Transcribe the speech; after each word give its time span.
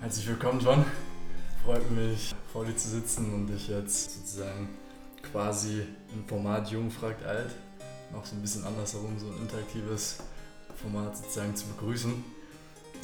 herzlich 0.00 0.28
willkommen, 0.28 0.60
John. 0.60 0.84
Freut 1.62 1.90
mich, 1.90 2.34
vor 2.52 2.64
dir 2.64 2.74
zu 2.74 2.88
sitzen 2.88 3.34
und 3.34 3.46
dich 3.48 3.68
jetzt 3.68 4.10
sozusagen 4.16 4.70
quasi 5.30 5.82
im 6.14 6.24
Format 6.26 6.70
Jung 6.70 6.90
fragt 6.90 7.24
alt, 7.26 7.50
noch 8.10 8.24
so 8.24 8.34
ein 8.34 8.40
bisschen 8.40 8.64
andersherum, 8.64 9.18
so 9.18 9.26
ein 9.26 9.42
interaktives 9.42 10.18
Format 10.76 11.18
sozusagen 11.18 11.54
zu 11.54 11.66
begrüßen. 11.66 12.24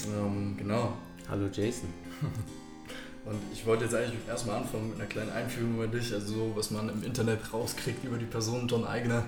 Ähm, 0.07 0.57
genau. 0.57 0.95
Hallo 1.29 1.48
Jason. 1.52 1.93
Und 3.27 3.41
ich 3.52 3.66
wollte 3.66 3.85
jetzt 3.85 3.95
eigentlich 3.95 4.27
erstmal 4.29 4.57
anfangen 4.57 4.91
mit 4.91 5.01
einer 5.01 5.09
kleinen 5.09 5.30
Einführung 5.30 5.74
über 5.74 5.88
dich, 5.88 6.15
also 6.15 6.33
so, 6.33 6.52
was 6.55 6.71
man 6.71 6.88
im 6.88 7.02
Internet 7.02 7.52
rauskriegt 7.52 8.05
über 8.05 8.19
die 8.19 8.24
Person 8.24 8.69
John 8.69 8.87
Eigner. 8.87 9.24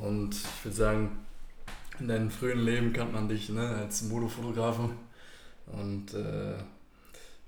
Und 0.00 0.34
ich 0.34 0.64
würde 0.64 0.76
sagen, 0.76 1.18
in 1.98 2.08
deinem 2.08 2.30
frühen 2.30 2.60
Leben 2.60 2.92
kannte 2.92 3.12
man 3.12 3.28
dich 3.28 3.48
ne, 3.48 3.68
als 3.68 4.02
Modefotografen 4.02 4.92
und 5.66 6.14
äh, 6.14 6.54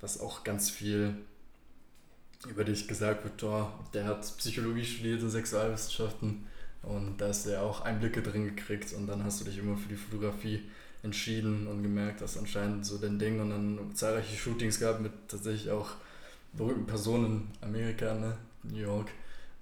was 0.01 0.21
auch 0.21 0.45
ganz 0.45 0.71
viel 0.71 1.15
über 2.49 2.65
dich 2.65 2.87
gesagt 2.87 3.25
wird, 3.25 3.43
oh, 3.43 3.69
der 3.93 4.05
hat 4.05 4.21
Psychologie 4.39 4.85
studiert 4.85 5.23
und 5.23 5.31
Sexualwissenschaften 5.31 6.47
und 6.83 7.17
da 7.19 7.29
hast 7.29 7.47
du 7.47 7.51
ja 7.51 7.63
auch 7.63 7.81
Einblicke 7.81 8.23
drin 8.23 8.45
gekriegt 8.45 8.93
und 8.93 9.07
dann 9.09 9.25
hast 9.25 9.41
du 9.41 9.45
dich 9.45 9.59
immer 9.59 9.77
für 9.77 9.89
die 9.89 9.97
Fotografie 9.97 10.63
entschieden 11.03 11.67
und 11.67 11.83
gemerkt, 11.83 12.21
dass 12.21 12.37
anscheinend 12.37 12.87
so 12.87 12.99
dein 12.99 13.19
Ding 13.19 13.41
und 13.41 13.51
dann 13.51 13.95
zahlreiche 13.95 14.37
Shootings 14.37 14.81
gab 14.81 15.01
mit 15.01 15.13
tatsächlich 15.29 15.71
auch 15.71 15.91
berühmten 16.53 16.87
Personen 16.87 17.51
in 17.61 17.69
Amerika, 17.69 18.15
ne? 18.15 18.37
New 18.65 18.79
York, 18.79 19.11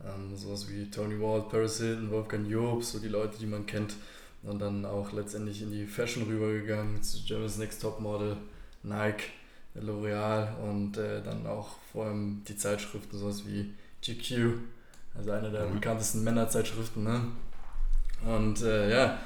ähm, 0.05 0.37
sowas 0.37 0.69
wie 0.71 0.91
Tony 0.91 1.21
Ward, 1.21 1.51
Paris 1.51 1.79
Hilton, 1.79 2.11
Wolfgang 2.11 2.49
Job, 2.49 2.83
so 2.83 2.99
die 2.99 3.09
Leute, 3.09 3.39
die 3.39 3.47
man 3.47 3.67
kennt 3.67 3.95
und 4.43 4.59
dann 4.61 4.85
auch 4.85 5.13
letztendlich 5.13 5.63
in 5.63 5.71
die 5.71 5.87
Fashion 5.87 6.25
rübergegangen 6.25 7.03
zu 7.03 7.23
Germany's 7.25 7.59
Next 7.59 7.83
Top 7.83 8.01
Model, 8.01 8.37
Nike, 8.83 9.25
L'Oreal 9.81 10.49
und 10.63 10.97
äh, 10.97 11.23
dann 11.23 11.47
auch 11.47 11.69
vor 11.93 12.07
allem 12.07 12.43
die 12.49 12.57
Zeitschriften, 12.57 13.19
sowas 13.19 13.45
wie 13.47 13.75
GQ, 14.03 14.59
also 15.17 15.31
eine 15.31 15.51
der 15.51 15.67
mhm. 15.67 15.75
bekanntesten 15.75 16.25
Männerzeitschriften. 16.25 17.05
Ne? 17.05 17.21
Und 18.25 18.63
äh, 18.63 18.91
ja, 18.91 19.19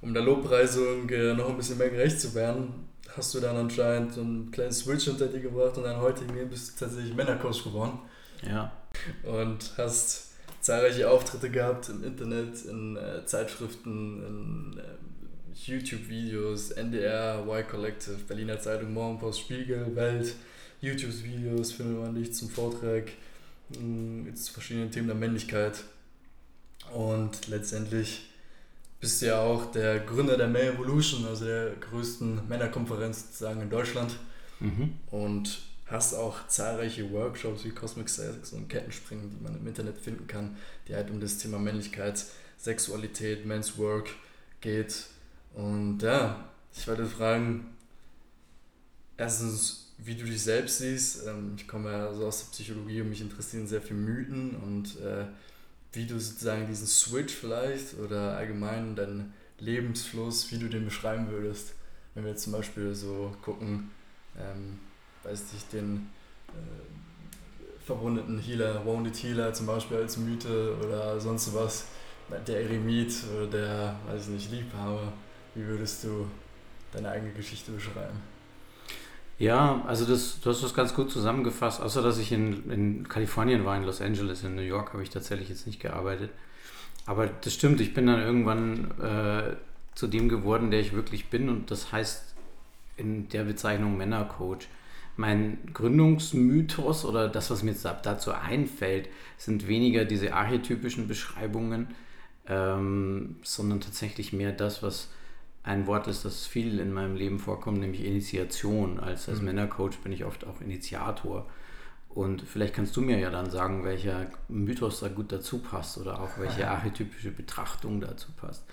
um 0.00 0.14
der 0.14 0.22
Lobpreisung 0.22 1.08
äh, 1.08 1.34
noch 1.34 1.48
ein 1.48 1.56
bisschen 1.56 1.78
mehr 1.78 1.90
gerecht 1.90 2.20
zu 2.20 2.34
werden, 2.34 2.88
hast 3.16 3.34
du 3.34 3.40
dann 3.40 3.56
anscheinend 3.56 4.14
so 4.14 4.20
einen 4.20 4.50
kleinen 4.50 4.72
Switch 4.72 5.04
hinter 5.04 5.26
dir 5.26 5.40
gebracht 5.40 5.76
und 5.76 5.84
dann 5.84 6.00
heute 6.00 6.24
bist 6.24 6.80
du 6.80 6.84
tatsächlich 6.84 7.14
Männercoach 7.14 7.64
geworden. 7.64 7.98
Ja. 8.42 8.72
Und 9.24 9.72
hast 9.76 10.28
zahlreiche 10.60 11.10
Auftritte 11.10 11.50
gehabt 11.50 11.88
im 11.88 12.04
Internet, 12.04 12.64
in 12.64 12.96
äh, 12.96 13.24
Zeitschriften, 13.24 14.22
in 14.22 14.78
äh, 14.78 14.82
YouTube-Videos, 15.66 16.70
NDR, 16.72 17.44
Y 17.46 17.68
Collective, 17.68 18.18
Berliner 18.26 18.60
Zeitung, 18.60 18.92
Morgenpost, 18.92 19.40
Spiegel, 19.40 19.94
Welt, 19.94 20.34
YouTube-Videos 20.80 21.72
findet 21.72 21.98
man 21.98 22.14
dich 22.14 22.32
zum 22.34 22.48
Vortrag 22.48 23.10
mm, 23.70 24.34
zu 24.34 24.52
verschiedenen 24.52 24.90
Themen 24.90 25.08
der 25.08 25.16
Männlichkeit. 25.16 25.82
Und 26.94 27.48
letztendlich 27.48 28.30
bist 29.00 29.22
du 29.22 29.26
ja 29.26 29.40
auch 29.40 29.70
der 29.72 30.00
Gründer 30.00 30.36
der 30.36 30.48
Male 30.48 30.72
Evolution, 30.74 31.26
also 31.26 31.44
der 31.44 31.72
größten 31.76 32.48
Männerkonferenz 32.48 33.26
sozusagen 33.26 33.60
in 33.62 33.70
Deutschland. 33.70 34.16
Mhm. 34.60 34.94
Und 35.10 35.60
hast 35.86 36.14
auch 36.14 36.46
zahlreiche 36.48 37.10
Workshops 37.12 37.64
wie 37.64 37.70
Cosmic 37.70 38.08
Sex 38.08 38.52
und 38.52 38.68
Kettenspringen, 38.68 39.30
die 39.30 39.42
man 39.42 39.56
im 39.56 39.66
Internet 39.66 39.98
finden 39.98 40.26
kann, 40.26 40.56
die 40.86 40.94
halt 40.94 41.10
um 41.10 41.20
das 41.20 41.38
Thema 41.38 41.58
Männlichkeit, 41.58 42.24
Sexualität, 42.58 43.46
Men's 43.46 43.78
Work 43.78 44.10
geht. 44.60 45.06
Und 45.58 46.02
ja, 46.02 46.44
ich 46.72 46.86
wollte 46.86 47.04
fragen, 47.04 47.66
erstens, 49.16 49.92
wie 49.98 50.14
du 50.14 50.24
dich 50.24 50.40
selbst 50.40 50.78
siehst. 50.78 51.26
Ähm, 51.26 51.54
ich 51.56 51.66
komme 51.66 51.90
ja 51.90 52.14
so 52.14 52.26
aus 52.26 52.44
der 52.44 52.52
Psychologie 52.52 53.00
und 53.00 53.10
mich 53.10 53.20
interessieren 53.20 53.66
sehr 53.66 53.82
viele 53.82 53.98
Mythen 53.98 54.54
und 54.54 55.00
äh, 55.00 55.24
wie 55.92 56.06
du 56.06 56.20
sozusagen 56.20 56.68
diesen 56.68 56.86
Switch 56.86 57.34
vielleicht 57.34 57.98
oder 57.98 58.36
allgemein 58.36 58.94
deinen 58.94 59.34
Lebensfluss, 59.58 60.52
wie 60.52 60.58
du 60.58 60.68
den 60.68 60.84
beschreiben 60.84 61.28
würdest. 61.28 61.74
Wenn 62.14 62.22
wir 62.22 62.30
jetzt 62.30 62.44
zum 62.44 62.52
Beispiel 62.52 62.94
so 62.94 63.34
gucken, 63.42 63.90
ähm, 64.38 64.78
weiß 65.24 65.42
ich, 65.56 65.64
den 65.70 66.08
äh, 66.50 67.84
verwundeten 67.84 68.38
Healer, 68.38 68.86
Wounded 68.86 69.16
Healer 69.16 69.52
zum 69.52 69.66
Beispiel 69.66 69.96
als 69.96 70.18
Mythe 70.18 70.76
oder 70.84 71.18
sonst 71.18 71.52
was, 71.52 71.86
der 72.46 72.60
Eremit 72.60 73.12
oder 73.34 73.46
der, 73.48 73.96
weiß 74.06 74.26
ich 74.26 74.28
nicht, 74.28 74.52
Liebhaber, 74.52 75.12
wie 75.58 75.66
würdest 75.66 76.04
du 76.04 76.26
deine 76.92 77.10
eigene 77.10 77.32
Geschichte 77.32 77.72
beschreiben? 77.72 78.16
Ja, 79.38 79.82
also 79.86 80.04
das, 80.04 80.40
du 80.40 80.50
hast 80.50 80.62
das 80.62 80.74
ganz 80.74 80.94
gut 80.94 81.10
zusammengefasst, 81.10 81.80
außer 81.80 82.02
dass 82.02 82.18
ich 82.18 82.32
in, 82.32 82.70
in 82.70 83.08
Kalifornien 83.08 83.64
war, 83.64 83.76
in 83.76 83.84
Los 83.84 84.00
Angeles, 84.00 84.42
in 84.42 84.54
New 84.54 84.62
York 84.62 84.92
habe 84.92 85.02
ich 85.02 85.10
tatsächlich 85.10 85.48
jetzt 85.48 85.66
nicht 85.66 85.80
gearbeitet. 85.80 86.30
Aber 87.06 87.26
das 87.26 87.54
stimmt, 87.54 87.80
ich 87.80 87.94
bin 87.94 88.06
dann 88.06 88.20
irgendwann 88.20 88.90
äh, 89.00 89.56
zu 89.94 90.06
dem 90.06 90.28
geworden, 90.28 90.70
der 90.70 90.80
ich 90.80 90.92
wirklich 90.92 91.30
bin 91.30 91.48
und 91.48 91.70
das 91.70 91.92
heißt 91.92 92.34
in 92.96 93.28
der 93.28 93.44
Bezeichnung 93.44 93.96
Männercoach. 93.96 94.66
Mein 95.16 95.58
Gründungsmythos 95.72 97.04
oder 97.04 97.28
das, 97.28 97.50
was 97.50 97.62
mir 97.64 97.72
jetzt 97.72 97.84
dazu 97.84 98.32
einfällt, 98.32 99.08
sind 99.36 99.66
weniger 99.66 100.04
diese 100.04 100.32
archetypischen 100.32 101.08
Beschreibungen, 101.08 101.88
ähm, 102.46 103.36
sondern 103.42 103.80
tatsächlich 103.80 104.32
mehr 104.32 104.52
das, 104.52 104.82
was 104.82 105.08
ein 105.62 105.86
Wort 105.86 106.06
ist, 106.06 106.24
das 106.24 106.46
viel 106.46 106.78
in 106.78 106.92
meinem 106.92 107.16
Leben 107.16 107.38
vorkommt, 107.38 107.80
nämlich 107.80 108.04
Initiation. 108.04 109.00
Als, 109.00 109.28
als 109.28 109.40
mhm. 109.40 109.46
Männercoach 109.46 109.98
bin 110.02 110.12
ich 110.12 110.24
oft 110.24 110.46
auch 110.46 110.60
Initiator. 110.60 111.46
Und 112.08 112.42
vielleicht 112.42 112.74
kannst 112.74 112.96
du 112.96 113.00
mir 113.00 113.18
ja 113.18 113.30
dann 113.30 113.50
sagen, 113.50 113.84
welcher 113.84 114.30
Mythos 114.48 115.00
da 115.00 115.08
gut 115.08 115.30
dazu 115.30 115.58
passt 115.58 115.98
oder 115.98 116.20
auch 116.20 116.38
welche 116.38 116.68
archetypische 116.68 117.30
Betrachtung 117.30 118.00
dazu 118.00 118.28
passt. 118.36 118.64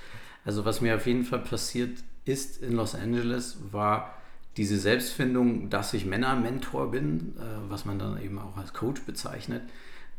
Also 0.46 0.64
was 0.66 0.82
mir 0.82 0.96
auf 0.96 1.06
jeden 1.06 1.26
Fall 1.26 1.40
passiert 1.40 1.98
ist 2.24 2.62
in 2.62 2.74
Los 2.74 2.96
Angeles, 2.96 3.58
war 3.72 4.16
diese 4.58 4.80
Selbstfindung, 4.80 5.70
dass 5.70 5.94
ich 5.94 6.06
Männermentor 6.06 6.92
bin, 6.92 7.36
äh, 7.38 7.70
was 7.70 7.86
man 7.86 8.00
dann 8.00 8.22
eben 8.22 8.40
auch 8.40 8.56
als 8.58 8.74
Coach 8.74 9.02
bezeichnet. 9.02 9.64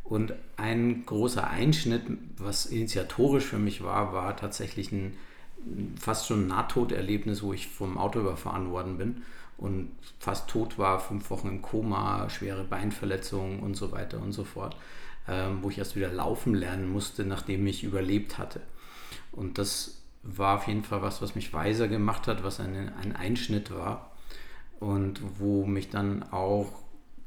Und 0.04 0.34
ein 0.56 1.04
großer 1.04 1.48
Einschnitt, 1.48 2.02
was 2.36 2.66
initiatorisch 2.66 3.44
für 3.44 3.58
mich 3.58 3.82
war, 3.82 4.12
war 4.12 4.36
tatsächlich 4.36 4.92
ein 4.92 5.16
fast 5.98 6.26
schon 6.26 6.44
ein 6.44 6.48
Nahtoderlebnis, 6.48 7.42
wo 7.42 7.52
ich 7.52 7.68
vom 7.68 7.98
Auto 7.98 8.20
überfahren 8.20 8.70
worden 8.70 8.98
bin 8.98 9.22
und 9.58 9.90
fast 10.18 10.48
tot 10.48 10.78
war, 10.78 11.00
fünf 11.00 11.30
Wochen 11.30 11.48
im 11.48 11.62
Koma, 11.62 12.28
schwere 12.28 12.64
Beinverletzungen 12.64 13.60
und 13.60 13.74
so 13.74 13.92
weiter 13.92 14.20
und 14.20 14.32
so 14.32 14.44
fort, 14.44 14.76
ähm, 15.28 15.58
wo 15.62 15.70
ich 15.70 15.78
erst 15.78 15.96
wieder 15.96 16.12
laufen 16.12 16.54
lernen 16.54 16.90
musste, 16.90 17.24
nachdem 17.24 17.66
ich 17.66 17.84
überlebt 17.84 18.38
hatte. 18.38 18.60
Und 19.32 19.58
das 19.58 20.02
war 20.22 20.56
auf 20.56 20.66
jeden 20.66 20.82
Fall 20.82 21.02
was, 21.02 21.22
was 21.22 21.34
mich 21.34 21.52
weiser 21.52 21.88
gemacht 21.88 22.26
hat, 22.26 22.42
was 22.42 22.60
ein, 22.60 22.92
ein 23.00 23.14
Einschnitt 23.14 23.70
war 23.70 24.12
und 24.80 25.20
wo 25.38 25.64
mich 25.64 25.88
dann 25.88 26.22
auch, 26.32 26.72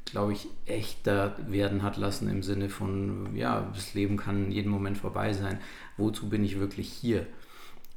glaube 0.06 0.33
ich, 0.33 0.47
echter 0.66 1.35
werden 1.47 1.81
hat 1.83 1.97
lassen 1.97 2.29
im 2.29 2.44
Sinne 2.44 2.69
von, 2.69 3.35
ja, 3.35 3.69
das 3.73 3.94
Leben 3.94 4.17
kann 4.17 4.51
jeden 4.51 4.69
Moment 4.69 4.97
vorbei 4.97 5.33
sein. 5.33 5.59
Wozu 5.97 6.29
bin 6.29 6.44
ich 6.44 6.59
wirklich 6.59 6.91
hier? 6.91 7.25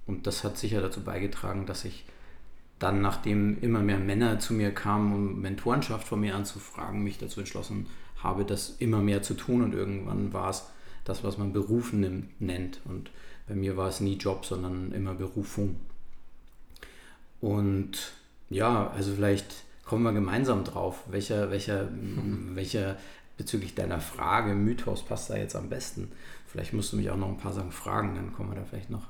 Und 0.06 0.26
das 0.26 0.44
hat 0.44 0.58
sicher 0.58 0.80
dazu 0.80 1.02
beigetragen, 1.02 1.66
dass 1.66 1.84
ich 1.84 2.04
dann, 2.78 3.00
nachdem 3.00 3.60
immer 3.60 3.80
mehr 3.80 3.98
Männer 3.98 4.40
zu 4.40 4.54
mir 4.54 4.72
kamen, 4.72 5.14
um 5.14 5.40
Mentorenschaft 5.40 6.06
von 6.06 6.20
mir 6.20 6.34
anzufragen, 6.34 7.02
mich 7.02 7.18
dazu 7.18 7.40
entschlossen 7.40 7.86
habe, 8.18 8.44
das 8.44 8.76
immer 8.78 9.00
mehr 9.00 9.22
zu 9.22 9.34
tun. 9.34 9.62
Und 9.62 9.74
irgendwann 9.74 10.32
war 10.32 10.50
es 10.50 10.66
das, 11.04 11.22
was 11.22 11.38
man 11.38 11.52
Berufen 11.52 12.28
nennt. 12.40 12.80
Und 12.84 13.10
bei 13.46 13.54
mir 13.54 13.76
war 13.76 13.88
es 13.88 14.00
nie 14.00 14.16
Job, 14.16 14.44
sondern 14.44 14.92
immer 14.92 15.14
Berufung. 15.14 15.76
Und 17.40 18.12
ja, 18.50 18.90
also 18.90 19.14
vielleicht 19.14 19.64
kommen 19.84 20.04
wir 20.04 20.12
gemeinsam 20.12 20.64
drauf, 20.64 21.04
welcher, 21.08 21.50
welcher, 21.50 21.88
welcher 22.54 22.96
bezüglich 23.36 23.74
deiner 23.74 24.00
Frage, 24.00 24.54
Mythos 24.54 25.04
passt 25.04 25.30
da 25.30 25.36
jetzt 25.36 25.56
am 25.56 25.68
besten. 25.68 26.10
Vielleicht 26.46 26.72
musst 26.72 26.92
du 26.92 26.96
mich 26.96 27.10
auch 27.10 27.16
noch 27.16 27.28
ein 27.28 27.38
paar 27.38 27.52
Sachen 27.52 27.72
fragen, 27.72 28.14
dann 28.14 28.32
kommen 28.32 28.50
wir 28.50 28.56
da 28.56 28.64
vielleicht 28.64 28.90
noch 28.90 29.06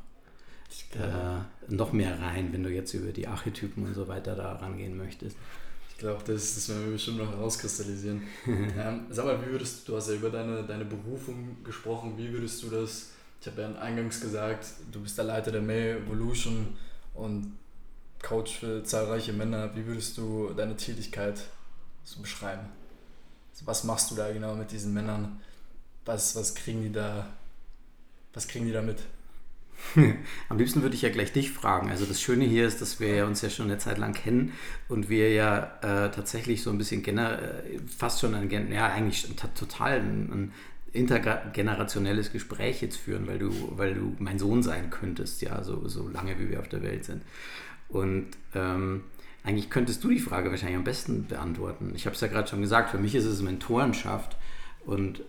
äh, 0.94 1.72
noch 1.74 1.92
mehr 1.92 2.18
rein, 2.20 2.52
wenn 2.52 2.62
du 2.62 2.70
jetzt 2.70 2.94
über 2.94 3.12
die 3.12 3.26
Archetypen 3.26 3.86
und 3.86 3.94
so 3.94 4.08
weiter 4.08 4.34
da 4.34 4.52
rangehen 4.52 4.96
möchtest. 4.96 5.36
Ich 5.90 5.98
glaube, 5.98 6.22
das, 6.26 6.54
das 6.54 6.68
werden 6.68 6.86
wir 6.86 6.92
bestimmt 6.92 7.18
noch 7.18 7.30
herauskristallisieren. 7.30 8.22
ähm, 8.46 9.06
sag 9.10 9.24
mal, 9.24 9.40
wie 9.46 9.52
würdest 9.52 9.86
du, 9.86 9.92
du 9.92 9.98
hast 9.98 10.08
ja 10.08 10.14
über 10.14 10.30
deine, 10.30 10.64
deine 10.64 10.84
Berufung 10.84 11.56
gesprochen, 11.64 12.14
wie 12.16 12.32
würdest 12.32 12.62
du 12.62 12.70
das, 12.70 13.10
ich 13.40 13.46
habe 13.46 13.62
ja 13.62 13.74
eingangs 13.80 14.20
gesagt, 14.20 14.66
du 14.90 15.00
bist 15.00 15.16
der 15.16 15.24
Leiter 15.24 15.52
der 15.52 15.62
May 15.62 15.92
Evolution 15.92 16.76
und 17.14 17.56
Coach 18.22 18.58
für 18.58 18.82
zahlreiche 18.84 19.32
Männer, 19.32 19.74
wie 19.74 19.86
würdest 19.86 20.16
du 20.16 20.52
deine 20.56 20.76
Tätigkeit 20.76 21.40
so 22.04 22.20
beschreiben? 22.20 22.68
Also 23.52 23.66
was 23.66 23.84
machst 23.84 24.10
du 24.10 24.14
da 24.14 24.32
genau 24.32 24.54
mit 24.54 24.70
diesen 24.70 24.92
Männern? 24.94 25.40
Was, 26.04 26.34
was 26.34 26.54
kriegen 26.54 26.82
die 26.82 26.92
da, 26.92 27.26
was 28.32 28.48
kriegen 28.48 28.66
die 28.66 28.72
da 28.72 28.82
mit? 28.82 28.98
Am 30.48 30.58
liebsten 30.58 30.82
würde 30.82 30.94
ich 30.94 31.02
ja 31.02 31.10
gleich 31.10 31.32
dich 31.32 31.50
fragen. 31.50 31.90
Also 31.90 32.06
das 32.06 32.20
Schöne 32.20 32.44
hier 32.44 32.66
ist, 32.66 32.80
dass 32.80 33.00
wir 33.00 33.26
uns 33.26 33.42
ja 33.42 33.50
schon 33.50 33.66
eine 33.66 33.78
Zeit 33.78 33.98
lang 33.98 34.14
kennen 34.14 34.52
und 34.88 35.08
wir 35.08 35.32
ja 35.32 35.72
äh, 35.82 36.10
tatsächlich 36.10 36.62
so 36.62 36.70
ein 36.70 36.78
bisschen 36.78 37.02
gener 37.02 37.42
äh, 37.42 37.78
fast 37.96 38.20
schon 38.20 38.34
ein, 38.34 38.50
ja 38.72 38.88
eigentlich 38.88 39.26
total 39.54 40.00
ein, 40.00 40.30
ein 40.32 40.52
intergenerationelles 40.92 42.32
Gespräch 42.32 42.82
jetzt 42.82 42.96
führen, 42.96 43.26
weil 43.26 43.38
du, 43.38 43.50
weil 43.76 43.94
du 43.94 44.14
mein 44.18 44.38
Sohn 44.38 44.62
sein 44.62 44.90
könntest, 44.90 45.40
ja, 45.42 45.62
so, 45.62 45.88
so 45.88 46.08
lange 46.08 46.38
wie 46.38 46.50
wir 46.50 46.60
auf 46.60 46.68
der 46.68 46.82
Welt 46.82 47.04
sind. 47.04 47.22
Und 47.88 48.28
ähm, 48.54 49.04
eigentlich 49.44 49.70
könntest 49.70 50.04
du 50.04 50.10
die 50.10 50.20
Frage 50.20 50.50
wahrscheinlich 50.50 50.76
am 50.76 50.84
besten 50.84 51.26
beantworten. 51.26 51.92
Ich 51.94 52.06
habe 52.06 52.14
es 52.14 52.20
ja 52.20 52.28
gerade 52.28 52.48
schon 52.48 52.60
gesagt, 52.60 52.90
für 52.90 52.98
mich 52.98 53.14
ist 53.14 53.24
es 53.24 53.42
Mentorenschaft 53.42 54.36
und 54.84 55.22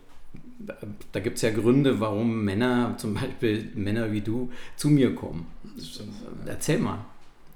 da 1.11 1.19
gibt 1.19 1.37
es 1.37 1.41
ja 1.41 1.51
Gründe, 1.51 1.99
warum 1.99 2.43
Männer, 2.43 2.95
zum 2.97 3.13
Beispiel 3.13 3.71
Männer 3.75 4.11
wie 4.11 4.21
du, 4.21 4.51
zu 4.75 4.89
mir 4.89 5.15
kommen. 5.15 5.47
Erzähl 6.45 6.79
mal. 6.79 7.05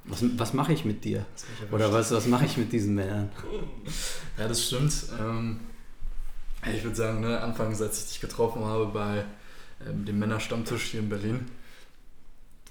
Was, 0.05 0.23
was 0.37 0.53
mache 0.53 0.73
ich 0.73 0.85
mit 0.85 1.03
dir? 1.03 1.25
Oder 1.71 1.91
was, 1.91 2.11
was 2.11 2.27
mache 2.27 2.45
ich 2.45 2.57
mit 2.57 2.71
diesen 2.71 2.95
Männern? 2.95 3.29
Ja, 4.37 4.47
das 4.47 4.65
stimmt. 4.65 4.93
Ähm, 5.19 5.59
ich 6.73 6.83
würde 6.83 6.95
sagen, 6.95 7.21
ne, 7.21 7.41
anfangs, 7.41 7.81
als 7.81 8.03
ich 8.03 8.07
dich 8.07 8.21
getroffen 8.21 8.63
habe 8.63 8.85
bei 8.87 9.25
ähm, 9.85 10.05
dem 10.05 10.17
Männerstammtisch 10.19 10.91
hier 10.91 11.01
in 11.01 11.09
Berlin, 11.09 11.45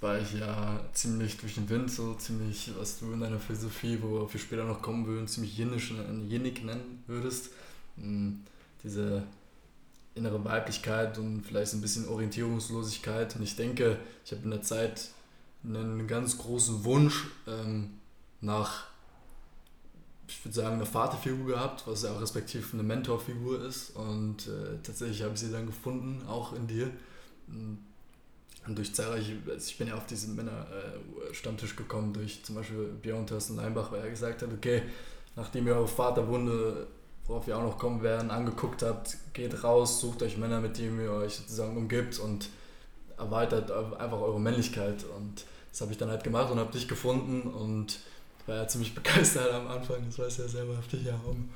war 0.01 0.19
ich 0.19 0.35
ja 0.35 0.81
ziemlich 0.93 1.37
durch 1.37 1.55
den 1.55 1.69
Wind, 1.69 1.91
so 1.91 2.15
ziemlich, 2.15 2.71
was 2.79 2.99
du 2.99 3.13
in 3.13 3.21
deiner 3.21 3.39
Philosophie, 3.39 3.99
worauf 4.01 4.33
wir 4.33 4.41
später 4.41 4.65
noch 4.65 4.83
kommen 4.83 5.07
würden, 5.07 5.29
ziemlich 5.29 5.57
jinnisch, 5.57 5.93
jinnig 6.29 6.65
nennen 6.65 7.03
würdest. 7.07 7.51
Hm, 7.97 8.41
diese 8.83 9.23
innere 10.17 10.45
Weiblichkeit 10.45 11.19
und 11.19 11.43
vielleicht 11.43 11.75
ein 11.75 11.81
bisschen 11.81 12.09
Orientierungslosigkeit. 12.09 13.37
Und 13.37 13.43
ich 13.43 13.55
denke, 13.55 13.99
ich 14.25 14.33
habe 14.33 14.43
in 14.43 14.51
der 14.51 14.63
Zeit 14.63 15.11
einen 15.65 16.07
ganz 16.07 16.39
großen 16.39 16.85
Wunsch 16.85 17.27
ähm, 17.47 17.91
nach, 18.41 18.87
ich 20.27 20.45
würde 20.45 20.55
sagen, 20.55 20.77
einer 20.77 20.87
Vaterfigur 20.87 21.47
gehabt, 21.47 21.87
was 21.87 22.03
ja 22.03 22.13
auch 22.13 22.21
respektiv 22.21 22.73
eine 22.73 22.83
Mentorfigur 22.83 23.65
ist. 23.65 23.91
Und 23.97 24.47
äh, 24.47 24.79
tatsächlich 24.83 25.23
habe 25.23 25.35
ich 25.35 25.41
sie 25.41 25.53
dann 25.53 25.67
gefunden, 25.67 26.27
auch 26.27 26.55
in 26.55 26.67
dir. 26.67 26.91
Und 28.67 28.79
durch 28.79 28.95
zahlreiche, 28.95 29.37
also 29.47 29.69
ich 29.69 29.79
bin 29.79 29.89
ja 29.89 29.95
auf 29.95 30.07
diesen 30.07 30.35
Männer-Stammtisch 30.35 31.75
äh, 31.75 31.77
gekommen, 31.77 32.13
durch 32.13 32.43
zum 32.43 32.57
Beispiel 32.57 32.89
Björn 33.03 33.27
Thorsten 33.27 33.57
Leinbach, 33.57 33.93
weil 33.93 34.01
er 34.01 34.11
gesagt 34.11 34.43
hat, 34.43 34.53
okay, 34.53 34.83
nachdem 35.37 35.67
ihr 35.67 35.75
eure 35.77 35.87
Vaterwunde 35.87 36.87
worauf 37.27 37.49
ihr 37.49 37.57
auch 37.57 37.63
noch 37.63 37.79
kommen 37.79 38.03
werden, 38.03 38.31
angeguckt 38.31 38.83
habt, 38.83 39.17
geht 39.33 39.65
raus, 39.65 40.01
sucht 40.01 40.23
euch 40.23 40.37
Männer, 40.37 40.61
mit 40.61 40.79
denen 40.79 41.01
ihr 41.01 41.13
euch 41.13 41.37
sozusagen 41.37 41.77
umgibt 41.77 42.19
und 42.19 42.49
erweitert 43.19 43.71
einfach 43.71 44.21
eure 44.21 44.41
Männlichkeit. 44.41 45.05
Und 45.17 45.45
das 45.71 45.81
habe 45.81 45.93
ich 45.93 45.99
dann 45.99 46.11
halt 46.11 46.25
gemacht 46.25 46.51
und 46.51 46.59
habe 46.59 46.73
dich 46.73 46.89
gefunden 46.89 47.43
und 47.43 48.01
war 48.47 48.57
ja 48.57 48.69
ziemlich 48.69 48.95
begeistert 48.95 49.53
am 49.53 49.67
Anfang, 49.69 50.05
das 50.07 50.19
weiß 50.19 50.39
ja 50.39 50.49
selber, 50.49 50.79
auf 50.79 50.89
dich 50.89 51.05
ja 51.05 51.19
um, 51.27 51.51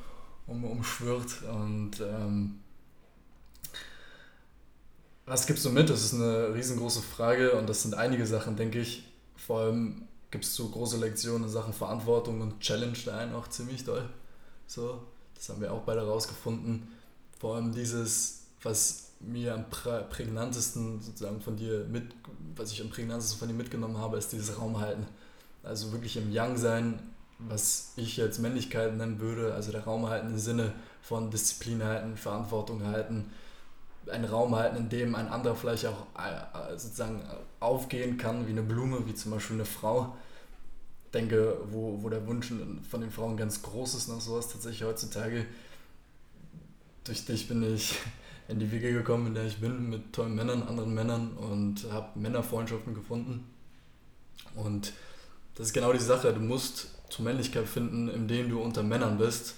um, 0.46 0.64
umschwirrt. 0.64 1.43
Und 1.43 2.00
ähm, 2.00 2.61
was 5.26 5.46
gibst 5.46 5.64
du 5.64 5.70
mit? 5.70 5.88
Das 5.88 6.05
ist 6.05 6.14
eine 6.14 6.55
riesengroße 6.55 7.02
Frage 7.02 7.52
und 7.52 7.69
das 7.69 7.82
sind 7.82 7.94
einige 7.94 8.26
Sachen, 8.26 8.56
denke 8.56 8.81
ich. 8.81 9.05
Vor 9.37 9.61
allem 9.61 10.08
gibst 10.31 10.58
du 10.58 10.70
große 10.70 10.99
Lektionen 10.99 11.44
in 11.44 11.49
Sachen 11.49 11.73
Verantwortung 11.73 12.40
und 12.40 12.61
challenge 12.61 12.99
da 13.05 13.19
einen 13.19 13.34
auch 13.34 13.49
ziemlich 13.49 13.84
doll. 13.84 14.08
So, 14.66 15.02
das 15.40 15.48
haben 15.48 15.62
wir 15.62 15.72
auch 15.72 15.81
beide 15.81 16.06
rausgefunden. 16.06 16.87
Vor 17.38 17.56
allem 17.56 17.72
dieses, 17.72 18.42
was 18.62 19.12
mir 19.20 19.54
am 19.54 19.64
prägnantesten 19.70 21.00
sozusagen 21.00 21.40
von 21.40 21.56
dir 21.56 21.87
mit, 21.90 22.14
was 22.56 22.72
ich 22.72 22.82
am 22.82 22.90
prägnantesten 22.90 23.38
von 23.38 23.48
dir 23.48 23.54
mitgenommen 23.54 23.96
habe, 23.96 24.19
ist 24.19 24.32
dieses 24.32 24.58
Raumhalten. 24.58 25.06
Also 25.62 25.92
wirklich 25.92 26.19
im 26.19 26.28
Young 26.31 26.58
sein, 26.58 26.98
was 27.38 27.92
ich 27.96 28.19
jetzt 28.19 28.38
Männlichkeit 28.38 28.94
nennen 28.94 29.19
würde, 29.19 29.54
also 29.54 29.72
der 29.72 29.84
Raum 29.84 30.10
halten 30.10 30.28
im 30.28 30.38
Sinne 30.38 30.75
von 31.00 31.31
Disziplin 31.31 31.82
halten, 31.82 32.19
Verantwortung 32.19 32.84
halten, 32.84 33.31
einen 34.10 34.26
Raum 34.26 34.54
halten, 34.54 34.76
in 34.76 34.88
dem 34.90 35.14
ein 35.14 35.28
anderer 35.28 35.56
vielleicht 35.56 35.87
auch 35.87 36.06
äh, 36.19 36.76
sozusagen 36.76 37.22
aufgehen 37.60 38.19
kann, 38.19 38.46
wie 38.46 38.50
eine 38.50 38.62
Blume, 38.62 39.06
wie 39.06 39.14
zum 39.14 39.31
Beispiel 39.31 39.56
eine 39.56 39.64
Frau 39.64 40.16
denke, 41.12 41.59
wo, 41.71 42.03
wo 42.03 42.09
der 42.09 42.27
Wunsch 42.27 42.53
von 42.89 43.01
den 43.01 43.11
Frauen 43.11 43.37
ganz 43.37 43.62
groß 43.62 43.95
ist 43.95 44.09
nach 44.09 44.21
sowas 44.21 44.49
tatsächlich 44.49 44.85
heutzutage. 44.85 45.47
Durch 47.05 47.25
dich 47.25 47.49
bin 47.49 47.62
ich 47.75 47.97
in 48.49 48.59
die 48.59 48.71
Wege 48.71 48.93
gekommen, 48.93 49.29
in 49.29 49.35
der 49.35 49.47
ich 49.47 49.59
bin, 49.59 49.89
mit 49.89 50.12
tollen 50.12 50.35
Männern, 50.35 50.62
anderen 50.62 50.95
Männern 50.95 51.33
und 51.33 51.91
habe 51.91 52.19
Männerfreundschaften 52.19 52.95
gefunden. 52.95 53.47
Und 54.55 54.93
das 55.55 55.69
ist 55.69 55.73
genau 55.73 55.93
die 55.93 55.99
Sache, 55.99 56.33
du 56.33 56.41
musst 56.41 56.89
zur 57.11 57.25
Männlichkeit 57.25 57.67
finden, 57.67 58.09
indem 58.09 58.49
du 58.49 58.61
unter 58.61 58.83
Männern 58.83 59.19
bist. 59.19 59.57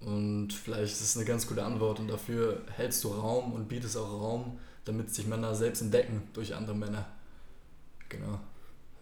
Und 0.00 0.52
vielleicht 0.52 0.92
ist 0.92 1.00
es 1.00 1.16
eine 1.16 1.24
ganz 1.24 1.46
gute 1.46 1.64
Antwort 1.64 2.00
und 2.00 2.08
dafür 2.08 2.62
hältst 2.72 3.04
du 3.04 3.08
Raum 3.08 3.52
und 3.52 3.68
bietest 3.68 3.96
auch 3.96 4.10
Raum, 4.10 4.58
damit 4.84 5.14
sich 5.14 5.26
Männer 5.26 5.54
selbst 5.54 5.80
entdecken 5.80 6.22
durch 6.32 6.54
andere 6.54 6.74
Männer. 6.74 7.06
Genau. 8.08 8.40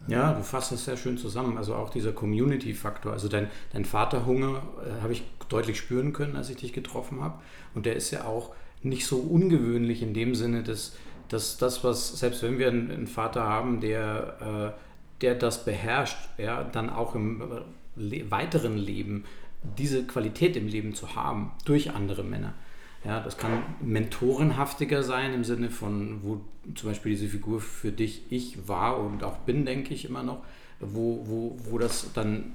Ja, 0.07 0.33
du 0.33 0.43
fasst 0.43 0.73
es 0.73 0.85
sehr 0.85 0.97
schön 0.97 1.19
zusammen. 1.19 1.59
Also 1.59 1.75
auch 1.75 1.91
dieser 1.91 2.13
Community-Faktor. 2.13 3.13
Also 3.13 3.29
dein, 3.29 3.49
dein 3.73 3.85
Vaterhunger 3.85 4.63
äh, 4.85 5.03
habe 5.03 5.13
ich 5.13 5.23
deutlich 5.49 5.79
spüren 5.79 6.13
können, 6.13 6.37
als 6.37 6.51
ich 6.51 6.57
dich 6.57 6.73
getroffen 6.73 7.21
habe. 7.21 7.41
Und 7.75 7.87
der 7.87 7.97
ist 7.97 8.11
ja 8.11 8.25
auch 8.25 8.55
nicht 8.83 9.07
so 9.07 9.19
ungewöhnlich 9.19 10.03
in 10.03 10.15
dem 10.15 10.35
Sinne, 10.35 10.63
dass, 10.63 10.97
dass 11.29 11.59
das, 11.59 11.85
was, 11.85 12.19
selbst 12.19 12.43
wenn 12.43 12.59
wir 12.59 12.69
einen, 12.69 12.91
einen 12.91 13.07
Vater 13.07 13.43
haben, 13.43 13.81
der, 13.81 14.75
äh, 14.77 15.21
der 15.21 15.35
das 15.35 15.65
beherrscht, 15.65 16.17
ja, 16.39 16.65
dann 16.65 16.89
auch 16.89 17.15
im 17.15 17.43
le 17.97 18.31
weiteren 18.31 18.79
Leben 18.79 19.25
diese 19.63 20.05
Qualität 20.05 20.57
im 20.57 20.67
Leben 20.67 20.95
zu 20.95 21.15
haben 21.15 21.53
durch 21.65 21.91
andere 21.91 22.25
Männer. 22.25 22.55
Ja, 23.05 23.21
das 23.21 23.39
kann 23.39 23.63
mentorenhaftiger 23.81 25.03
sein 25.03 25.33
im 25.33 25.43
Sinne 25.43 25.71
von, 25.71 26.23
wo 26.23 26.41
zum 26.75 26.91
Beispiel 26.91 27.13
diese 27.13 27.29
Figur 27.29 27.61
für 27.61 27.93
dich 27.93 28.31
ich 28.31 28.69
war 28.69 29.01
und 29.01 29.25
auch 29.25 29.39
bin, 29.39 29.65
denke 29.65 29.95
ich 29.95 30.05
immer 30.05 30.23
noch, 30.23 30.43
wo, 30.81 31.25
wo, 31.27 31.59
wo 31.65 31.79
das 31.79 32.13
dann 32.13 32.55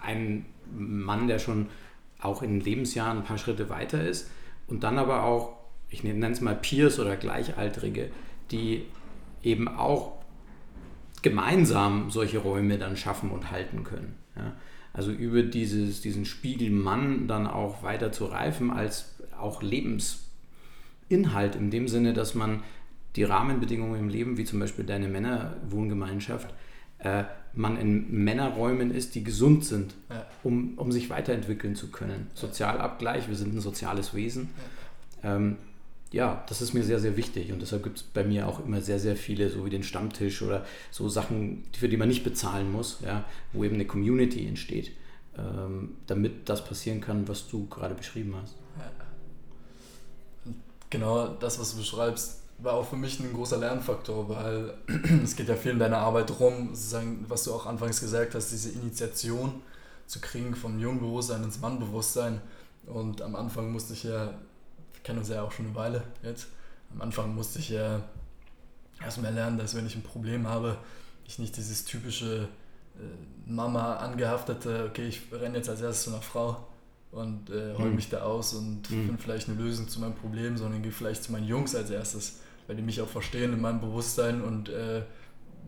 ein 0.00 0.46
Mann, 0.76 1.26
der 1.26 1.40
schon 1.40 1.66
auch 2.20 2.42
in 2.42 2.60
Lebensjahren 2.60 3.18
ein 3.18 3.24
paar 3.24 3.38
Schritte 3.38 3.68
weiter 3.68 4.06
ist 4.06 4.30
und 4.68 4.84
dann 4.84 4.98
aber 4.98 5.24
auch, 5.24 5.56
ich 5.88 6.04
nenne 6.04 6.30
es 6.30 6.40
mal 6.40 6.54
Peers 6.54 7.00
oder 7.00 7.16
Gleichaltrige, 7.16 8.10
die 8.50 8.86
eben 9.42 9.68
auch 9.68 10.16
gemeinsam 11.22 12.10
solche 12.10 12.38
Räume 12.38 12.78
dann 12.78 12.96
schaffen 12.96 13.30
und 13.30 13.50
halten 13.50 13.82
können. 13.82 14.14
Ja. 14.36 14.52
Also 14.92 15.10
über 15.10 15.42
dieses, 15.42 16.00
diesen 16.00 16.24
Spiegelmann 16.24 17.28
dann 17.28 17.46
auch 17.46 17.82
weiter 17.82 18.12
zu 18.12 18.26
reifen 18.26 18.70
als 18.70 19.15
auch 19.38 19.62
Lebensinhalt 19.62 21.56
in 21.56 21.70
dem 21.70 21.88
Sinne, 21.88 22.12
dass 22.12 22.34
man 22.34 22.62
die 23.16 23.24
Rahmenbedingungen 23.24 23.98
im 23.98 24.08
Leben, 24.08 24.36
wie 24.36 24.44
zum 24.44 24.60
Beispiel 24.60 24.84
deine 24.84 25.08
Männerwohngemeinschaft, 25.08 26.52
äh, 26.98 27.24
man 27.54 27.78
in 27.78 28.10
Männerräumen 28.24 28.90
ist, 28.90 29.14
die 29.14 29.24
gesund 29.24 29.64
sind, 29.64 29.94
ja. 30.10 30.26
um, 30.42 30.76
um 30.76 30.92
sich 30.92 31.08
weiterentwickeln 31.08 31.74
zu 31.74 31.90
können. 31.90 32.28
Sozialabgleich, 32.34 33.28
wir 33.28 33.36
sind 33.36 33.54
ein 33.54 33.60
soziales 33.60 34.14
Wesen. 34.14 34.50
Ja. 35.22 35.36
Ähm, 35.36 35.56
ja, 36.12 36.44
das 36.48 36.62
ist 36.62 36.72
mir 36.72 36.84
sehr, 36.84 37.00
sehr 37.00 37.16
wichtig 37.16 37.52
und 37.52 37.60
deshalb 37.60 37.82
gibt 37.82 37.96
es 37.96 38.02
bei 38.02 38.22
mir 38.22 38.46
auch 38.46 38.64
immer 38.64 38.80
sehr, 38.80 38.98
sehr 38.98 39.16
viele, 39.16 39.50
so 39.50 39.64
wie 39.66 39.70
den 39.70 39.82
Stammtisch 39.82 40.40
oder 40.40 40.64
so 40.90 41.08
Sachen, 41.08 41.64
für 41.76 41.88
die 41.88 41.96
man 41.96 42.08
nicht 42.08 42.22
bezahlen 42.22 42.70
muss, 42.70 43.00
ja, 43.04 43.24
wo 43.52 43.64
eben 43.64 43.74
eine 43.74 43.86
Community 43.86 44.46
entsteht, 44.46 44.92
ähm, 45.36 45.96
damit 46.06 46.48
das 46.48 46.64
passieren 46.64 47.00
kann, 47.00 47.26
was 47.26 47.48
du 47.48 47.66
gerade 47.66 47.94
beschrieben 47.94 48.34
hast. 48.40 48.54
Ja 48.78 49.05
genau 50.90 51.28
das, 51.28 51.58
was 51.58 51.72
du 51.72 51.78
beschreibst, 51.78 52.42
war 52.58 52.74
auch 52.74 52.88
für 52.88 52.96
mich 52.96 53.20
ein 53.20 53.32
großer 53.32 53.58
Lernfaktor, 53.58 54.28
weil 54.28 54.74
es 55.22 55.36
geht 55.36 55.48
ja 55.48 55.56
viel 55.56 55.72
in 55.72 55.78
deiner 55.78 55.98
Arbeit 55.98 56.30
darum, 56.30 56.70
was 57.28 57.44
du 57.44 57.52
auch 57.52 57.66
anfangs 57.66 58.00
gesagt 58.00 58.34
hast, 58.34 58.50
diese 58.50 58.70
Initiation 58.70 59.62
zu 60.06 60.20
kriegen 60.20 60.54
vom 60.54 60.78
Jungbewusstsein 60.78 61.42
ins 61.42 61.60
Mannbewusstsein. 61.60 62.40
Und 62.86 63.20
am 63.20 63.34
Anfang 63.36 63.72
musste 63.72 63.92
ich 63.92 64.04
ja, 64.04 64.26
wir 64.26 65.02
kennen 65.02 65.18
uns 65.18 65.28
ja 65.28 65.42
auch 65.42 65.52
schon 65.52 65.66
eine 65.66 65.74
Weile 65.74 66.02
jetzt, 66.22 66.46
am 66.94 67.02
Anfang 67.02 67.34
musste 67.34 67.58
ich 67.58 67.70
ja 67.70 68.00
erstmal 69.02 69.34
lernen, 69.34 69.58
dass 69.58 69.74
wenn 69.74 69.86
ich 69.86 69.96
ein 69.96 70.02
Problem 70.02 70.46
habe, 70.46 70.78
ich 71.26 71.38
nicht 71.38 71.56
dieses 71.56 71.84
typische 71.84 72.48
äh, 72.96 73.50
Mama 73.50 73.96
angehaftete, 73.96 74.86
okay, 74.88 75.08
ich 75.08 75.22
renne 75.32 75.58
jetzt 75.58 75.68
als 75.68 75.80
erstes 75.80 76.04
zu 76.04 76.10
einer 76.10 76.22
Frau, 76.22 76.66
und 77.12 77.50
äh, 77.50 77.74
heul 77.78 77.90
mhm. 77.90 77.96
mich 77.96 78.08
da 78.08 78.22
aus 78.22 78.54
und 78.54 78.90
mhm. 78.90 79.06
finde 79.06 79.22
vielleicht 79.22 79.48
eine 79.48 79.58
Lösung 79.58 79.88
zu 79.88 80.00
meinem 80.00 80.14
Problem, 80.14 80.56
sondern 80.56 80.82
gehe 80.82 80.92
vielleicht 80.92 81.24
zu 81.24 81.32
meinen 81.32 81.46
Jungs 81.46 81.74
als 81.74 81.90
erstes, 81.90 82.40
weil 82.66 82.76
die 82.76 82.82
mich 82.82 83.00
auch 83.00 83.08
verstehen 83.08 83.52
in 83.52 83.60
meinem 83.60 83.80
Bewusstsein 83.80 84.42
und 84.42 84.68
äh, 84.68 85.02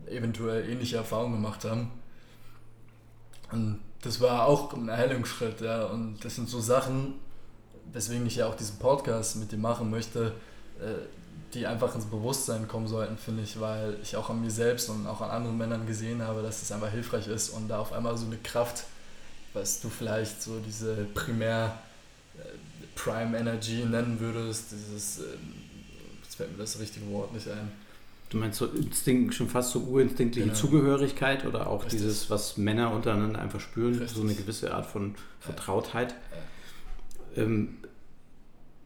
eventuell 0.07 0.69
ähnliche 0.69 0.97
Erfahrungen 0.97 1.33
gemacht 1.33 1.65
haben. 1.65 1.91
Und 3.51 3.79
das 4.01 4.21
war 4.21 4.45
auch 4.45 4.73
ein 4.73 4.89
Erhellungsschritt, 4.89 5.61
ja. 5.61 5.85
Und 5.85 6.23
das 6.23 6.35
sind 6.35 6.49
so 6.49 6.59
Sachen, 6.59 7.15
weswegen 7.91 8.25
ich 8.27 8.37
ja 8.37 8.47
auch 8.47 8.55
diesen 8.55 8.77
Podcast 8.77 9.37
mit 9.37 9.51
dir 9.51 9.57
machen 9.57 9.89
möchte, 9.89 10.33
äh, 10.79 10.93
die 11.53 11.65
einfach 11.65 11.95
ins 11.95 12.05
Bewusstsein 12.05 12.67
kommen 12.67 12.87
sollten, 12.87 13.17
finde 13.17 13.41
ich, 13.43 13.59
weil 13.59 13.97
ich 14.03 14.15
auch 14.15 14.29
an 14.29 14.41
mir 14.41 14.51
selbst 14.51 14.89
und 14.89 15.07
auch 15.07 15.21
an 15.21 15.31
anderen 15.31 15.57
Männern 15.57 15.87
gesehen 15.87 16.21
habe, 16.21 16.43
dass 16.43 16.61
es 16.61 16.71
einfach 16.71 16.91
hilfreich 16.91 17.27
ist 17.27 17.49
und 17.49 17.67
da 17.67 17.79
auf 17.79 17.91
einmal 17.91 18.15
so 18.17 18.27
eine 18.27 18.37
Kraft, 18.37 18.83
was 19.53 19.81
du 19.81 19.89
vielleicht 19.89 20.41
so 20.41 20.59
diese 20.65 21.07
primär 21.13 21.79
äh, 22.37 22.41
Prime 22.95 23.37
Energy 23.37 23.85
nennen 23.85 24.19
würdest, 24.19 24.71
dieses, 24.71 25.19
äh, 25.19 25.23
jetzt 26.23 26.35
fällt 26.35 26.51
mir 26.51 26.57
das 26.57 26.79
richtige 26.79 27.09
Wort 27.11 27.33
nicht 27.33 27.47
ein. 27.49 27.71
Du 28.29 28.37
meinst 28.37 28.59
so 28.59 28.67
Instinkt, 28.67 29.33
schon 29.33 29.49
fast 29.49 29.71
so 29.71 29.79
urinstinktive 29.79 30.45
genau. 30.45 30.55
Zugehörigkeit 30.55 31.45
oder 31.45 31.67
auch 31.67 31.83
Richtig. 31.85 32.01
dieses, 32.01 32.29
was 32.29 32.57
Männer 32.57 32.91
untereinander 32.91 33.39
einfach 33.39 33.59
spüren, 33.59 33.93
Richtig. 33.93 34.11
so 34.11 34.21
eine 34.21 34.35
gewisse 34.35 34.73
Art 34.73 34.85
von 34.85 35.15
Vertrautheit. 35.39 36.13
Ja. 37.35 37.43
Ähm, 37.43 37.79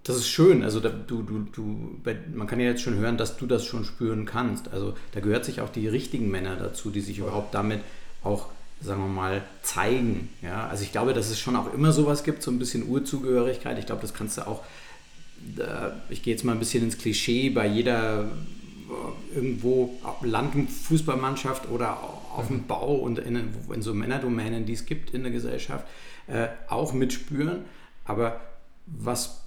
das 0.03 0.17
ist 0.17 0.27
schön. 0.27 0.63
Also 0.63 0.79
da, 0.79 0.89
du, 0.89 1.23
du, 1.23 1.39
du, 1.51 1.99
man 2.33 2.47
kann 2.47 2.59
ja 2.59 2.67
jetzt 2.67 2.81
schon 2.81 2.95
hören, 2.95 3.17
dass 3.17 3.37
du 3.37 3.45
das 3.45 3.65
schon 3.65 3.85
spüren 3.85 4.25
kannst. 4.25 4.69
Also 4.71 4.95
da 5.13 5.21
gehört 5.21 5.45
sich 5.45 5.61
auch 5.61 5.69
die 5.69 5.87
richtigen 5.87 6.29
Männer 6.29 6.55
dazu, 6.57 6.89
die 6.89 7.01
sich 7.01 7.19
überhaupt 7.19 7.53
damit 7.53 7.79
auch, 8.23 8.49
sagen 8.83 9.01
wir 9.01 9.07
mal, 9.07 9.41
zeigen. 9.61 10.29
Ja? 10.41 10.67
Also 10.67 10.83
ich 10.83 10.91
glaube, 10.91 11.13
dass 11.13 11.29
es 11.29 11.39
schon 11.39 11.55
auch 11.55 11.73
immer 11.73 11.91
sowas 11.91 12.23
gibt, 12.23 12.43
so 12.43 12.51
ein 12.51 12.59
bisschen 12.59 12.87
Urzugehörigkeit. 12.87 13.79
Ich 13.79 13.85
glaube, 13.85 14.01
das 14.01 14.13
kannst 14.13 14.37
du 14.37 14.47
auch, 14.47 14.61
ich 16.09 16.23
gehe 16.23 16.33
jetzt 16.33 16.43
mal 16.43 16.53
ein 16.53 16.59
bisschen 16.59 16.83
ins 16.83 16.97
Klischee, 16.97 17.49
bei 17.49 17.67
jeder 17.67 18.29
irgendwo 19.33 19.99
Landfußballmannschaft 20.21 21.69
oder 21.69 21.97
auf 22.01 22.47
dem 22.47 22.67
Bau 22.67 22.95
und 22.95 23.19
in, 23.19 23.35
in 23.73 23.81
so 23.81 23.93
Männerdomänen, 23.93 24.65
die 24.65 24.73
es 24.73 24.85
gibt 24.85 25.11
in 25.11 25.23
der 25.23 25.31
Gesellschaft, 25.31 25.85
äh, 26.27 26.47
auch 26.67 26.93
mitspüren. 26.93 27.65
Aber 28.05 28.39
was 28.85 29.42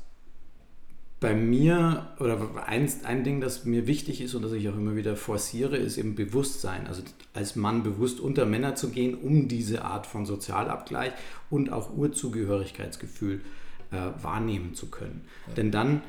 bei 1.19 1.35
mir, 1.35 2.09
oder 2.21 2.39
ein, 2.67 2.91
ein 3.05 3.25
Ding, 3.25 3.41
das 3.41 3.65
mir 3.65 3.87
wichtig 3.87 4.21
ist 4.21 4.35
und 4.35 4.43
das 4.43 4.53
ich 4.53 4.69
auch 4.69 4.77
immer 4.77 4.97
wieder 4.97 5.17
forciere, 5.17 5.77
ist 5.77 5.97
eben 5.97 6.15
Bewusstsein. 6.15 6.87
Also 6.87 7.03
als 7.33 7.57
Mann 7.57 7.83
bewusst 7.83 8.21
unter 8.21 8.45
Männer 8.45 8.75
zu 8.75 8.91
gehen, 8.91 9.15
um 9.15 9.49
diese 9.49 9.85
Art 9.85 10.07
von 10.07 10.27
Sozialabgleich 10.27 11.13
und 11.49 11.73
auch 11.73 11.97
Urzugehörigkeitsgefühl 11.97 13.41
äh, 13.93 14.23
wahrnehmen 14.23 14.75
zu 14.75 14.91
können. 14.91 15.23
Ja. 15.49 15.55
Denn 15.55 15.71
dann, 15.71 16.03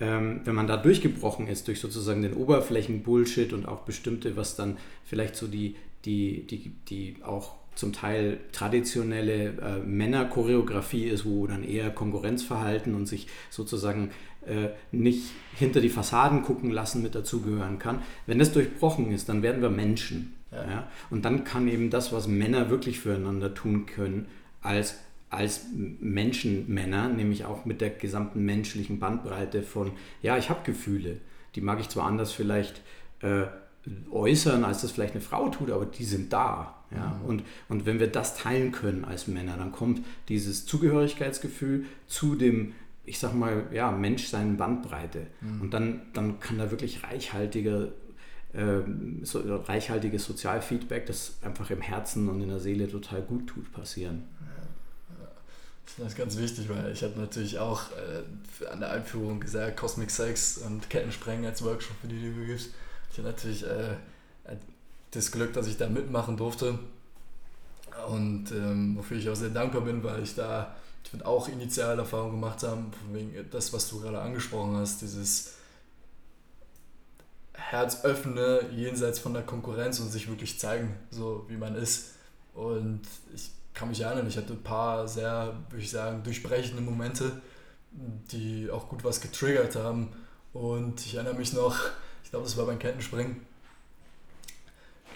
ähm, 0.00 0.40
wenn 0.44 0.56
man 0.56 0.66
da 0.66 0.76
durchgebrochen 0.76 1.46
ist 1.46 1.68
durch 1.68 1.80
sozusagen 1.80 2.22
den 2.22 2.34
Oberflächen-Bullshit 2.34 3.52
und 3.52 3.66
auch 3.66 3.82
bestimmte, 3.82 4.36
was 4.36 4.56
dann 4.56 4.76
vielleicht 5.04 5.36
so 5.36 5.46
die, 5.46 5.76
die, 6.04 6.44
die, 6.46 6.72
die 6.88 7.22
auch 7.22 7.54
zum 7.78 7.92
Teil 7.92 8.40
traditionelle 8.50 9.50
äh, 9.50 9.78
Männerchoreografie 9.86 11.04
ist, 11.04 11.24
wo 11.24 11.46
dann 11.46 11.62
eher 11.62 11.90
Konkurrenzverhalten 11.90 12.96
und 12.96 13.06
sich 13.06 13.28
sozusagen 13.50 14.10
äh, 14.44 14.70
nicht 14.90 15.30
hinter 15.54 15.80
die 15.80 15.88
Fassaden 15.88 16.42
gucken 16.42 16.72
lassen 16.72 17.04
mit 17.04 17.14
dazugehören 17.14 17.78
kann. 17.78 18.02
Wenn 18.26 18.40
das 18.40 18.52
durchbrochen 18.52 19.12
ist, 19.12 19.28
dann 19.28 19.44
werden 19.44 19.62
wir 19.62 19.70
Menschen. 19.70 20.34
Ja. 20.50 20.68
Ja? 20.68 20.88
Und 21.10 21.24
dann 21.24 21.44
kann 21.44 21.68
eben 21.68 21.88
das, 21.88 22.12
was 22.12 22.26
Männer 22.26 22.68
wirklich 22.68 22.98
füreinander 22.98 23.54
tun 23.54 23.86
können, 23.86 24.26
als, 24.60 24.98
als 25.30 25.66
Menschenmänner, 25.72 27.08
nämlich 27.08 27.44
auch 27.44 27.64
mit 27.64 27.80
der 27.80 27.90
gesamten 27.90 28.44
menschlichen 28.44 28.98
Bandbreite 28.98 29.62
von, 29.62 29.92
ja, 30.20 30.36
ich 30.36 30.50
habe 30.50 30.64
Gefühle, 30.64 31.18
die 31.54 31.60
mag 31.60 31.78
ich 31.78 31.90
zwar 31.90 32.06
anders 32.06 32.32
vielleicht 32.32 32.82
äh, 33.20 33.44
äußern, 34.10 34.64
als 34.64 34.82
das 34.82 34.90
vielleicht 34.90 35.12
eine 35.12 35.20
Frau 35.20 35.48
tut, 35.48 35.70
aber 35.70 35.86
die 35.86 36.04
sind 36.04 36.32
da. 36.32 36.74
Ja? 36.90 37.18
Mhm. 37.22 37.28
Und, 37.28 37.42
und 37.68 37.86
wenn 37.86 38.00
wir 38.00 38.08
das 38.08 38.36
teilen 38.36 38.72
können 38.72 39.04
als 39.04 39.26
Männer, 39.26 39.56
dann 39.56 39.72
kommt 39.72 40.04
dieses 40.28 40.66
Zugehörigkeitsgefühl 40.66 41.86
zu 42.06 42.34
dem 42.34 42.74
ich 43.08 43.18
sag 43.18 43.32
mal, 43.32 43.66
ja, 43.72 43.90
Mensch 43.90 44.26
seine 44.26 44.54
Bandbreite. 44.54 45.26
Mhm. 45.40 45.62
Und 45.62 45.70
dann, 45.72 46.02
dann 46.12 46.40
kann 46.40 46.58
da 46.58 46.70
wirklich 46.70 47.02
reichhaltige, 47.02 47.92
äh, 48.52 48.80
so, 49.22 49.40
reichhaltiges 49.40 50.26
Sozialfeedback, 50.26 51.06
das 51.06 51.38
einfach 51.42 51.70
im 51.70 51.80
Herzen 51.80 52.28
und 52.28 52.42
in 52.42 52.48
der 52.48 52.60
Seele 52.60 52.86
total 52.86 53.22
gut 53.22 53.46
tut, 53.46 53.72
passieren. 53.72 54.24
Das 55.96 56.08
ist 56.08 56.18
ganz 56.18 56.36
wichtig, 56.36 56.68
weil 56.68 56.92
ich 56.92 57.02
habe 57.02 57.18
natürlich 57.18 57.58
auch 57.58 57.84
äh, 57.92 58.66
an 58.66 58.80
der 58.80 58.90
Einführung 58.90 59.40
gesagt, 59.40 59.78
Cosmic 59.78 60.10
Sex 60.10 60.58
und 60.58 60.88
Kettensprengen 60.90 61.46
als 61.46 61.64
Workshop, 61.64 61.96
für 62.00 62.08
die 62.08 62.20
du 62.20 62.46
gibst. 62.46 62.70
Ich 63.10 63.18
hatte 63.18 63.28
natürlich 63.28 63.64
äh, 63.64 63.96
das 65.12 65.32
Glück, 65.32 65.52
dass 65.52 65.66
ich 65.66 65.76
da 65.76 65.88
mitmachen 65.88 66.36
durfte 66.36 66.78
und 68.08 68.50
ähm, 68.52 68.96
wofür 68.96 69.16
ich 69.16 69.28
auch 69.28 69.34
sehr 69.34 69.50
dankbar 69.50 69.82
bin, 69.82 70.02
weil 70.02 70.22
ich 70.22 70.34
da 70.34 70.74
ich 71.08 71.10
finde 71.10 71.24
auch 71.24 71.48
initiale 71.48 72.02
Erfahrungen 72.02 72.32
gemacht 72.32 72.62
haben, 72.62 72.90
wegen 73.12 73.32
das, 73.50 73.72
was 73.72 73.88
du 73.88 73.98
gerade 73.98 74.20
angesprochen 74.20 74.76
hast, 74.76 75.00
dieses 75.00 75.54
Herzöffne 77.54 78.66
jenseits 78.76 79.18
von 79.18 79.32
der 79.32 79.42
Konkurrenz 79.42 80.00
und 80.00 80.10
sich 80.10 80.28
wirklich 80.28 80.58
zeigen, 80.58 80.94
so 81.10 81.46
wie 81.48 81.56
man 81.56 81.76
ist. 81.76 82.10
Und 82.54 83.00
ich 83.34 83.50
kann 83.72 83.88
mich 83.88 84.02
erinnern, 84.02 84.28
ich 84.28 84.36
hatte 84.36 84.52
ein 84.52 84.62
paar 84.62 85.08
sehr, 85.08 85.54
würde 85.70 85.82
ich 85.82 85.90
sagen, 85.90 86.22
durchbrechende 86.24 86.82
Momente, 86.82 87.40
die 88.30 88.70
auch 88.70 88.90
gut 88.90 89.02
was 89.02 89.22
getriggert 89.22 89.76
haben. 89.76 90.08
Und 90.52 91.00
ich 91.06 91.14
erinnere 91.14 91.36
mich 91.36 91.54
noch, 91.54 91.74
ich 92.22 92.28
glaube, 92.28 92.44
das 92.44 92.58
war 92.58 92.66
beim 92.66 92.78
Kettenspringen. 92.78 93.46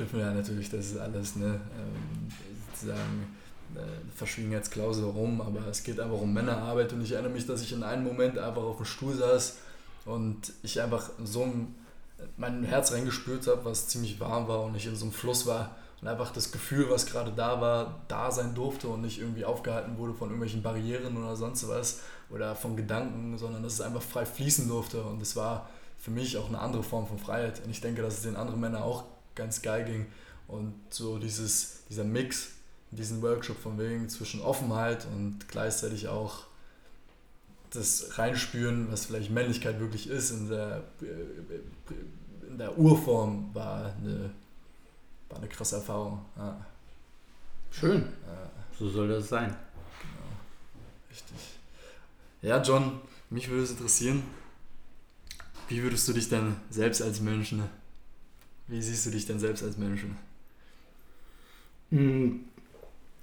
Dürfen 0.03 0.19
wir 0.19 0.33
natürlich, 0.33 0.69
das 0.69 0.87
ist 0.87 0.99
alles, 0.99 1.37
ne, 1.37 1.61
ähm, 1.79 2.29
sozusagen 2.73 3.37
äh, 3.77 4.17
Verschwiegenheitsklausel 4.17 5.05
rum, 5.05 5.41
aber 5.41 5.69
es 5.69 5.85
geht 5.85 6.01
einfach 6.01 6.21
um 6.21 6.35
Männerarbeit 6.35 6.93
und 6.93 7.03
ich 7.03 7.13
erinnere 7.13 7.31
mich, 7.31 7.47
dass 7.47 7.63
ich 7.63 7.73
in 7.73 7.85
einem 7.85 8.03
Moment 8.03 8.37
einfach 8.37 8.65
auf 8.65 8.79
dem 8.79 8.85
Stuhl 8.85 9.15
saß 9.15 9.59
und 10.07 10.53
ich 10.65 10.81
einfach 10.81 11.11
so 11.23 11.45
ein, 11.45 11.73
mein 12.37 12.65
Herz 12.65 12.91
reingespürt 12.91 13.47
habe, 13.47 13.65
was 13.65 13.87
ziemlich 13.87 14.19
warm 14.19 14.49
war 14.49 14.65
und 14.65 14.75
ich 14.77 14.87
in 14.87 14.97
so 14.97 15.05
einem 15.05 15.13
Fluss 15.13 15.47
war 15.47 15.77
und 16.01 16.09
einfach 16.09 16.33
das 16.33 16.51
Gefühl, 16.51 16.91
was 16.91 17.07
gerade 17.07 17.31
da 17.37 17.61
war, 17.61 18.01
da 18.09 18.33
sein 18.33 18.57
durfte 18.57 18.89
und 18.89 19.03
nicht 19.03 19.21
irgendwie 19.21 19.45
aufgehalten 19.45 19.99
wurde 19.99 20.15
von 20.15 20.31
irgendwelchen 20.31 20.65
Barrieren 20.65 21.17
oder 21.17 21.37
sonst 21.37 21.69
was 21.69 22.01
oder 22.29 22.57
von 22.57 22.75
Gedanken, 22.75 23.39
sondern 23.39 23.63
dass 23.63 23.75
es 23.75 23.81
einfach 23.81 24.03
frei 24.03 24.27
fließen 24.27 24.67
durfte 24.67 25.01
und 25.05 25.23
es 25.23 25.37
war 25.37 25.69
für 25.97 26.11
mich 26.11 26.37
auch 26.39 26.49
eine 26.49 26.59
andere 26.59 26.83
Form 26.83 27.07
von 27.07 27.19
Freiheit. 27.19 27.63
Und 27.65 27.71
ich 27.71 27.81
denke, 27.81 28.03
dass 28.03 28.15
es 28.15 28.23
den 28.23 28.35
anderen 28.35 28.59
Männern 28.59 28.83
auch 28.83 29.05
ganz 29.35 29.62
geil 29.62 29.85
ging 29.85 30.07
und 30.49 30.75
so 30.91 31.19
dieses, 31.19 31.85
dieser 31.89 32.05
Mix 32.05 32.53
diesen 32.93 33.23
Workshop 33.23 33.59
von 33.59 33.79
wegen 33.79 34.09
zwischen 34.09 34.41
Offenheit 34.43 35.07
und 35.07 35.49
gleichzeitig 35.49 36.09
auch 36.09 36.45
das 37.71 38.19
Reinspüren, 38.19 38.93
was 38.93 39.07
vielleicht 39.07 39.31
Männlichkeit 39.31 39.81
wirklich 39.81 40.09
ist, 40.09 40.31
in 40.31 40.49
der, 40.51 40.85
in 41.01 42.59
der 42.59 42.77
Urform 42.77 43.51
war 43.55 43.95
eine, 43.97 44.31
war 45.31 45.39
eine 45.39 45.49
krasse 45.49 45.77
Erfahrung. 45.77 46.23
Ja. 46.37 46.67
Schön. 47.71 48.03
Ja. 48.27 48.51
So 48.79 48.91
soll 48.91 49.09
das 49.09 49.31
sein. 49.31 49.49
Genau. 49.49 51.11
Richtig. 51.11 51.37
Ja, 52.43 52.61
John, 52.61 53.01
mich 53.31 53.49
würde 53.49 53.62
es 53.62 53.71
interessieren, 53.71 54.23
wie 55.69 55.83
würdest 55.83 56.07
du 56.09 56.12
dich 56.12 56.29
denn 56.29 56.57
selbst 56.69 57.01
als 57.01 57.21
Menschen, 57.21 57.62
wie 58.69 58.83
siehst 58.83 59.07
du 59.07 59.11
dich 59.11 59.26
denn 59.26 59.38
selbst 59.38 59.62
als 59.62 59.76
Menschen? 59.76 60.16
Hm, 61.90 62.40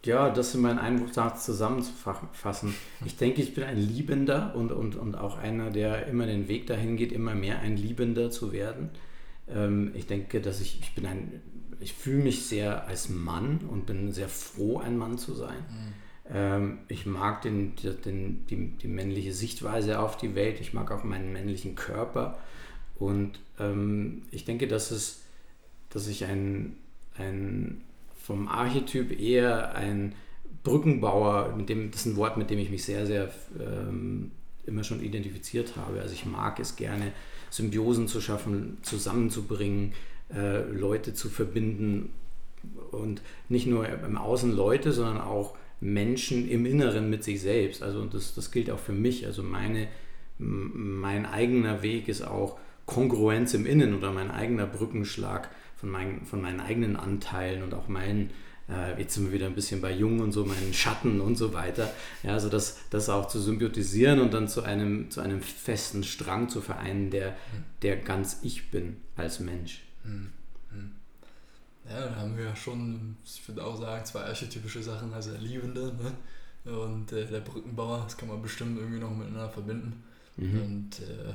ja, 0.05 0.29
das 0.29 0.55
in 0.55 0.61
meinen 0.61 0.79
Einwurfsatz 0.79 1.45
zusammenzufassen. 1.45 2.73
Ich 3.05 3.17
denke, 3.17 3.41
ich 3.41 3.53
bin 3.53 3.63
ein 3.65 3.77
Liebender 3.77 4.55
und, 4.55 4.71
und, 4.71 4.95
und 4.95 5.15
auch 5.15 5.37
einer, 5.37 5.71
der 5.71 6.07
immer 6.07 6.25
den 6.25 6.47
Weg 6.47 6.67
dahin 6.67 6.95
geht, 6.95 7.11
immer 7.11 7.35
mehr 7.35 7.59
ein 7.59 7.75
Liebender 7.75 8.31
zu 8.31 8.53
werden. 8.53 8.89
Ähm, 9.49 9.91
ich 9.95 10.07
denke, 10.07 10.39
dass 10.39 10.61
ich, 10.61 10.79
ich 10.81 10.95
bin 10.95 11.05
ein, 11.05 11.41
ich 11.81 11.93
fühle 11.93 12.23
mich 12.23 12.45
sehr 12.45 12.87
als 12.87 13.09
Mann 13.09 13.59
und 13.69 13.85
bin 13.85 14.13
sehr 14.13 14.29
froh, 14.29 14.77
ein 14.77 14.97
Mann 14.97 15.17
zu 15.17 15.33
sein. 15.33 15.57
Mhm. 15.69 15.93
Ich 16.89 17.07
mag 17.07 17.41
den, 17.41 17.73
den, 18.05 18.45
die, 18.45 18.77
die 18.77 18.87
männliche 18.87 19.33
Sichtweise 19.33 19.97
auf 19.97 20.15
die 20.15 20.35
Welt, 20.35 20.61
ich 20.61 20.75
mag 20.75 20.91
auch 20.91 21.03
meinen 21.03 21.33
männlichen 21.33 21.73
Körper 21.73 22.37
und 22.99 23.39
ähm, 23.59 24.21
ich 24.29 24.45
denke, 24.45 24.67
dass, 24.67 24.91
es, 24.91 25.23
dass 25.89 26.07
ich 26.07 26.25
ein, 26.25 26.77
ein 27.17 27.81
vom 28.21 28.47
Archetyp 28.47 29.19
eher 29.19 29.75
ein 29.75 30.13
Brückenbauer, 30.63 31.55
mit 31.55 31.69
dem, 31.69 31.91
das 31.91 32.01
ist 32.01 32.05
ein 32.07 32.15
Wort, 32.17 32.37
mit 32.37 32.49
dem 32.49 32.59
ich 32.59 32.69
mich 32.69 32.83
sehr, 32.83 33.05
sehr 33.05 33.31
ähm, 33.59 34.31
immer 34.65 34.83
schon 34.83 35.01
identifiziert 35.01 35.75
habe. 35.75 36.01
Also 36.01 36.13
ich 36.13 36.25
mag 36.25 36.59
es 36.59 36.75
gerne, 36.75 37.11
Symbiosen 37.49 38.07
zu 38.07 38.21
schaffen, 38.21 38.77
zusammenzubringen, 38.83 39.93
äh, 40.33 40.61
Leute 40.71 41.13
zu 41.13 41.29
verbinden 41.29 42.11
und 42.91 43.21
nicht 43.47 43.67
nur 43.67 43.87
im 43.87 44.17
Außen 44.17 44.51
Leute, 44.55 44.91
sondern 44.91 45.21
auch 45.21 45.55
Menschen 45.81 46.47
im 46.49 46.65
Inneren 46.65 47.09
mit 47.09 47.23
sich 47.23 47.41
selbst. 47.41 47.81
Also 47.81 48.05
das, 48.05 48.35
das 48.35 48.51
gilt 48.51 48.69
auch 48.69 48.79
für 48.79 48.93
mich. 48.93 49.25
Also 49.25 49.43
meine, 49.43 49.87
mein 50.37 51.25
eigener 51.25 51.81
Weg 51.81 52.07
ist 52.09 52.21
auch 52.21 52.57
Kongruenz 52.85 53.53
im 53.53 53.65
Innen 53.65 53.95
oder 53.95 54.11
mein 54.11 54.31
eigener 54.31 54.65
Brückenschlag 54.65 55.49
von, 55.79 55.89
mein, 55.89 56.25
von 56.25 56.41
meinen 56.41 56.59
eigenen 56.59 56.95
Anteilen 56.95 57.63
und 57.63 57.73
auch 57.73 57.87
meinen 57.87 58.31
Äh, 58.69 59.01
jetzt 59.01 59.15
sind 59.15 59.25
wir 59.25 59.31
wieder 59.33 59.47
ein 59.47 59.55
bisschen 59.55 59.81
bei 59.81 59.91
Jung 59.91 60.19
und 60.19 60.31
so, 60.31 60.45
meinen 60.45 60.73
Schatten 60.73 61.21
und 61.21 61.35
so 61.37 61.53
weiter. 61.53 61.91
Ja, 62.21 62.33
also 62.33 62.49
das, 62.49 62.77
das 62.91 63.09
auch 63.09 63.27
zu 63.27 63.39
symbiotisieren 63.39 64.19
und 64.19 64.31
dann 64.31 64.47
zu 64.47 64.61
einem, 64.61 65.09
zu 65.09 65.21
einem 65.21 65.41
festen 65.41 66.03
Strang 66.03 66.49
zu 66.49 66.61
vereinen, 66.61 67.09
der, 67.09 67.35
der 67.81 67.97
ganz 67.97 68.39
ich 68.43 68.69
bin 68.69 68.97
als 69.15 69.39
Mensch. 69.39 69.81
Hm, 70.03 70.29
hm. 70.71 70.91
Ja, 71.89 72.09
da 72.09 72.15
haben 72.17 72.37
wir 72.37 72.45
ja 72.45 72.55
schon, 72.55 73.17
ich 73.25 73.47
würde 73.47 73.63
auch 73.63 73.75
sagen, 73.75 74.05
zwei 74.05 74.21
archetypische 74.21 74.83
Sachen, 74.83 75.11
also 75.13 75.31
der 75.31 75.41
Liebende 75.41 75.91
ne? 76.65 76.71
und 76.71 77.11
äh, 77.11 77.25
der 77.25 77.39
Brückenbauer, 77.39 78.03
das 78.03 78.17
kann 78.17 78.29
man 78.29 78.41
bestimmt 78.41 78.77
irgendwie 78.77 78.99
noch 78.99 79.09
miteinander 79.09 79.49
verbinden. 79.49 80.03
Mhm. 80.37 80.61
Und 80.61 80.99
äh, 80.99 81.33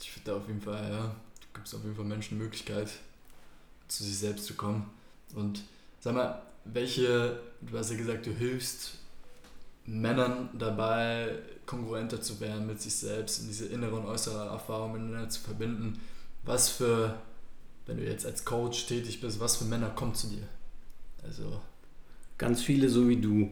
ich 0.00 0.10
finde 0.12 0.34
auf 0.34 0.48
jeden 0.48 0.62
Fall, 0.62 0.90
ja, 0.90 1.14
gibt 1.58 1.66
es 1.66 1.74
auf 1.74 1.82
jeden 1.82 1.96
Fall 1.96 2.04
Menschen 2.04 2.38
Möglichkeit, 2.38 2.88
zu 3.88 4.04
sich 4.04 4.16
selbst 4.16 4.46
zu 4.46 4.54
kommen. 4.54 4.88
Und 5.34 5.64
sag 5.98 6.14
mal, 6.14 6.40
welche, 6.64 7.40
du 7.60 7.76
hast 7.76 7.90
ja 7.90 7.96
gesagt, 7.96 8.26
du 8.26 8.30
hilfst 8.30 8.92
Männern 9.84 10.50
dabei, 10.56 11.36
kongruenter 11.66 12.20
zu 12.20 12.38
werden 12.38 12.68
mit 12.68 12.80
sich 12.80 12.94
selbst 12.94 13.40
und 13.40 13.48
diese 13.48 13.66
innere 13.66 13.96
und 13.96 14.06
äußere 14.06 14.46
Erfahrung 14.46 14.92
miteinander 14.92 15.28
zu 15.30 15.40
verbinden. 15.40 16.00
Was 16.44 16.68
für, 16.68 17.18
wenn 17.86 17.96
du 17.96 18.04
jetzt 18.04 18.24
als 18.24 18.44
Coach 18.44 18.86
tätig 18.86 19.20
bist, 19.20 19.40
was 19.40 19.56
für 19.56 19.64
Männer 19.64 19.90
kommen 19.90 20.14
zu 20.14 20.28
dir? 20.28 20.46
Also 21.24 21.60
Ganz 22.38 22.62
viele 22.62 22.88
so 22.88 23.08
wie 23.08 23.16
du. 23.16 23.50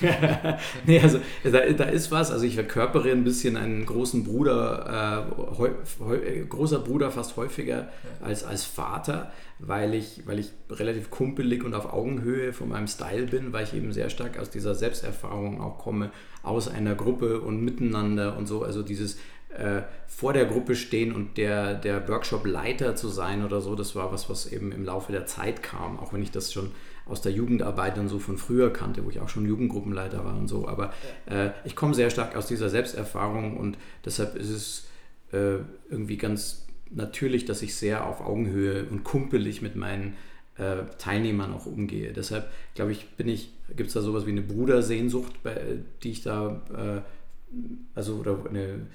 nee, 0.86 1.00
also 1.00 1.20
da, 1.42 1.60
da 1.70 1.84
ist 1.84 2.10
was. 2.10 2.30
Also 2.30 2.44
ich 2.44 2.54
verkörpere 2.54 3.10
ein 3.10 3.24
bisschen 3.24 3.56
einen 3.56 3.86
großen 3.86 4.24
Bruder, 4.24 5.26
äh, 5.32 5.56
heu, 5.56 5.70
heu, 6.00 6.44
großer 6.46 6.80
Bruder 6.80 7.10
fast 7.10 7.38
häufiger 7.38 7.88
als, 8.20 8.44
als 8.44 8.64
Vater, 8.64 9.32
weil 9.58 9.94
ich, 9.94 10.26
weil 10.26 10.38
ich 10.38 10.50
relativ 10.68 11.10
kumpelig 11.10 11.64
und 11.64 11.72
auf 11.72 11.90
Augenhöhe 11.90 12.52
von 12.52 12.68
meinem 12.68 12.88
Style 12.88 13.26
bin, 13.26 13.54
weil 13.54 13.64
ich 13.64 13.72
eben 13.72 13.90
sehr 13.94 14.10
stark 14.10 14.38
aus 14.38 14.50
dieser 14.50 14.74
Selbsterfahrung 14.74 15.62
auch 15.62 15.78
komme, 15.78 16.10
aus 16.42 16.68
einer 16.68 16.94
Gruppe 16.94 17.40
und 17.40 17.62
miteinander 17.64 18.36
und 18.36 18.46
so. 18.46 18.62
Also 18.62 18.82
dieses 18.82 19.16
äh, 19.56 19.80
vor 20.06 20.34
der 20.34 20.44
Gruppe 20.44 20.76
stehen 20.76 21.14
und 21.14 21.38
der, 21.38 21.74
der 21.74 22.06
Workshop-Leiter 22.06 22.96
zu 22.96 23.08
sein 23.08 23.42
oder 23.44 23.62
so, 23.62 23.74
das 23.74 23.96
war 23.96 24.12
was, 24.12 24.28
was 24.28 24.52
eben 24.52 24.72
im 24.72 24.84
Laufe 24.84 25.12
der 25.12 25.24
Zeit 25.24 25.62
kam, 25.62 25.98
auch 25.98 26.12
wenn 26.12 26.22
ich 26.22 26.30
das 26.30 26.52
schon 26.52 26.72
aus 27.06 27.22
der 27.22 27.32
Jugendarbeit 27.32 27.98
und 27.98 28.08
so 28.08 28.18
von 28.18 28.36
früher 28.36 28.72
kannte, 28.72 29.04
wo 29.04 29.10
ich 29.10 29.20
auch 29.20 29.28
schon 29.28 29.46
Jugendgruppenleiter 29.46 30.24
war 30.24 30.36
und 30.36 30.48
so. 30.48 30.68
Aber 30.68 30.92
äh, 31.26 31.50
ich 31.64 31.76
komme 31.76 31.94
sehr 31.94 32.10
stark 32.10 32.36
aus 32.36 32.46
dieser 32.46 32.68
Selbsterfahrung 32.68 33.56
und 33.56 33.78
deshalb 34.04 34.34
ist 34.34 34.50
es 34.50 34.88
äh, 35.32 35.58
irgendwie 35.88 36.16
ganz 36.16 36.66
natürlich, 36.90 37.44
dass 37.44 37.62
ich 37.62 37.76
sehr 37.76 38.06
auf 38.06 38.20
Augenhöhe 38.20 38.86
und 38.90 39.04
kumpelig 39.04 39.62
mit 39.62 39.76
meinen 39.76 40.14
äh, 40.58 40.84
Teilnehmern 40.98 41.52
auch 41.52 41.66
umgehe. 41.66 42.12
Deshalb 42.12 42.50
glaube 42.74 42.92
ich, 42.92 43.08
bin 43.10 43.28
ich, 43.28 43.52
gibt 43.76 43.88
es 43.88 43.94
da 43.94 44.00
sowas 44.00 44.26
wie 44.26 44.30
eine 44.30 44.42
Brudersehnsucht, 44.42 45.42
bei, 45.42 45.78
die 46.02 46.10
ich 46.10 46.22
da, 46.22 46.62
äh, 46.74 47.56
also 47.94 48.16
oder 48.16 48.38
eine, 48.48 48.86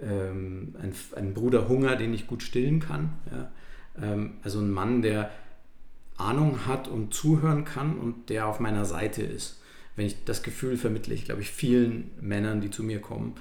ähm, 0.00 0.74
ein, 0.80 0.92
einen 1.16 1.34
Bruderhunger, 1.34 1.96
den 1.96 2.14
ich 2.14 2.26
gut 2.26 2.42
stillen 2.42 2.80
kann. 2.80 3.12
Ja? 3.30 3.50
Ähm, 4.02 4.34
also 4.42 4.60
ein 4.60 4.70
Mann, 4.70 5.02
der 5.02 5.30
Ahnung 6.20 6.66
hat 6.66 6.88
und 6.88 7.14
zuhören 7.14 7.64
kann 7.64 7.98
und 7.98 8.28
der 8.30 8.46
auf 8.46 8.60
meiner 8.60 8.84
Seite 8.84 9.22
ist. 9.22 9.60
Wenn 9.96 10.06
ich 10.06 10.24
das 10.24 10.42
Gefühl 10.42 10.76
vermittle, 10.76 11.14
ich 11.14 11.24
glaube 11.24 11.42
ich 11.42 11.50
vielen 11.50 12.10
Männern, 12.20 12.60
die 12.60 12.70
zu 12.70 12.82
mir 12.82 13.00
kommen. 13.00 13.34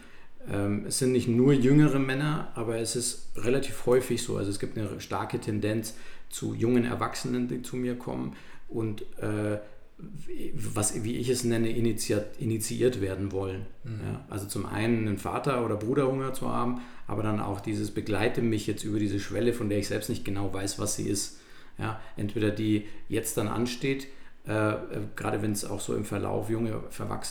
Ähm, 0.52 0.86
es 0.88 1.00
sind 1.00 1.12
nicht 1.12 1.28
nur 1.28 1.54
jüngere 1.54 2.00
Männer, 2.00 2.52
aber 2.56 2.78
es 2.78 2.96
ist 2.96 3.30
relativ 3.36 3.86
häufig 3.86 4.24
so. 4.24 4.38
Also 4.38 4.50
es 4.50 4.60
gibt 4.60 4.78
eine 4.78 5.00
starke 5.00 5.40
Tendenz 5.40 5.96
zu 6.30 6.54
jungen 6.54 6.86
Erwachsenen, 6.86 7.48
die 7.48 7.62
zu 7.62 7.76
mir 7.76 7.96
kommen 7.96 8.36
und 8.68 9.02
äh, 9.20 9.60
was, 10.54 11.04
wie 11.04 11.18
ich 11.18 11.30
es 11.30 11.44
nenne, 11.44 11.70
initiiert, 11.70 12.40
initiiert 12.40 13.02
werden 13.02 13.32
wollen. 13.32 13.66
Mhm. 13.84 14.00
Ja, 14.06 14.26
also 14.30 14.48
zum 14.48 14.66
einen 14.66 15.08
einen 15.08 15.18
Vater- 15.18 15.66
oder 15.66 15.76
Bruderhunger 15.76 16.34
zu 16.34 16.50
haben, 16.50 16.82
aber 17.06 17.24
dann 17.24 17.42
auch 17.42 17.60
dieses 17.60 17.92
begleite 17.92 18.42
mich 18.42 18.66
jetzt 18.66 18.84
über 18.84 19.00
diese 19.00 19.20
Schwelle, 19.20 19.52
von 19.52 19.68
der 19.68 19.80
ich 19.80 19.88
selbst 19.88 20.10
nicht 20.10 20.24
genau 20.24 20.54
weiß, 20.54 20.80
was 20.80 20.96
sie 20.96 21.10
ist. 21.10 21.40
Ja, 21.80 22.00
entweder 22.18 22.52
die 22.52 22.88
jetzt 23.08 23.38
dann 23.38 23.48
ansteht, 23.48 24.08
äh, 24.46 24.74
gerade 25.16 25.42
wenn 25.42 25.52
es 25.52 25.64
auch 25.64 25.80
so 25.80 25.96
im 25.96 26.06
Verlauf 26.06 26.50
junge 26.50 26.74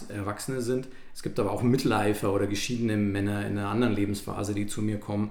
Erwachsene 0.08 0.62
sind. 0.62 0.88
Es 1.14 1.22
gibt 1.22 1.38
aber 1.38 1.50
auch 1.50 1.62
Mitteleifer 1.62 2.32
oder 2.32 2.46
geschiedene 2.46 2.96
Männer 2.96 3.46
in 3.46 3.58
einer 3.58 3.68
anderen 3.68 3.94
Lebensphase, 3.94 4.54
die 4.54 4.66
zu 4.66 4.82
mir 4.82 4.98
kommen, 4.98 5.30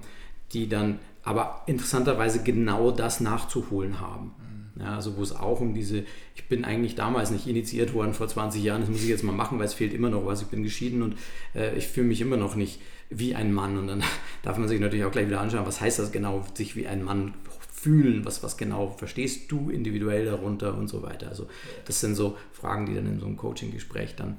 die 0.52 0.68
dann 0.68 0.98
aber 1.22 1.62
interessanterweise 1.66 2.42
genau 2.42 2.90
das 2.90 3.20
nachzuholen 3.20 4.00
haben. 4.00 4.34
Mhm. 4.76 4.82
Ja, 4.82 4.94
also 4.94 5.16
wo 5.16 5.22
es 5.22 5.34
auch 5.34 5.60
um 5.60 5.74
diese, 5.74 6.04
ich 6.36 6.48
bin 6.48 6.64
eigentlich 6.64 6.94
damals 6.94 7.30
nicht 7.30 7.46
initiiert 7.46 7.94
worden 7.94 8.14
vor 8.14 8.28
20 8.28 8.62
Jahren, 8.62 8.82
das 8.82 8.90
muss 8.90 9.02
ich 9.02 9.08
jetzt 9.08 9.24
mal 9.24 9.32
machen, 9.32 9.58
weil 9.58 9.66
es 9.66 9.74
fehlt 9.74 9.92
immer 9.92 10.10
noch 10.10 10.24
was. 10.26 10.42
Ich 10.42 10.48
bin 10.48 10.62
geschieden 10.62 11.02
und 11.02 11.16
äh, 11.54 11.76
ich 11.76 11.88
fühle 11.88 12.06
mich 12.06 12.20
immer 12.20 12.36
noch 12.36 12.54
nicht 12.54 12.80
wie 13.10 13.34
ein 13.34 13.52
Mann. 13.52 13.76
Und 13.78 13.88
dann 13.88 14.04
darf 14.42 14.58
man 14.58 14.68
sich 14.68 14.80
natürlich 14.80 15.04
auch 15.04 15.12
gleich 15.12 15.26
wieder 15.26 15.40
anschauen, 15.40 15.66
was 15.66 15.80
heißt 15.80 15.98
das 15.98 16.12
genau, 16.12 16.46
sich 16.54 16.76
wie 16.76 16.86
ein 16.86 17.02
Mann 17.02 17.34
fühlen, 17.78 18.24
was, 18.24 18.42
was 18.42 18.56
genau 18.56 18.88
verstehst 18.88 19.52
du 19.52 19.70
individuell 19.70 20.24
darunter 20.24 20.76
und 20.76 20.88
so 20.88 21.02
weiter. 21.02 21.28
Also 21.28 21.46
das 21.84 22.00
sind 22.00 22.16
so 22.16 22.36
Fragen, 22.52 22.86
die 22.86 22.94
dann 22.94 23.06
in 23.06 23.20
so 23.20 23.26
einem 23.26 23.36
Coaching-Gespräch 23.36 24.16
dann 24.16 24.38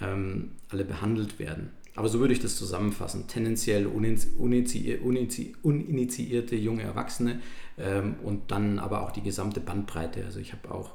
ähm, 0.00 0.50
alle 0.70 0.84
behandelt 0.84 1.38
werden. 1.38 1.70
Aber 1.94 2.08
so 2.08 2.18
würde 2.18 2.32
ich 2.32 2.40
das 2.40 2.56
zusammenfassen. 2.56 3.28
Tendenziell 3.28 3.86
uninitiierte 3.86 6.56
junge 6.56 6.82
Erwachsene 6.82 7.40
ähm, 7.78 8.16
und 8.24 8.50
dann 8.50 8.80
aber 8.80 9.02
auch 9.02 9.12
die 9.12 9.22
gesamte 9.22 9.60
Bandbreite. 9.60 10.24
Also 10.24 10.40
ich 10.40 10.52
habe 10.52 10.72
auch 10.72 10.94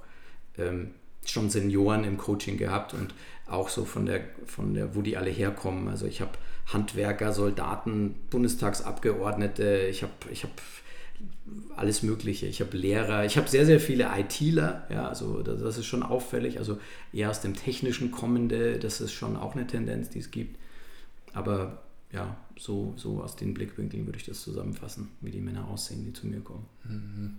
ähm, 0.58 0.90
schon 1.26 1.50
Senioren 1.50 2.04
im 2.04 2.18
Coaching 2.18 2.58
gehabt 2.58 2.94
und 2.94 3.14
auch 3.48 3.70
so 3.70 3.86
von 3.86 4.06
der, 4.06 4.26
von 4.46 4.74
der, 4.74 4.96
wo 4.96 5.02
die 5.02 5.16
alle 5.16 5.30
herkommen. 5.30 5.88
Also 5.88 6.06
ich 6.06 6.20
habe 6.20 6.32
Handwerker, 6.68 7.32
Soldaten, 7.32 8.16
Bundestagsabgeordnete, 8.30 9.88
ich 9.90 10.04
habe 10.04 10.12
ich 10.30 10.44
hab 10.44 10.52
alles 11.76 12.04
Mögliche. 12.04 12.46
Ich 12.46 12.62
habe 12.62 12.78
Lehrer, 12.78 13.26
ich 13.26 13.38
habe 13.38 13.48
sehr, 13.48 13.66
sehr 13.66 13.80
viele 13.80 14.10
ITler, 14.18 14.86
ja, 14.90 15.08
also 15.08 15.42
das, 15.42 15.78
ist 15.78 15.86
schon 15.86 16.04
auffällig, 16.04 16.60
also 16.60 16.78
eher 17.14 17.30
aus 17.30 17.42
dem 17.42 17.56
Technischen 17.56 18.12
kommende, 18.12 18.80
das 18.80 19.02
ist 19.02 19.14
schon 19.14 19.36
auch 19.36 19.56
eine 19.56 19.66
Tendenz, 19.66 20.10
die 20.10 20.20
es 20.20 20.32
gibt. 20.32 20.58
Aber 21.34 21.84
ja, 22.12 22.36
so, 22.58 22.94
so 22.98 23.22
aus 23.22 23.36
den 23.36 23.54
Blickwinkeln 23.54 24.06
würde 24.06 24.18
ich 24.18 24.26
das 24.26 24.42
zusammenfassen, 24.42 25.10
wie 25.22 25.32
die 25.32 25.42
Männer 25.42 25.68
aussehen, 25.68 26.04
die 26.06 26.14
zu 26.14 26.28
mir 26.28 26.42
kommen. 26.42 26.66
Mhm. 26.84 27.38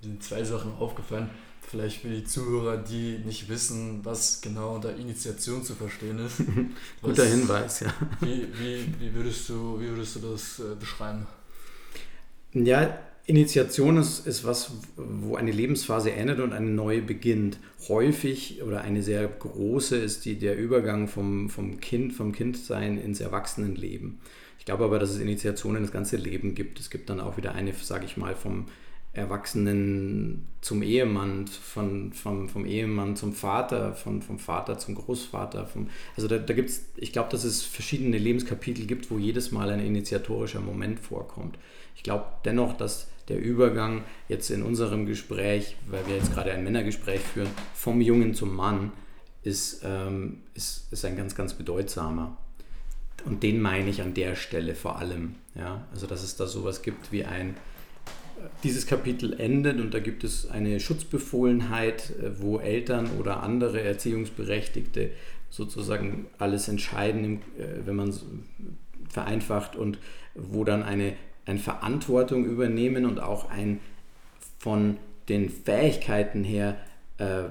Mir 0.00 0.08
sind 0.10 0.22
zwei 0.22 0.44
Sachen 0.44 0.72
aufgefallen. 0.74 1.30
Vielleicht 1.60 2.02
für 2.02 2.08
die 2.08 2.24
Zuhörer, 2.24 2.76
die 2.76 3.18
nicht 3.24 3.48
wissen, 3.48 4.04
was 4.04 4.40
genau 4.40 4.76
unter 4.76 4.94
Initiation 4.94 5.64
zu 5.64 5.74
verstehen 5.74 6.18
ist. 6.20 6.38
Guter 7.02 7.24
was, 7.24 7.30
Hinweis, 7.30 7.80
ja. 7.80 7.92
Wie, 8.20 8.46
wie, 8.58 8.86
wie, 9.00 9.14
würdest, 9.14 9.48
du, 9.48 9.80
wie 9.80 9.88
würdest 9.88 10.16
du 10.16 10.20
das 10.20 10.60
äh, 10.60 10.76
beschreiben? 10.78 11.26
Ja, 12.64 12.98
Initiation 13.26 13.98
ist, 13.98 14.26
ist 14.26 14.44
was, 14.44 14.70
wo 14.96 15.36
eine 15.36 15.50
Lebensphase 15.50 16.12
endet 16.12 16.40
und 16.40 16.52
eine 16.52 16.70
neue 16.70 17.02
beginnt. 17.02 17.58
Häufig 17.88 18.62
oder 18.62 18.80
eine 18.80 19.02
sehr 19.02 19.26
große 19.26 19.96
ist 19.96 20.24
die, 20.24 20.38
der 20.38 20.56
Übergang 20.56 21.08
vom, 21.08 21.50
vom 21.50 21.80
Kind, 21.80 22.12
vom 22.12 22.32
Kindsein 22.32 22.98
ins 22.98 23.20
Erwachsenenleben. 23.20 24.20
Ich 24.58 24.64
glaube 24.64 24.84
aber, 24.84 24.98
dass 24.98 25.10
es 25.10 25.18
Initiationen 25.18 25.82
das 25.82 25.92
ganze 25.92 26.16
Leben 26.16 26.54
gibt. 26.54 26.80
Es 26.80 26.88
gibt 26.88 27.10
dann 27.10 27.20
auch 27.20 27.36
wieder 27.36 27.54
eine, 27.54 27.72
sage 27.74 28.06
ich 28.06 28.16
mal, 28.16 28.34
vom 28.34 28.66
Erwachsenen 29.12 30.46
zum 30.60 30.82
Ehemann, 30.82 31.46
von, 31.46 32.12
vom, 32.12 32.48
vom 32.48 32.64
Ehemann 32.64 33.16
zum 33.16 33.32
Vater, 33.32 33.94
von, 33.94 34.22
vom 34.22 34.38
Vater 34.38 34.78
zum 34.78 34.94
Großvater. 34.94 35.66
Vom, 35.66 35.88
also 36.16 36.28
da, 36.28 36.38
da 36.38 36.54
gibt 36.54 36.70
es, 36.70 36.86
ich 36.96 37.12
glaube, 37.12 37.30
dass 37.30 37.44
es 37.44 37.62
verschiedene 37.62 38.18
Lebenskapitel 38.18 38.86
gibt, 38.86 39.10
wo 39.10 39.18
jedes 39.18 39.52
Mal 39.52 39.70
ein 39.70 39.80
initiatorischer 39.80 40.60
Moment 40.60 41.00
vorkommt. 41.00 41.58
Ich 41.96 42.02
glaube 42.02 42.26
dennoch, 42.44 42.76
dass 42.76 43.08
der 43.28 43.40
Übergang 43.40 44.04
jetzt 44.28 44.50
in 44.50 44.62
unserem 44.62 45.06
Gespräch, 45.06 45.76
weil 45.88 46.06
wir 46.06 46.16
jetzt 46.16 46.32
gerade 46.32 46.52
ein 46.52 46.62
Männergespräch 46.62 47.20
führen, 47.20 47.48
vom 47.74 48.00
Jungen 48.00 48.34
zum 48.34 48.54
Mann, 48.54 48.92
ist, 49.42 49.82
ähm, 49.84 50.42
ist, 50.54 50.92
ist 50.92 51.04
ein 51.04 51.16
ganz, 51.16 51.34
ganz 51.34 51.54
bedeutsamer. 51.54 52.36
Und 53.24 53.42
den 53.42 53.60
meine 53.60 53.90
ich 53.90 54.02
an 54.02 54.14
der 54.14 54.36
Stelle 54.36 54.74
vor 54.74 54.98
allem. 54.98 55.36
Ja? 55.54 55.86
Also, 55.92 56.06
dass 56.06 56.22
es 56.22 56.36
da 56.36 56.46
sowas 56.46 56.82
gibt 56.82 57.10
wie 57.10 57.24
ein, 57.24 57.56
dieses 58.62 58.86
Kapitel 58.86 59.32
endet 59.40 59.80
und 59.80 59.94
da 59.94 59.98
gibt 59.98 60.22
es 60.22 60.48
eine 60.48 60.78
Schutzbefohlenheit, 60.78 62.10
äh, 62.10 62.40
wo 62.40 62.58
Eltern 62.58 63.08
oder 63.18 63.42
andere 63.42 63.80
Erziehungsberechtigte 63.80 65.10
sozusagen 65.50 66.26
alles 66.38 66.68
entscheiden, 66.68 67.40
äh, 67.58 67.86
wenn 67.86 67.96
man 67.96 68.14
vereinfacht 69.08 69.74
und 69.74 69.98
wo 70.34 70.64
dann 70.64 70.82
eine 70.82 71.14
eine 71.46 71.58
Verantwortung 71.58 72.44
übernehmen 72.44 73.06
und 73.06 73.20
auch 73.20 73.50
ein 73.50 73.80
von 74.58 74.98
den 75.28 75.48
Fähigkeiten 75.48 76.44
her 76.44 76.76
äh, 77.18 77.44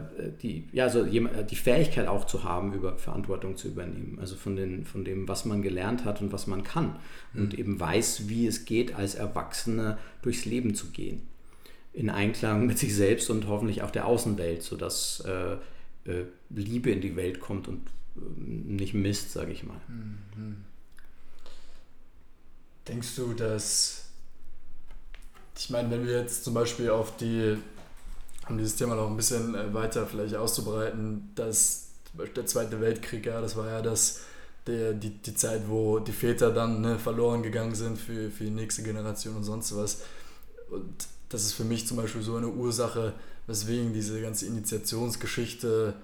die, 0.43 0.67
ja, 0.73 0.83
also 0.83 1.03
die 1.03 1.55
Fähigkeit 1.55 2.07
auch 2.07 2.25
zu 2.25 2.43
haben, 2.43 2.73
über 2.73 2.97
Verantwortung 2.97 3.57
zu 3.57 3.69
übernehmen. 3.69 4.19
Also 4.19 4.35
von, 4.35 4.55
den, 4.55 4.85
von 4.85 5.03
dem, 5.03 5.27
was 5.27 5.45
man 5.45 5.63
gelernt 5.63 6.05
hat 6.05 6.21
und 6.21 6.31
was 6.31 6.45
man 6.45 6.63
kann. 6.63 6.97
Mhm. 7.33 7.41
Und 7.41 7.53
eben 7.57 7.79
weiß, 7.79 8.29
wie 8.29 8.45
es 8.45 8.65
geht, 8.65 8.93
als 8.93 9.15
Erwachsener 9.15 9.97
durchs 10.21 10.45
Leben 10.45 10.75
zu 10.75 10.87
gehen. 10.91 11.23
in 11.93 12.09
Einklang 12.09 12.67
mit 12.67 12.77
sich 12.77 12.93
selbst 12.93 13.29
und 13.29 13.47
hoffentlich 13.47 13.81
auch 13.81 13.89
der 13.89 14.05
Außenwelt, 14.05 14.61
sodass 14.61 15.23
äh, 15.25 15.53
äh, 16.11 16.25
Liebe 16.49 16.91
in 16.91 17.01
die 17.01 17.15
Welt 17.15 17.39
kommt 17.39 17.67
und 17.67 17.87
äh, 18.17 18.19
nicht 18.37 18.93
Mist, 18.93 19.31
sage 19.31 19.51
ich 19.51 19.63
mal. 19.63 19.79
Mhm. 19.87 20.57
Denkst 22.87 23.15
du, 23.15 23.33
dass, 23.33 24.05
ich 25.57 25.69
meine, 25.69 25.89
wenn 25.89 26.05
wir 26.05 26.21
jetzt 26.21 26.43
zum 26.43 26.53
Beispiel 26.53 26.89
auf 26.89 27.17
die, 27.17 27.57
um 28.47 28.57
dieses 28.57 28.75
Thema 28.75 28.95
noch 28.95 29.09
ein 29.09 29.17
bisschen 29.17 29.55
äh, 29.55 29.73
weiter 29.73 30.05
vielleicht 30.05 30.35
auszubreiten, 30.35 31.31
dass 31.35 31.87
zum 32.09 32.19
Beispiel 32.19 32.35
der 32.35 32.45
Zweite 32.45 32.81
Weltkrieg, 32.81 33.25
ja, 33.25 33.41
das 33.41 33.55
war 33.55 33.67
ja 33.67 33.81
das, 33.81 34.21
der, 34.67 34.93
die, 34.93 35.09
die 35.09 35.35
Zeit, 35.35 35.63
wo 35.67 35.99
die 35.99 36.11
Väter 36.11 36.51
dann 36.51 36.81
ne, 36.81 36.99
verloren 36.99 37.43
gegangen 37.43 37.75
sind 37.75 37.97
für, 37.97 38.29
für 38.29 38.45
die 38.45 38.51
nächste 38.51 38.83
Generation 38.83 39.35
und 39.35 39.43
sonst 39.43 39.75
was. 39.75 40.01
Und 40.69 41.07
das 41.29 41.43
ist 41.43 41.53
für 41.53 41.63
mich 41.63 41.87
zum 41.87 41.97
Beispiel 41.97 42.21
so 42.21 42.35
eine 42.35 42.47
Ursache, 42.47 43.13
weswegen 43.47 43.93
diese 43.93 44.21
ganze 44.21 44.45
Initiationsgeschichte 44.45 45.95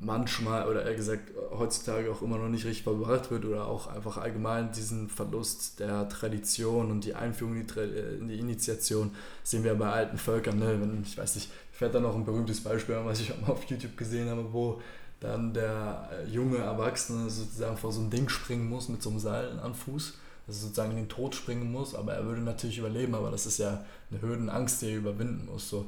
manchmal 0.00 0.68
oder 0.68 0.84
eher 0.84 0.94
gesagt 0.94 1.30
heutzutage 1.50 2.10
auch 2.10 2.22
immer 2.22 2.38
noch 2.38 2.48
nicht 2.48 2.64
richtig 2.64 2.84
verbracht 2.84 3.30
wird 3.30 3.44
oder 3.44 3.66
auch 3.66 3.86
einfach 3.86 4.18
allgemein 4.18 4.72
diesen 4.72 5.08
Verlust 5.08 5.80
der 5.80 6.08
Tradition 6.08 6.90
und 6.90 7.04
die 7.04 7.14
Einführung 7.14 7.56
in 7.56 7.66
die, 7.66 8.34
äh, 8.34 8.38
Initiation 8.38 9.12
sehen 9.42 9.64
wir 9.64 9.74
bei 9.74 9.90
alten 9.90 10.18
Völkern. 10.18 10.58
Ne? 10.58 10.80
Wenn, 10.80 11.02
ich 11.02 11.16
weiß 11.16 11.36
nicht, 11.36 11.50
fällt 11.72 11.94
da 11.94 12.00
noch 12.00 12.14
ein 12.14 12.24
berühmtes 12.24 12.62
Beispiel 12.62 12.96
an, 12.96 13.06
was 13.06 13.20
ich 13.20 13.32
auch 13.32 13.40
mal 13.40 13.52
auf 13.52 13.64
YouTube 13.64 13.96
gesehen 13.96 14.28
habe, 14.28 14.52
wo 14.52 14.80
dann 15.20 15.54
der 15.54 16.10
äh, 16.12 16.28
junge 16.28 16.58
Erwachsene 16.58 17.30
sozusagen 17.30 17.76
vor 17.76 17.92
so 17.92 18.00
ein 18.00 18.10
Ding 18.10 18.28
springen 18.28 18.68
muss 18.68 18.88
mit 18.88 19.02
so 19.02 19.10
einem 19.10 19.18
Seil 19.18 19.58
am 19.60 19.74
Fuß 19.74 20.14
dass 20.46 20.56
er 20.56 20.62
sozusagen 20.62 20.92
in 20.92 20.96
den 20.98 21.08
Tod 21.08 21.34
springen 21.34 21.72
muss, 21.72 21.94
aber 21.94 22.14
er 22.14 22.24
würde 22.24 22.40
natürlich 22.40 22.78
überleben, 22.78 23.14
aber 23.14 23.30
das 23.30 23.46
ist 23.46 23.58
ja 23.58 23.84
eine 24.10 24.22
Hürdenangst, 24.22 24.80
die 24.80 24.90
er 24.90 24.98
überwinden 24.98 25.46
muss. 25.46 25.68
So. 25.68 25.86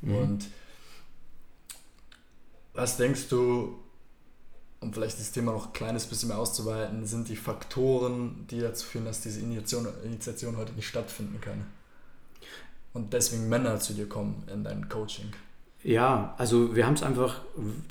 Mhm. 0.00 0.16
Und 0.16 0.48
was 2.74 2.96
denkst 2.96 3.28
du, 3.28 3.78
um 4.80 4.92
vielleicht 4.92 5.18
das 5.18 5.32
Thema 5.32 5.52
noch 5.52 5.66
ein 5.66 5.72
kleines 5.72 6.06
bisschen 6.06 6.28
mehr 6.28 6.38
auszuweiten, 6.38 7.06
sind 7.06 7.28
die 7.28 7.36
Faktoren, 7.36 8.46
die 8.50 8.60
dazu 8.60 8.86
führen, 8.86 9.04
dass 9.04 9.20
diese 9.20 9.40
Initiation, 9.40 9.88
Initiation 10.04 10.56
heute 10.56 10.72
nicht 10.72 10.88
stattfinden 10.88 11.40
kann? 11.40 11.66
Und 12.92 13.12
deswegen 13.12 13.48
Männer 13.48 13.78
zu 13.78 13.92
dir 13.92 14.08
kommen 14.08 14.42
in 14.52 14.64
dein 14.64 14.88
Coaching? 14.88 15.32
Ja, 15.82 16.34
also 16.36 16.74
wir 16.74 16.86
haben 16.86 16.94
es 16.94 17.02
einfach, 17.02 17.40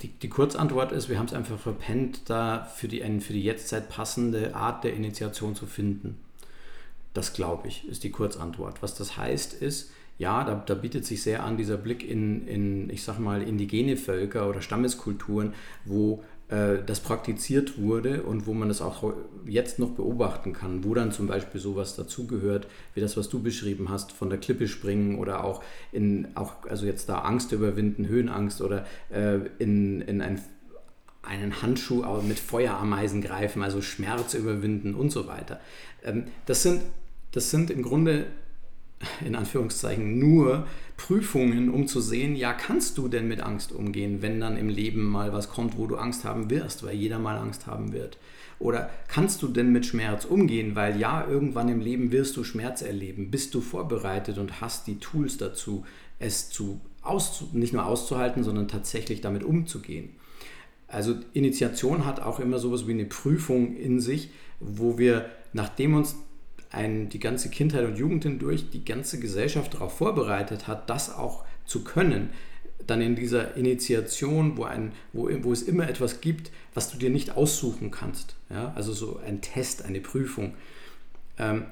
die, 0.02 0.08
die 0.08 0.28
Kurzantwort 0.28 0.92
ist, 0.92 1.08
wir 1.08 1.18
haben 1.18 1.26
es 1.26 1.32
einfach 1.32 1.58
verpennt, 1.58 2.28
da 2.30 2.64
für 2.64 2.86
die, 2.86 3.00
für 3.20 3.32
die 3.32 3.42
Jetztzeit 3.42 3.88
passende 3.88 4.54
Art 4.54 4.84
der 4.84 4.94
Initiation 4.94 5.56
zu 5.56 5.66
finden. 5.66 6.20
Das 7.14 7.32
glaube 7.32 7.66
ich, 7.66 7.88
ist 7.88 8.04
die 8.04 8.12
Kurzantwort. 8.12 8.82
Was 8.82 8.94
das 8.94 9.16
heißt, 9.16 9.54
ist, 9.54 9.90
ja, 10.20 10.44
da, 10.44 10.62
da 10.66 10.74
bietet 10.74 11.06
sich 11.06 11.22
sehr 11.22 11.44
an 11.44 11.56
dieser 11.56 11.78
Blick 11.78 12.06
in, 12.06 12.46
in, 12.46 12.90
ich 12.90 13.04
sag 13.04 13.18
mal, 13.18 13.40
indigene 13.40 13.96
Völker 13.96 14.50
oder 14.50 14.60
Stammeskulturen, 14.60 15.54
wo 15.86 16.22
äh, 16.48 16.76
das 16.84 17.00
praktiziert 17.00 17.80
wurde 17.80 18.24
und 18.24 18.46
wo 18.46 18.52
man 18.52 18.68
das 18.68 18.82
auch 18.82 19.14
jetzt 19.46 19.78
noch 19.78 19.92
beobachten 19.92 20.52
kann, 20.52 20.84
wo 20.84 20.92
dann 20.92 21.10
zum 21.10 21.26
Beispiel 21.26 21.58
sowas 21.58 21.96
dazugehört, 21.96 22.66
wie 22.92 23.00
das, 23.00 23.16
was 23.16 23.30
du 23.30 23.42
beschrieben 23.42 23.88
hast, 23.88 24.12
von 24.12 24.28
der 24.28 24.38
Klippe 24.38 24.68
springen 24.68 25.18
oder 25.18 25.42
auch 25.42 25.62
in, 25.90 26.28
auch, 26.34 26.66
also 26.68 26.84
jetzt 26.84 27.08
da 27.08 27.20
Angst 27.20 27.52
überwinden, 27.52 28.06
Höhenangst 28.06 28.60
oder 28.60 28.84
äh, 29.08 29.38
in, 29.58 30.02
in 30.02 30.20
ein, 30.20 30.38
einen 31.22 31.62
Handschuh 31.62 32.04
mit 32.28 32.38
Feuerameisen 32.38 33.22
greifen, 33.22 33.62
also 33.62 33.80
Schmerz 33.80 34.34
überwinden 34.34 34.94
und 34.94 35.10
so 35.12 35.26
weiter. 35.26 35.60
Ähm, 36.04 36.24
das, 36.44 36.62
sind, 36.62 36.82
das 37.32 37.50
sind 37.50 37.70
im 37.70 37.80
Grunde 37.80 38.26
in 39.24 39.34
Anführungszeichen 39.34 40.18
nur 40.18 40.66
Prüfungen, 40.96 41.70
um 41.70 41.86
zu 41.86 42.00
sehen, 42.00 42.36
ja, 42.36 42.52
kannst 42.52 42.98
du 42.98 43.08
denn 43.08 43.28
mit 43.28 43.40
Angst 43.40 43.72
umgehen, 43.72 44.20
wenn 44.20 44.40
dann 44.40 44.56
im 44.56 44.68
Leben 44.68 45.04
mal 45.04 45.32
was 45.32 45.48
kommt, 45.48 45.78
wo 45.78 45.86
du 45.86 45.96
Angst 45.96 46.24
haben 46.24 46.50
wirst, 46.50 46.82
weil 46.82 46.94
jeder 46.94 47.18
mal 47.18 47.38
Angst 47.38 47.66
haben 47.66 47.92
wird. 47.92 48.18
Oder 48.58 48.90
kannst 49.08 49.40
du 49.40 49.48
denn 49.48 49.72
mit 49.72 49.86
Schmerz 49.86 50.26
umgehen, 50.26 50.76
weil 50.76 51.00
ja, 51.00 51.26
irgendwann 51.26 51.70
im 51.70 51.80
Leben 51.80 52.12
wirst 52.12 52.36
du 52.36 52.44
Schmerz 52.44 52.82
erleben. 52.82 53.30
Bist 53.30 53.54
du 53.54 53.62
vorbereitet 53.62 54.36
und 54.36 54.60
hast 54.60 54.86
die 54.86 54.98
Tools 54.98 55.38
dazu, 55.38 55.86
es 56.18 56.50
zu 56.50 56.80
nicht 57.52 57.72
nur 57.72 57.86
auszuhalten, 57.86 58.44
sondern 58.44 58.68
tatsächlich 58.68 59.22
damit 59.22 59.42
umzugehen. 59.42 60.10
Also 60.86 61.14
Initiation 61.32 62.04
hat 62.04 62.20
auch 62.20 62.40
immer 62.40 62.58
sowas 62.58 62.86
wie 62.86 62.92
eine 62.92 63.06
Prüfung 63.06 63.76
in 63.76 64.00
sich, 64.00 64.30
wo 64.58 64.98
wir, 64.98 65.30
nachdem 65.54 65.94
uns 65.94 66.16
ein, 66.70 67.08
die 67.08 67.18
ganze 67.18 67.50
Kindheit 67.50 67.84
und 67.84 67.96
Jugend 67.96 68.24
hindurch 68.24 68.70
die 68.70 68.84
ganze 68.84 69.18
Gesellschaft 69.18 69.74
darauf 69.74 69.96
vorbereitet 69.96 70.66
hat, 70.68 70.88
das 70.88 71.12
auch 71.14 71.44
zu 71.66 71.84
können, 71.84 72.30
dann 72.86 73.00
in 73.00 73.16
dieser 73.16 73.56
Initiation, 73.56 74.56
wo, 74.56 74.64
ein, 74.64 74.92
wo, 75.12 75.28
wo 75.42 75.52
es 75.52 75.62
immer 75.62 75.88
etwas 75.88 76.20
gibt, 76.20 76.50
was 76.74 76.90
du 76.90 76.98
dir 76.98 77.10
nicht 77.10 77.36
aussuchen 77.36 77.90
kannst, 77.90 78.36
ja? 78.48 78.72
also 78.74 78.92
so 78.92 79.20
ein 79.26 79.40
Test, 79.40 79.84
eine 79.84 80.00
Prüfung, 80.00 80.54
ähm, 81.38 81.64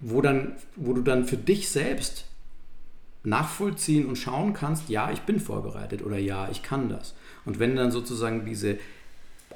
wo, 0.00 0.20
dann, 0.20 0.56
wo 0.76 0.92
du 0.92 1.02
dann 1.02 1.24
für 1.24 1.36
dich 1.36 1.68
selbst 1.70 2.26
nachvollziehen 3.24 4.06
und 4.06 4.16
schauen 4.16 4.52
kannst, 4.52 4.88
ja, 4.88 5.10
ich 5.10 5.20
bin 5.22 5.40
vorbereitet 5.40 6.02
oder 6.02 6.18
ja, 6.18 6.48
ich 6.50 6.62
kann 6.62 6.88
das. 6.88 7.14
Und 7.44 7.58
wenn 7.58 7.76
dann 7.76 7.90
sozusagen 7.90 8.44
diese 8.44 8.78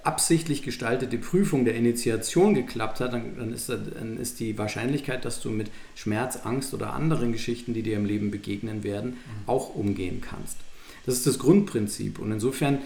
absichtlich 0.04 0.62
gestaltete 0.62 1.18
Prüfung 1.18 1.64
der 1.64 1.74
Initiation 1.74 2.54
geklappt 2.54 3.00
hat, 3.00 3.12
dann, 3.12 3.36
dann, 3.36 3.52
ist, 3.52 3.68
dann 3.68 4.18
ist 4.18 4.40
die 4.40 4.58
Wahrscheinlichkeit, 4.58 5.24
dass 5.24 5.40
du 5.40 5.50
mit 5.50 5.70
Schmerz, 5.94 6.38
Angst 6.44 6.74
oder 6.74 6.92
anderen 6.92 7.32
Geschichten, 7.32 7.72
die 7.74 7.82
dir 7.82 7.96
im 7.96 8.04
Leben 8.04 8.30
begegnen 8.30 8.82
werden, 8.82 9.10
mhm. 9.10 9.16
auch 9.46 9.74
umgehen 9.74 10.20
kannst. 10.20 10.56
Das 11.06 11.16
ist 11.16 11.26
das 11.26 11.38
Grundprinzip. 11.38 12.18
Und 12.18 12.32
insofern 12.32 12.78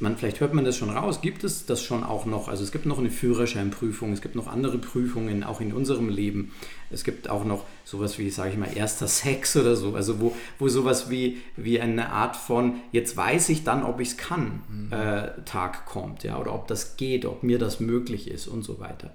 man, 0.00 0.16
vielleicht 0.16 0.40
hört 0.40 0.54
man 0.54 0.64
das 0.64 0.76
schon 0.76 0.90
raus, 0.90 1.20
gibt 1.20 1.44
es 1.44 1.66
das 1.66 1.82
schon 1.82 2.04
auch 2.04 2.26
noch. 2.26 2.48
Also 2.48 2.62
es 2.62 2.72
gibt 2.72 2.86
noch 2.86 2.98
eine 2.98 3.10
Führerscheinprüfung, 3.10 4.12
es 4.12 4.20
gibt 4.20 4.34
noch 4.34 4.46
andere 4.46 4.78
Prüfungen, 4.78 5.44
auch 5.44 5.60
in 5.60 5.72
unserem 5.72 6.08
Leben. 6.08 6.52
Es 6.90 7.04
gibt 7.04 7.28
auch 7.28 7.44
noch 7.44 7.64
sowas 7.84 8.18
wie, 8.18 8.30
sage 8.30 8.50
ich 8.50 8.56
mal, 8.58 8.68
erster 8.74 9.06
Sex 9.06 9.56
oder 9.56 9.76
so. 9.76 9.94
Also 9.94 10.20
wo, 10.20 10.34
wo 10.58 10.68
sowas 10.68 11.10
wie, 11.10 11.38
wie 11.56 11.80
eine 11.80 12.10
Art 12.10 12.36
von, 12.36 12.80
jetzt 12.92 13.16
weiß 13.16 13.48
ich 13.50 13.64
dann, 13.64 13.82
ob 13.82 14.00
ich 14.00 14.10
es 14.10 14.16
kann, 14.16 14.62
mhm. 14.68 14.92
äh, 14.92 15.28
Tag 15.44 15.86
kommt. 15.86 16.24
Ja? 16.24 16.38
Oder 16.38 16.54
ob 16.54 16.66
das 16.68 16.96
geht, 16.96 17.26
ob 17.26 17.42
mir 17.42 17.58
das 17.58 17.80
möglich 17.80 18.30
ist 18.30 18.46
und 18.46 18.62
so 18.62 18.80
weiter. 18.80 19.12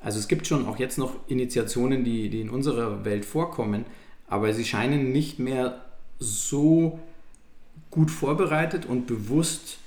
Also 0.00 0.18
es 0.18 0.28
gibt 0.28 0.46
schon 0.46 0.66
auch 0.66 0.78
jetzt 0.78 0.96
noch 0.96 1.14
Initiationen, 1.28 2.04
die, 2.04 2.30
die 2.30 2.40
in 2.40 2.50
unserer 2.50 3.04
Welt 3.04 3.24
vorkommen, 3.24 3.84
aber 4.28 4.52
sie 4.54 4.64
scheinen 4.64 5.12
nicht 5.12 5.38
mehr 5.38 5.84
so 6.18 7.00
gut 7.90 8.10
vorbereitet 8.10 8.86
und 8.86 9.06
bewusst 9.06 9.79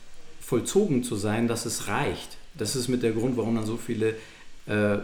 vollzogen 0.54 1.04
zu 1.04 1.16
sein, 1.16 1.48
dass 1.48 1.66
es 1.66 1.88
reicht. 1.88 2.38
Das 2.56 2.76
ist 2.76 2.88
mit 2.88 3.02
der 3.02 3.12
Grund, 3.12 3.38
warum 3.38 3.56
dann 3.56 3.66
so 3.66 3.76
viele 3.76 4.14
äh, 4.68 5.00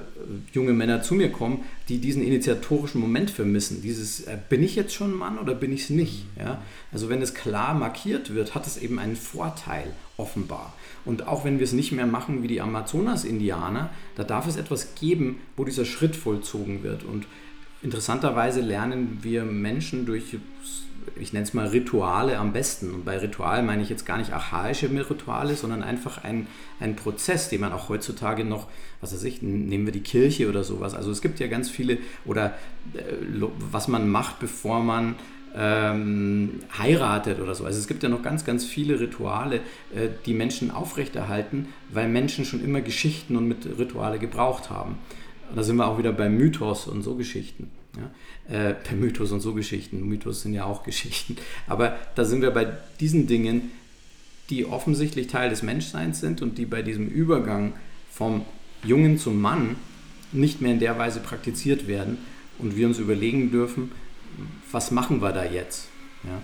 junge 0.54 0.74
Männer 0.74 1.02
zu 1.02 1.16
mir 1.16 1.32
kommen, 1.32 1.64
die 1.90 1.98
diesen 1.98 2.22
initiatorischen 2.22 3.02
Moment 3.02 3.32
vermissen. 3.32 3.82
Dieses, 3.82 4.22
äh, 4.22 4.38
bin 4.48 4.62
ich 4.62 4.76
jetzt 4.76 4.94
schon 4.94 5.12
Mann 5.12 5.40
oder 5.40 5.56
bin 5.56 5.74
ich 5.74 5.86
es 5.86 5.90
nicht? 5.90 6.26
Ja? 6.38 6.62
Also 6.92 7.10
wenn 7.10 7.24
es 7.24 7.34
klar 7.34 7.74
markiert 7.74 8.36
wird, 8.36 8.54
hat 8.54 8.68
es 8.68 8.78
eben 8.78 9.00
einen 9.00 9.16
Vorteil, 9.16 9.92
offenbar. 10.18 10.76
Und 11.04 11.28
auch 11.28 11.46
wenn 11.46 11.58
wir 11.58 11.64
es 11.64 11.74
nicht 11.74 11.94
mehr 11.94 12.06
machen 12.06 12.44
wie 12.44 12.48
die 12.48 12.62
Amazonas-Indianer, 12.62 13.90
da 14.18 14.24
darf 14.24 14.46
es 14.48 14.56
etwas 14.56 14.94
geben, 14.94 15.40
wo 15.58 15.66
dieser 15.66 15.86
Schritt 15.86 16.16
vollzogen 16.16 16.84
wird. 16.84 17.04
Und 17.04 17.26
interessanterweise 17.82 18.62
lernen 18.62 19.18
wir 19.24 19.46
Menschen 19.46 20.06
durch 20.06 20.38
ich 21.20 21.34
nenne 21.34 21.44
es 21.44 21.54
mal 21.54 21.68
Rituale 21.68 22.38
am 22.38 22.54
besten. 22.54 22.94
Und 22.94 23.06
bei 23.06 23.18
Ritual 23.18 23.64
meine 23.64 23.82
ich 23.82 23.90
jetzt 23.90 24.06
gar 24.06 24.18
nicht 24.18 24.34
archaische 24.34 24.90
Rituale, 24.90 25.56
sondern 25.56 25.84
einfach 25.84 26.24
ein, 26.24 26.48
ein 26.80 26.96
Prozess, 26.96 27.50
den 27.50 27.62
man 27.62 27.74
auch 27.74 27.90
heutzutage 27.90 28.44
noch, 28.44 28.68
was 29.02 29.14
weiß 29.14 29.24
ich, 29.24 29.42
nehmen 29.42 29.86
wir 29.86 29.94
die 29.94 30.04
Kirche 30.04 30.50
oder 30.50 30.64
sowas. 30.64 30.94
Also 30.94 31.12
es 31.12 31.22
gibt 31.22 31.40
ja 31.40 31.48
ganz 31.48 31.70
viele, 31.70 31.98
oder 32.26 32.56
äh, 32.94 33.02
was 33.72 33.88
man 33.88 34.10
macht, 34.10 34.40
bevor 34.40 34.82
man 34.82 35.16
ähm, 35.56 36.62
heiratet 36.78 37.40
oder 37.40 37.56
so. 37.56 37.66
Also 37.66 37.80
es 37.80 37.88
gibt 37.88 38.04
ja 38.04 38.10
noch 38.10 38.22
ganz, 38.22 38.46
ganz 38.46 38.66
viele 38.66 39.00
Rituale, 39.00 39.58
äh, 39.96 40.10
die 40.26 40.34
Menschen 40.34 40.72
aufrechterhalten, 40.72 41.68
weil 41.90 42.08
Menschen 42.08 42.46
schon 42.46 42.64
immer 42.64 42.82
Geschichten 42.82 43.36
und 43.36 43.48
mit 43.48 43.66
Rituale 43.78 44.20
gebraucht 44.20 44.70
haben. 44.70 44.98
Und 45.50 45.58
da 45.58 45.64
sind 45.64 45.78
wir 45.78 45.88
auch 45.88 45.98
wieder 45.98 46.12
beim 46.12 46.38
Mythos 46.38 46.88
und 46.88 47.02
so 47.02 47.16
Geschichten. 47.16 47.72
Ja? 47.98 48.52
Äh, 48.54 48.74
per 48.74 48.96
Mythos 48.96 49.32
und 49.32 49.42
so 49.42 49.54
Geschichten. 49.54 50.08
Mythos 50.08 50.42
sind 50.42 50.54
ja 50.54 50.66
auch 50.66 50.84
Geschichten. 50.90 51.38
Aber 51.68 51.98
da 52.16 52.26
sind 52.26 52.42
wir 52.42 52.52
bei 52.52 52.72
diesen 53.00 53.28
Dingen, 53.28 53.72
die 54.50 54.66
offensichtlich 54.66 55.28
Teil 55.28 55.50
des 55.50 55.62
Menschseins 55.62 56.20
sind 56.20 56.42
und 56.42 56.58
die 56.58 56.66
bei 56.66 56.82
diesem 56.82 57.08
Übergang 57.08 57.74
vom 58.12 58.46
Jungen 58.84 59.18
zum 59.18 59.40
Mann 59.40 59.76
nicht 60.32 60.62
mehr 60.62 60.72
in 60.72 60.80
der 60.80 60.98
Weise 60.98 61.20
praktiziert 61.20 61.88
werden 61.88 62.18
und 62.58 62.76
wir 62.76 62.88
uns 62.88 63.00
überlegen 63.00 63.52
dürfen, 63.52 63.92
was 64.72 64.92
machen 64.92 65.22
wir 65.22 65.32
da 65.32 65.44
jetzt? 65.46 65.88
Ja? 66.24 66.42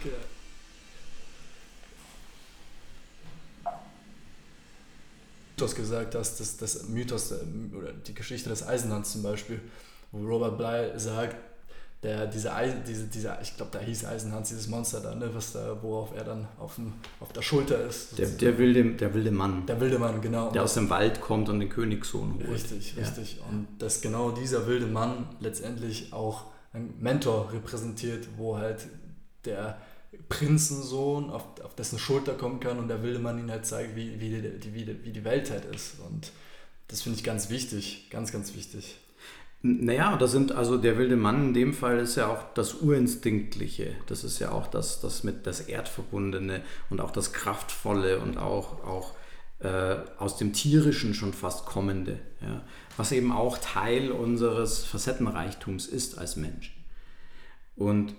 Okay. 0.00 0.14
Mythos 5.56 5.74
gesagt 5.74 6.14
hast, 6.14 6.38
dass 6.38 6.56
das 6.58 6.88
Mythos 6.88 7.32
oder 7.32 7.92
die 7.92 8.12
Geschichte 8.12 8.50
des 8.50 8.66
Eisenhands 8.66 9.12
zum 9.12 9.22
Beispiel, 9.22 9.58
wo 10.16 10.26
Robert 10.26 10.58
Bly 10.58 10.98
sagt, 10.98 11.36
der, 12.02 12.26
diese, 12.26 12.54
Eisen, 12.54 12.82
diese, 12.86 13.06
diese, 13.06 13.36
ich 13.42 13.56
glaube, 13.56 13.72
da 13.72 13.80
hieß 13.80 14.04
Eisenhans, 14.04 14.48
dieses 14.48 14.68
Monster 14.68 15.00
da, 15.00 15.14
ne, 15.14 15.28
was 15.32 15.52
da, 15.52 15.76
worauf 15.82 16.14
er 16.14 16.24
dann 16.24 16.46
auf, 16.58 16.76
dem, 16.76 16.92
auf 17.20 17.32
der 17.32 17.42
Schulter 17.42 17.84
ist. 17.84 18.18
Der, 18.18 18.28
der, 18.28 18.58
wilde, 18.58 18.94
der 18.94 19.12
wilde 19.14 19.30
Mann. 19.30 19.66
Der 19.66 19.80
wilde 19.80 19.98
Mann, 19.98 20.20
genau. 20.20 20.50
Der 20.50 20.62
aus 20.62 20.74
dem 20.74 20.90
Wald 20.90 21.20
kommt 21.20 21.48
und 21.48 21.58
den 21.58 21.68
Königssohn 21.68 22.34
holt. 22.34 22.48
Richtig, 22.48 22.94
ja. 22.96 23.02
richtig. 23.02 23.40
Und 23.50 23.66
dass 23.78 24.02
genau 24.02 24.30
dieser 24.30 24.66
wilde 24.66 24.86
Mann 24.86 25.26
letztendlich 25.40 26.12
auch 26.12 26.44
ein 26.72 26.94
Mentor 27.00 27.52
repräsentiert, 27.52 28.28
wo 28.36 28.58
halt 28.58 28.86
der 29.46 29.78
Prinzensohn 30.28 31.30
auf, 31.30 31.44
auf 31.64 31.74
dessen 31.74 31.98
Schulter 31.98 32.34
kommen 32.34 32.60
kann 32.60 32.78
und 32.78 32.88
der 32.88 33.02
wilde 33.02 33.18
Mann 33.18 33.38
ihn 33.38 33.50
halt 33.50 33.64
zeigt, 33.66 33.96
wie, 33.96 34.20
wie, 34.20 34.30
die, 34.30 34.74
wie, 34.74 34.84
die, 34.84 35.04
wie 35.04 35.12
die 35.12 35.24
Welt 35.24 35.50
halt 35.50 35.64
ist. 35.74 35.98
Und 36.00 36.30
das 36.88 37.02
finde 37.02 37.18
ich 37.18 37.24
ganz 37.24 37.50
wichtig, 37.50 38.08
ganz, 38.10 38.32
ganz 38.32 38.54
wichtig. 38.54 38.98
Naja, 39.62 40.16
das 40.16 40.32
sind 40.32 40.52
also 40.52 40.76
der 40.76 40.98
wilde 40.98 41.16
Mann 41.16 41.48
in 41.48 41.54
dem 41.54 41.74
Fall 41.74 41.98
ist 41.98 42.16
ja 42.16 42.28
auch 42.28 42.52
das 42.54 42.74
Urinstinktliche. 42.74 43.96
Das 44.06 44.22
ist 44.22 44.38
ja 44.38 44.52
auch 44.52 44.66
das, 44.68 45.00
das 45.00 45.24
mit 45.24 45.46
das 45.46 45.60
Erdverbundene 45.60 46.62
und 46.90 47.00
auch 47.00 47.10
das 47.10 47.32
Kraftvolle 47.32 48.20
und 48.20 48.36
auch, 48.38 48.84
auch 48.84 49.14
äh, 49.58 49.96
aus 50.18 50.36
dem 50.36 50.52
Tierischen 50.52 51.14
schon 51.14 51.32
fast 51.32 51.66
kommende. 51.66 52.20
Ja? 52.40 52.62
Was 52.96 53.12
eben 53.12 53.32
auch 53.32 53.58
Teil 53.58 54.12
unseres 54.12 54.84
Facettenreichtums 54.84 55.86
ist 55.86 56.18
als 56.18 56.36
Mensch. 56.36 56.76
Und 57.74 58.14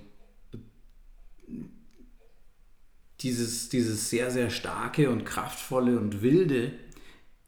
dieses, 3.21 3.69
dieses 3.69 4.09
sehr, 4.09 4.31
sehr 4.31 4.49
starke 4.49 5.09
und 5.09 5.25
kraftvolle 5.25 5.99
und 5.99 6.21
wilde 6.21 6.73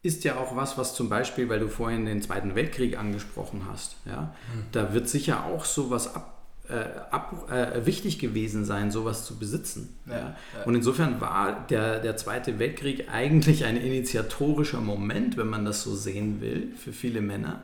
ist 0.02 0.24
ja 0.24 0.38
auch 0.38 0.56
was, 0.56 0.78
was 0.78 0.94
zum 0.96 1.10
Beispiel, 1.10 1.50
weil 1.50 1.60
du 1.60 1.68
vorhin 1.68 2.06
den 2.06 2.22
Zweiten 2.22 2.56
Weltkrieg 2.56 2.98
angesprochen 2.98 3.64
hast, 3.70 3.98
ja, 4.06 4.34
mhm. 4.54 4.64
da 4.72 4.94
wird 4.94 5.10
sicher 5.10 5.46
auch 5.46 5.66
sowas 5.66 6.16
ab, 6.16 6.40
äh, 6.70 6.86
ab, 7.12 7.52
äh, 7.52 7.86
wichtig 7.86 8.20
gewesen 8.20 8.64
sein, 8.64 8.92
sowas 8.92 9.26
zu 9.26 9.38
besitzen. 9.38 9.98
Ja, 10.06 10.16
ja. 10.16 10.36
Und 10.66 10.76
insofern 10.76 11.20
war 11.20 11.66
der, 11.68 12.00
der 12.00 12.16
Zweite 12.16 12.60
Weltkrieg 12.60 13.10
eigentlich 13.12 13.66
ein 13.66 13.76
initiatorischer 13.76 14.80
Moment, 14.80 15.36
wenn 15.36 15.48
man 15.48 15.66
das 15.66 15.84
so 15.84 15.96
sehen 15.96 16.40
will, 16.40 16.74
für 16.78 16.94
viele 16.94 17.22
Männer. 17.22 17.64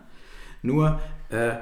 Nur 0.61 0.99
äh, 1.29 1.53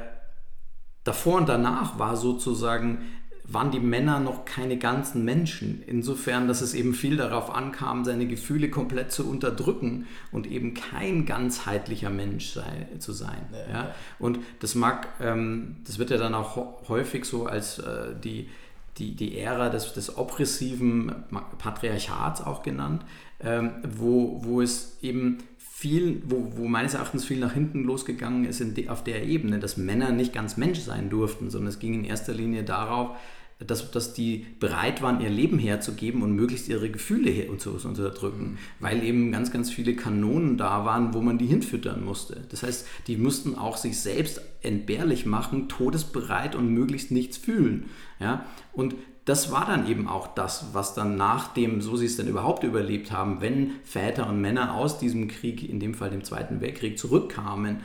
davor 1.04 1.38
und 1.38 1.50
danach 1.50 2.00
war 2.00 2.16
sozusagen 2.16 3.00
waren 3.46 3.72
die 3.72 3.80
Männer 3.80 4.20
noch 4.20 4.46
keine 4.46 4.78
ganzen 4.78 5.26
Menschen. 5.26 5.84
Insofern, 5.86 6.48
dass 6.48 6.62
es 6.62 6.74
eben 6.74 6.94
viel 6.94 7.18
darauf 7.18 7.54
ankam, 7.54 8.06
seine 8.06 8.26
Gefühle 8.26 8.70
komplett 8.70 9.12
zu 9.12 9.30
unterdrücken 9.30 10.08
und 10.32 10.48
eben 10.48 10.74
kein 10.74 11.26
ganzheitlicher 11.26 12.10
Mensch 12.10 12.54
sei, 12.54 12.88
zu 13.00 13.12
sein. 13.12 13.50
Ja, 13.52 13.74
ja. 13.74 13.96
Und 14.18 14.40
das 14.60 14.76
mag, 14.76 15.10
ähm, 15.20 15.78
das 15.86 16.00
wird 16.00 16.10
ja 16.10 16.18
dann 16.18 16.34
auch 16.36 16.88
häufig 16.88 17.26
so 17.26 17.46
als 17.46 17.80
äh, 17.80 18.16
die, 18.24 18.50
die, 18.98 19.16
die 19.16 19.38
Ära 19.38 19.70
des, 19.70 19.92
des 19.94 20.18
oppressiven 20.18 21.14
Patriarchats 21.58 22.42
auch 22.42 22.64
genannt, 22.64 23.04
ähm, 23.42 23.72
wo, 23.84 24.42
wo 24.44 24.62
es 24.62 25.00
eben 25.02 25.40
viel, 25.84 26.22
wo, 26.26 26.54
wo 26.56 26.70
meines 26.70 26.94
Erachtens 26.94 27.26
viel 27.26 27.40
nach 27.40 27.52
hinten 27.52 27.84
losgegangen 27.84 28.46
ist 28.46 28.64
de, 28.78 28.88
auf 28.88 29.04
der 29.04 29.26
Ebene, 29.26 29.60
dass 29.60 29.76
Männer 29.76 30.14
nicht 30.14 30.32
ganz 30.32 30.56
Mensch 30.56 30.80
sein 30.80 31.10
durften, 31.10 31.50
sondern 31.50 31.68
es 31.68 31.80
ging 31.80 31.94
in 31.94 32.06
erster 32.06 32.34
Linie 32.34 32.64
darauf, 32.64 33.18
dass, 33.60 33.92
dass 33.92 34.14
die 34.14 34.46
bereit 34.62 35.02
waren, 35.02 35.20
ihr 35.20 35.30
Leben 35.30 35.60
herzugeben 35.60 36.22
und 36.22 36.32
möglichst 36.32 36.70
ihre 36.70 36.90
Gefühle 36.90 37.30
her 37.30 37.50
und 37.50 37.60
zu, 37.60 37.72
unterdrücken, 37.72 38.60
weil 38.80 39.04
eben 39.04 39.34
ganz, 39.34 39.52
ganz 39.52 39.70
viele 39.70 39.94
Kanonen 39.94 40.56
da 40.56 40.86
waren, 40.86 41.14
wo 41.14 41.20
man 41.20 41.38
die 41.38 41.48
hinfüttern 41.48 42.06
musste. 42.06 42.46
Das 42.50 42.64
heißt, 42.64 42.88
die 43.08 43.18
mussten 43.18 43.56
auch 43.56 43.76
sich 43.76 44.00
selbst 44.00 44.40
entbehrlich 44.62 45.26
machen, 45.26 45.68
todesbereit 45.68 46.56
und 46.56 46.70
möglichst 46.70 47.12
nichts 47.12 47.36
fühlen. 47.36 47.90
Ja? 48.22 48.46
Und 48.72 48.96
das 49.26 49.52
war 49.52 49.66
dann 49.66 49.88
eben 49.88 50.08
auch 50.08 50.28
das, 50.28 50.74
was 50.74 50.94
dann 50.94 51.16
nach 51.16 51.54
dem, 51.54 51.82
so 51.82 51.96
sie 51.96 52.08
es 52.08 52.18
denn 52.18 52.28
überhaupt 52.28 52.64
überlebt 52.64 53.12
haben, 53.12 53.40
wenn 53.40 53.72
Väter 53.84 54.28
und 54.28 54.42
Männer 54.42 54.76
aus 54.76 55.00
diesem 55.00 55.28
Krieg, 55.28 55.68
in 55.68 55.80
dem 55.80 55.94
Fall 55.94 56.10
dem 56.10 56.24
Zweiten 56.24 56.60
Weltkrieg, 56.60 57.00
zurückkamen, 57.00 57.82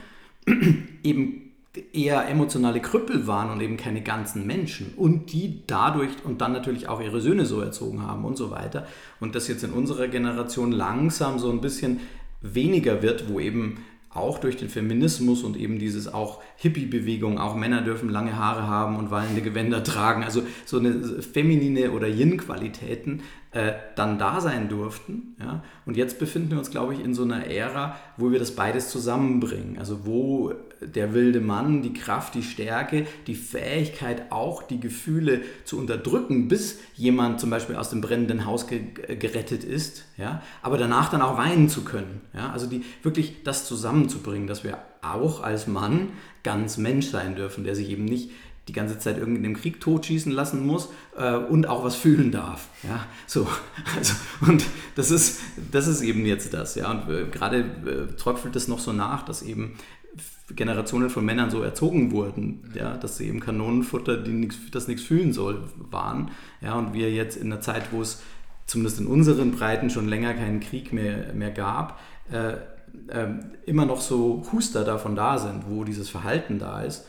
eben 1.05 1.49
eher 1.93 2.29
emotionale 2.29 2.81
Krüppel 2.81 3.27
waren 3.27 3.51
und 3.51 3.61
eben 3.61 3.77
keine 3.77 4.03
ganzen 4.03 4.47
Menschen 4.47 4.95
und 4.97 5.33
die 5.33 5.63
dadurch 5.67 6.11
und 6.25 6.41
dann 6.41 6.53
natürlich 6.53 6.89
auch 6.89 7.01
ihre 7.01 7.21
Söhne 7.21 7.47
so 7.47 7.61
erzogen 7.61 8.03
haben 8.03 8.25
und 8.25 8.37
so 8.37 8.51
weiter. 8.51 8.87
Und 9.21 9.35
das 9.35 9.47
jetzt 9.47 9.63
in 9.63 9.73
unserer 9.73 10.09
Generation 10.09 10.73
langsam 10.73 11.39
so 11.39 11.51
ein 11.51 11.61
bisschen 11.61 12.01
weniger 12.41 13.03
wird, 13.03 13.29
wo 13.29 13.39
eben 13.39 13.85
auch 14.11 14.39
durch 14.39 14.57
den 14.57 14.69
Feminismus 14.69 15.43
und 15.45 15.57
eben 15.57 15.79
dieses 15.79 16.13
auch 16.13 16.43
Hippie-Bewegung, 16.57 17.39
auch 17.39 17.55
Männer 17.55 17.83
dürfen 17.83 18.09
lange 18.09 18.37
Haare 18.37 18.67
haben 18.67 18.97
und 18.97 19.11
wallende 19.11 19.43
Gewänder 19.43 19.85
tragen, 19.85 20.25
also 20.25 20.43
so 20.65 20.79
eine 20.79 21.23
feminine 21.23 21.93
oder 21.93 22.09
Yin-Qualitäten 22.09 23.23
äh, 23.53 23.73
dann 23.97 24.19
da 24.19 24.41
sein 24.41 24.69
durften. 24.69 25.37
Ja? 25.39 25.63
Und 25.85 25.97
jetzt 25.97 26.19
befinden 26.19 26.51
wir 26.51 26.59
uns, 26.59 26.71
glaube 26.71 26.95
ich, 26.95 27.05
in 27.05 27.15
so 27.15 27.23
einer 27.23 27.47
Ära, 27.47 27.97
wo 28.17 28.31
wir 28.31 28.39
das 28.39 28.53
beides 28.53 28.91
zusammenbringen. 28.91 29.79
Also 29.79 30.07
wo 30.07 30.55
der 30.81 31.15
wilde 31.15 31.41
Mann 31.41 31.83
die 31.83 31.93
Kraft, 31.93 32.35
die 32.35 32.43
Stärke, 32.43 33.07
die 33.27 33.35
Fähigkeit, 33.35 34.31
auch 34.31 34.63
die 34.63 34.81
Gefühle 34.81 35.43
zu 35.65 35.79
unterdrücken, 35.79 36.49
bis 36.49 36.79
jemand 36.95 37.41
zum 37.41 37.51
Beispiel 37.51 37.77
aus 37.77 37.91
dem 37.91 38.01
brennenden 38.01 38.45
Haus 38.45 38.67
ge 38.67 38.81
gerettet 39.19 39.65
ist, 39.65 40.05
ja? 40.17 40.43
aber 40.63 40.79
danach 40.79 41.11
dann 41.11 41.23
auch 41.23 41.37
weinen 41.37 41.69
zu 41.69 41.83
können. 41.83 42.21
Ja? 42.35 42.51
Also 42.53 42.67
die, 42.67 42.85
wirklich 43.03 43.43
das 43.45 43.67
zusammenzubringen, 43.67 44.47
dass 44.47 44.65
wir 44.65 44.79
auch 45.03 45.43
als 45.43 45.67
Mann 45.67 46.11
ganz 46.43 46.77
Mensch 46.77 47.07
sein 47.07 47.37
dürfen, 47.37 47.65
der 47.65 47.75
sich 47.75 47.91
eben 47.91 48.05
nicht 48.05 48.31
die 48.69 48.73
ganze 48.73 48.99
Zeit 48.99 49.17
irgendwie 49.17 49.39
in 49.39 49.43
dem 49.43 49.57
Krieg 49.57 49.81
totschießen 49.81 50.31
lassen 50.31 50.67
muss 50.67 50.91
äh, 51.17 51.35
und 51.35 51.67
auch 51.67 51.85
was 51.85 51.97
fühlen 51.97 52.31
darf. 52.31 52.69
Ja, 52.83 53.07
so. 53.27 53.47
Also, 53.97 54.15
und 54.43 54.65
das 54.95 55.11
ist, 55.11 55.41
das 55.73 55.89
ist 55.89 56.03
eben 56.03 56.27
jetzt 56.27 56.53
das. 56.53 56.75
Ja, 56.75 56.91
und 56.91 57.09
äh, 57.09 57.25
gerade 57.31 57.61
äh, 57.61 58.17
tröpfelt 58.17 58.55
es 58.55 58.69
noch 58.69 58.79
so 58.79 58.93
nach, 58.93 59.25
dass 59.25 59.43
eben 59.43 59.77
Generationen 60.55 61.11
von 61.11 61.25
Männern 61.25 61.51
so 61.51 61.63
erzogen 61.63 62.11
wurden, 62.11 62.71
ja, 62.75 62.97
dass 62.97 63.19
sie 63.19 63.29
eben 63.29 63.41
Kanonenfutter, 63.41 64.17
die 64.17 64.33
nix, 64.33 64.57
das 64.71 64.89
nichts 64.89 65.03
fühlen 65.03 65.33
soll, 65.33 65.65
waren. 65.91 66.31
Ja, 66.61 66.75
und 66.75 66.95
wir 66.95 67.13
jetzt 67.13 67.37
in 67.37 67.53
einer 67.53 67.61
Zeit, 67.61 67.93
wo 67.93 68.01
es 68.01 68.23
zumindest 68.67 69.01
in 69.01 69.07
unseren 69.07 69.53
Breiten 69.53 69.91
schon 69.91 70.09
länger 70.09 70.35
keinen 70.35 70.61
Krieg 70.61 70.93
mehr, 70.93 71.33
mehr 71.35 71.51
gab, 71.51 72.01
äh, 72.33 72.53
äh, 73.09 73.29
immer 73.67 73.85
noch 73.85 74.01
so 74.01 74.43
Huster 74.53 74.85
davon 74.85 75.15
da 75.15 75.39
sind, 75.39 75.65
wo 75.69 75.85
dieses 75.85 76.09
Verhalten 76.09 76.59
da 76.59 76.83
ist, 76.83 77.07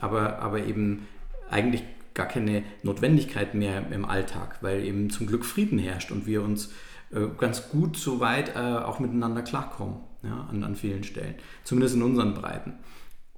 aber, 0.00 0.40
aber 0.40 0.64
eben 0.64 1.06
eigentlich 1.48 1.84
gar 2.14 2.26
keine 2.26 2.64
Notwendigkeit 2.82 3.54
mehr 3.54 3.84
im 3.92 4.04
Alltag, 4.04 4.58
weil 4.62 4.84
eben 4.84 5.10
zum 5.10 5.26
Glück 5.26 5.44
Frieden 5.44 5.78
herrscht 5.78 6.10
und 6.10 6.26
wir 6.26 6.42
uns 6.42 6.72
äh, 7.12 7.26
ganz 7.38 7.68
gut 7.70 7.96
soweit 7.96 8.56
äh, 8.56 8.58
auch 8.58 8.98
miteinander 8.98 9.42
klarkommen 9.42 10.09
ja, 10.22 10.46
an, 10.50 10.62
an 10.64 10.76
vielen 10.76 11.04
Stellen, 11.04 11.34
zumindest 11.64 11.96
in 11.96 12.02
unseren 12.02 12.34
Breiten. 12.34 12.74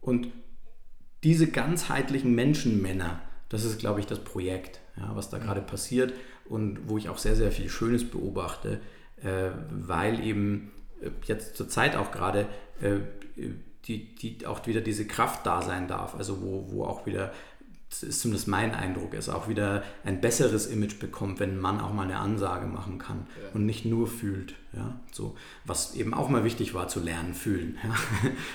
Und 0.00 0.28
diese 1.22 1.46
ganzheitlichen 1.46 2.34
Menschenmänner, 2.34 3.20
das 3.48 3.64
ist, 3.64 3.78
glaube 3.78 4.00
ich, 4.00 4.06
das 4.06 4.18
Projekt, 4.20 4.80
ja, 4.96 5.14
was 5.14 5.30
da 5.30 5.38
gerade 5.38 5.62
passiert 5.62 6.12
und 6.44 6.88
wo 6.88 6.98
ich 6.98 7.08
auch 7.08 7.18
sehr, 7.18 7.36
sehr 7.36 7.52
viel 7.52 7.68
Schönes 7.68 8.08
beobachte, 8.08 8.80
äh, 9.22 9.50
weil 9.70 10.24
eben 10.24 10.72
äh, 11.00 11.10
jetzt 11.24 11.56
zur 11.56 11.68
Zeit 11.68 11.96
auch 11.96 12.10
gerade 12.10 12.46
äh, 12.80 12.98
die, 13.86 14.14
die 14.14 14.46
auch 14.46 14.66
wieder 14.66 14.80
diese 14.80 15.06
Kraft 15.06 15.46
da 15.46 15.62
sein 15.62 15.88
darf, 15.88 16.14
also 16.14 16.40
wo, 16.40 16.68
wo 16.70 16.84
auch 16.84 17.06
wieder 17.06 17.32
ist 18.00 18.20
zumindest 18.20 18.48
mein 18.48 18.74
Eindruck, 18.74 19.14
es 19.14 19.28
auch 19.28 19.48
wieder 19.48 19.82
ein 20.04 20.20
besseres 20.20 20.66
Image 20.66 20.98
bekommt, 20.98 21.40
wenn 21.40 21.50
ein 21.50 21.60
Mann 21.60 21.80
auch 21.80 21.92
mal 21.92 22.04
eine 22.04 22.18
Ansage 22.18 22.66
machen 22.66 22.98
kann 22.98 23.26
ja. 23.42 23.50
und 23.54 23.66
nicht 23.66 23.84
nur 23.84 24.06
fühlt. 24.06 24.54
Ja? 24.72 24.94
So, 25.12 25.36
was 25.64 25.94
eben 25.94 26.14
auch 26.14 26.28
mal 26.28 26.44
wichtig 26.44 26.74
war, 26.74 26.88
zu 26.88 27.00
lernen, 27.00 27.34
fühlen. 27.34 27.78
Ja? 27.84 27.94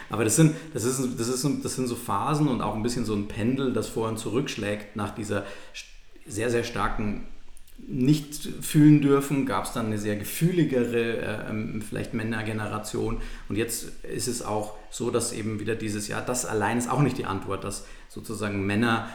Aber 0.09 0.23
das 0.23 0.35
sind, 0.35 0.55
das, 0.73 0.83
ist, 0.83 1.19
das, 1.19 1.27
ist, 1.27 1.45
das 1.63 1.75
sind 1.75 1.87
so 1.87 1.95
Phasen 1.95 2.47
und 2.47 2.61
auch 2.61 2.75
ein 2.75 2.83
bisschen 2.83 3.05
so 3.05 3.13
ein 3.13 3.27
Pendel, 3.27 3.73
das 3.73 3.87
vor 3.87 4.07
und 4.07 4.17
zurückschlägt 4.17 4.95
nach 4.95 5.13
dieser 5.13 5.45
sehr, 6.25 6.49
sehr 6.49 6.63
starken 6.63 7.27
nicht 7.85 8.49
fühlen 8.61 9.01
dürfen, 9.01 9.45
gab 9.45 9.65
es 9.65 9.73
dann 9.73 9.87
eine 9.87 9.99
sehr 9.99 10.15
gefühligere, 10.15 11.17
äh, 11.17 11.49
ähm, 11.49 11.81
vielleicht 11.87 12.13
Männergeneration. 12.13 13.21
Und 13.49 13.55
jetzt 13.55 14.03
ist 14.03 14.27
es 14.27 14.41
auch 14.41 14.75
so, 14.89 15.11
dass 15.11 15.31
eben 15.31 15.59
wieder 15.59 15.75
dieses, 15.75 16.07
ja, 16.07 16.21
das 16.21 16.45
allein 16.45 16.79
ist 16.79 16.89
auch 16.89 17.01
nicht 17.01 17.17
die 17.17 17.25
Antwort, 17.25 17.63
dass 17.63 17.85
sozusagen 18.09 18.65
Männer 18.65 19.07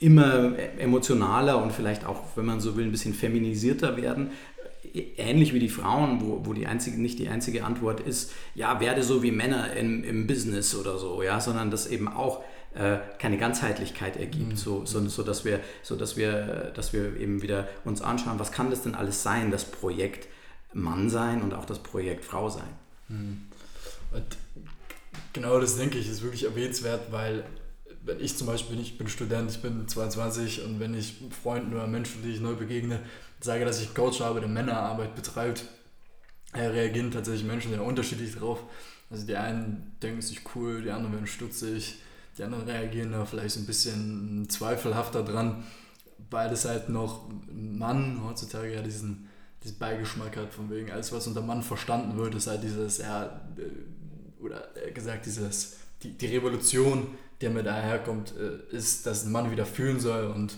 immer 0.00 0.58
emotionaler 0.78 1.62
und 1.62 1.72
vielleicht 1.72 2.04
auch, 2.04 2.22
wenn 2.36 2.46
man 2.46 2.60
so 2.60 2.76
will, 2.76 2.84
ein 2.84 2.92
bisschen 2.92 3.14
feminisierter 3.14 3.96
werden. 3.96 4.30
Ähnlich 5.16 5.52
wie 5.52 5.58
die 5.58 5.68
Frauen, 5.68 6.20
wo, 6.20 6.40
wo 6.44 6.52
die 6.52 6.66
einzige, 6.66 7.00
nicht 7.00 7.18
die 7.18 7.28
einzige 7.28 7.64
Antwort 7.64 8.00
ist, 8.00 8.32
ja, 8.54 8.80
werde 8.80 9.02
so 9.02 9.22
wie 9.22 9.30
Männer 9.30 9.72
im, 9.74 10.04
im 10.04 10.26
Business 10.26 10.74
oder 10.74 10.98
so, 10.98 11.22
ja, 11.22 11.40
sondern 11.40 11.70
dass 11.70 11.86
eben 11.86 12.08
auch 12.08 12.42
äh, 12.74 12.98
keine 13.18 13.38
Ganzheitlichkeit 13.38 14.16
ergibt, 14.16 14.52
mhm. 14.52 14.56
so, 14.56 14.84
so, 14.84 15.06
so, 15.08 15.22
dass 15.22 15.44
wir, 15.44 15.60
so 15.82 15.96
dass 15.96 16.16
wir, 16.16 16.72
dass 16.74 16.92
wir 16.92 17.16
eben 17.16 17.42
wieder 17.42 17.68
uns 17.84 18.02
anschauen, 18.02 18.38
was 18.38 18.52
kann 18.52 18.70
das 18.70 18.82
denn 18.82 18.94
alles 18.94 19.22
sein, 19.22 19.50
das 19.50 19.64
Projekt 19.64 20.28
Mann 20.72 21.08
sein 21.08 21.42
und 21.42 21.54
auch 21.54 21.64
das 21.64 21.78
Projekt 21.78 22.24
Frau 22.24 22.50
sein. 22.50 22.68
Mhm. 23.08 23.46
genau 25.32 25.58
das 25.58 25.76
denke 25.76 25.98
ich, 25.98 26.08
ist 26.08 26.22
wirklich 26.22 26.44
erwähnenswert, 26.44 27.10
weil 27.10 27.44
wenn 28.06 28.20
ich 28.20 28.36
zum 28.36 28.46
Beispiel, 28.46 28.80
ich 28.80 28.96
bin 28.96 29.08
Student, 29.08 29.50
ich 29.50 29.60
bin 29.60 29.86
22 29.86 30.64
und 30.64 30.78
wenn 30.78 30.94
ich 30.94 31.16
Freunden 31.42 31.74
oder 31.74 31.88
Menschen, 31.88 32.22
die 32.22 32.30
ich 32.30 32.40
neu 32.40 32.54
begegne, 32.54 33.00
sage, 33.40 33.64
dass 33.64 33.82
ich 33.82 33.94
Coach 33.94 34.20
habe, 34.20 34.40
der 34.40 34.48
Männerarbeit 34.48 35.14
betreibt, 35.16 35.64
reagieren 36.54 37.10
tatsächlich 37.10 37.44
Menschen 37.44 37.72
sehr 37.72 37.84
unterschiedlich 37.84 38.34
drauf. 38.36 38.62
Also 39.10 39.26
die 39.26 39.36
einen 39.36 39.96
denken 40.02 40.22
sich 40.22 40.40
cool, 40.54 40.82
die 40.82 40.90
anderen 40.90 41.14
werden 41.14 41.26
stutzig, 41.26 41.96
die 42.38 42.44
anderen 42.44 42.64
reagieren 42.64 43.12
da 43.12 43.24
vielleicht 43.24 43.54
so 43.54 43.60
ein 43.60 43.66
bisschen 43.66 44.48
zweifelhafter 44.48 45.24
dran, 45.24 45.64
weil 46.30 46.48
das 46.48 46.64
halt 46.64 46.88
noch 46.88 47.28
Mann 47.52 48.22
heutzutage 48.24 48.72
ja 48.72 48.82
diesen, 48.82 49.28
diesen 49.64 49.78
Beigeschmack 49.78 50.36
hat, 50.36 50.54
von 50.54 50.70
wegen 50.70 50.92
alles, 50.92 51.12
was 51.12 51.26
unter 51.26 51.42
Mann 51.42 51.62
verstanden 51.62 52.16
wird, 52.16 52.36
ist 52.36 52.46
halt 52.46 52.62
dieses, 52.62 52.98
ja, 52.98 53.24
äh, 53.58 54.42
oder 54.42 54.68
gesagt, 54.94 55.26
dieses, 55.26 55.76
die, 56.02 56.12
die 56.12 56.26
Revolution, 56.26 57.08
die 57.40 57.48
mit 57.48 57.66
daherkommt, 57.66 58.32
äh, 58.36 58.74
ist, 58.74 59.06
dass 59.06 59.24
ein 59.24 59.32
Mann 59.32 59.50
wieder 59.50 59.66
fühlen 59.66 60.00
soll 60.00 60.26
und 60.26 60.56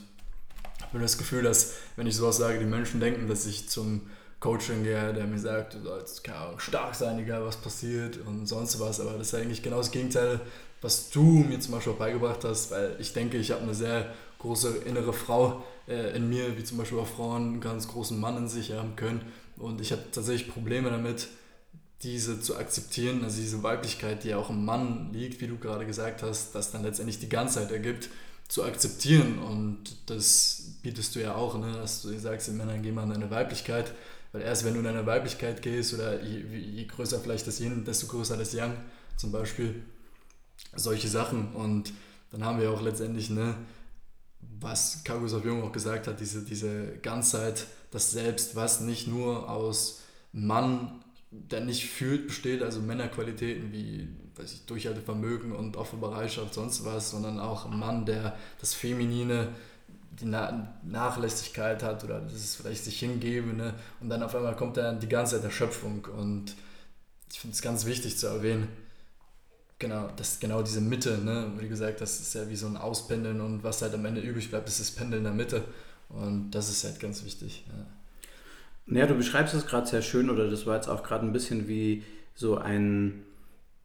ich 0.78 0.84
habe 0.94 1.00
das 1.00 1.18
Gefühl, 1.18 1.42
dass, 1.42 1.74
wenn 1.96 2.06
ich 2.06 2.16
sowas 2.16 2.38
sage, 2.38 2.58
die 2.58 2.64
Menschen 2.64 3.00
denken, 3.00 3.28
dass 3.28 3.44
ich 3.44 3.68
zum 3.68 4.02
Coaching 4.40 4.84
gehe, 4.84 5.12
der 5.12 5.26
mir 5.26 5.38
sagt, 5.38 5.74
du 5.74 5.82
sollst 5.82 6.22
keine 6.22 6.38
Ahnung, 6.38 6.60
stark 6.60 6.94
sein, 6.94 7.18
egal 7.18 7.44
was 7.44 7.56
passiert 7.56 8.18
und 8.24 8.46
sonst 8.46 8.78
was. 8.78 9.00
Aber 9.00 9.12
das 9.12 9.28
ist 9.28 9.34
eigentlich 9.34 9.62
genau 9.62 9.78
das 9.78 9.90
Gegenteil, 9.90 10.40
was 10.80 11.10
du 11.10 11.22
mir 11.22 11.58
zum 11.60 11.74
Beispiel 11.74 11.92
auch 11.92 11.98
beigebracht 11.98 12.44
hast, 12.44 12.70
weil 12.70 12.96
ich 13.00 13.12
denke, 13.12 13.36
ich 13.36 13.50
habe 13.50 13.62
eine 13.62 13.74
sehr 13.74 14.14
große 14.38 14.78
innere 14.86 15.12
Frau 15.12 15.64
äh, 15.88 16.16
in 16.16 16.28
mir, 16.28 16.56
wie 16.56 16.62
zum 16.62 16.78
Beispiel 16.78 16.98
auch 16.98 17.06
Frauen 17.06 17.42
einen 17.42 17.60
ganz 17.60 17.88
großen 17.88 18.18
Mann 18.18 18.36
in 18.36 18.48
sich 18.48 18.72
haben 18.72 18.94
können. 18.94 19.20
Und 19.56 19.80
ich 19.80 19.90
habe 19.90 20.02
tatsächlich 20.12 20.52
Probleme 20.52 20.88
damit, 20.90 21.26
diese 22.02 22.40
zu 22.40 22.56
akzeptieren, 22.56 23.24
also 23.24 23.40
diese 23.40 23.62
Weiblichkeit, 23.62 24.24
die 24.24 24.28
ja 24.28 24.36
auch 24.36 24.50
im 24.50 24.64
Mann 24.64 25.12
liegt, 25.12 25.40
wie 25.40 25.48
du 25.48 25.58
gerade 25.58 25.84
gesagt 25.84 26.22
hast, 26.22 26.54
das 26.54 26.70
dann 26.70 26.82
letztendlich 26.82 27.18
die 27.18 27.28
Ganzheit 27.28 27.72
ergibt, 27.72 28.08
zu 28.46 28.64
akzeptieren. 28.64 29.38
Und 29.38 29.96
das 30.06 30.74
bietest 30.82 31.14
du 31.16 31.20
ja 31.20 31.34
auch, 31.34 31.58
ne? 31.58 31.72
dass 31.72 32.02
du 32.02 32.16
sagst, 32.18 32.48
den 32.48 32.56
Männern 32.56 32.82
geh 32.82 32.92
mal 32.92 33.02
in 33.04 33.10
deine 33.10 33.30
Weiblichkeit 33.30 33.92
weil 34.32 34.42
erst 34.42 34.64
wenn 34.64 34.74
du 34.74 34.80
in 34.80 34.84
deine 34.84 35.06
Weiblichkeit 35.06 35.62
gehst 35.62 35.94
oder 35.94 36.22
je, 36.22 36.40
je 36.40 36.84
größer 36.84 37.20
vielleicht 37.20 37.46
das 37.46 37.60
Yin, 37.60 37.84
desto 37.84 38.06
größer 38.06 38.36
das 38.36 38.52
Yang 38.52 38.76
zum 39.16 39.32
Beispiel. 39.32 39.82
Solche 40.74 41.08
Sachen. 41.08 41.54
Und 41.54 41.92
dann 42.30 42.44
haben 42.44 42.60
wir 42.60 42.70
auch 42.70 42.82
letztendlich, 42.82 43.30
ne, 43.30 43.54
was 44.60 45.02
Kagusow 45.04 45.44
Jung 45.44 45.62
auch 45.62 45.72
gesagt 45.72 46.06
hat, 46.06 46.20
diese, 46.20 46.42
diese 46.42 46.98
Ganzheit, 46.98 47.66
das 47.90 48.10
Selbst, 48.10 48.54
was 48.54 48.80
nicht 48.80 49.08
nur 49.08 49.48
aus 49.48 50.00
Mann, 50.32 51.02
der 51.30 51.60
nicht 51.60 51.84
fühlt, 51.84 52.28
besteht, 52.28 52.62
also 52.62 52.80
Männerqualitäten 52.80 53.72
wie 53.72 54.08
weiß 54.38 54.52
ich, 54.52 54.66
Durchhaltevermögen 54.66 55.52
und 55.52 55.76
Opferbereitschaft, 55.76 56.54
sonst 56.54 56.84
was, 56.84 57.10
sondern 57.10 57.40
auch 57.40 57.66
ein 57.66 57.78
Mann, 57.78 58.06
der 58.06 58.36
das 58.60 58.74
Feminine 58.74 59.48
die 60.12 60.24
Na 60.24 60.74
Nachlässigkeit 60.82 61.82
hat 61.82 62.04
oder 62.04 62.20
das 62.20 62.56
vielleicht 62.56 62.84
sich 62.84 62.98
hingebe. 62.98 63.52
Ne? 63.52 63.74
Und 64.00 64.08
dann 64.08 64.22
auf 64.22 64.34
einmal 64.34 64.56
kommt 64.56 64.76
dann 64.76 65.00
die 65.00 65.08
ganze 65.08 65.36
Zeit 65.36 65.44
der 65.44 65.50
Schöpfung. 65.50 66.06
Und 66.06 66.54
ich 67.30 67.40
finde 67.40 67.54
es 67.54 67.62
ganz 67.62 67.84
wichtig 67.84 68.16
zu 68.18 68.26
erwähnen, 68.26 68.68
genau, 69.78 70.08
dass 70.16 70.40
genau 70.40 70.62
diese 70.62 70.80
Mitte, 70.80 71.18
ne? 71.18 71.52
wie 71.58 71.68
gesagt, 71.68 72.00
das 72.00 72.20
ist 72.20 72.34
ja 72.34 72.48
wie 72.48 72.56
so 72.56 72.66
ein 72.66 72.76
Auspendeln 72.76 73.40
und 73.40 73.62
was 73.62 73.82
halt 73.82 73.94
am 73.94 74.04
Ende 74.04 74.20
übrig 74.20 74.50
bleibt, 74.50 74.68
ist 74.68 74.80
das 74.80 74.90
Pendeln 74.90 75.20
in 75.20 75.24
der 75.24 75.34
Mitte. 75.34 75.64
Und 76.08 76.50
das 76.52 76.70
ist 76.70 76.84
halt 76.84 77.00
ganz 77.00 77.24
wichtig. 77.24 77.66
Ja. 77.68 77.86
Naja, 78.88 79.06
du 79.06 79.14
beschreibst 79.14 79.54
es 79.54 79.66
gerade 79.66 79.86
sehr 79.86 80.02
schön 80.02 80.30
oder 80.30 80.50
das 80.50 80.66
war 80.66 80.76
jetzt 80.76 80.88
auch 80.88 81.02
gerade 81.02 81.26
ein 81.26 81.32
bisschen 81.32 81.68
wie 81.68 82.04
so 82.34 82.56
ein 82.56 83.24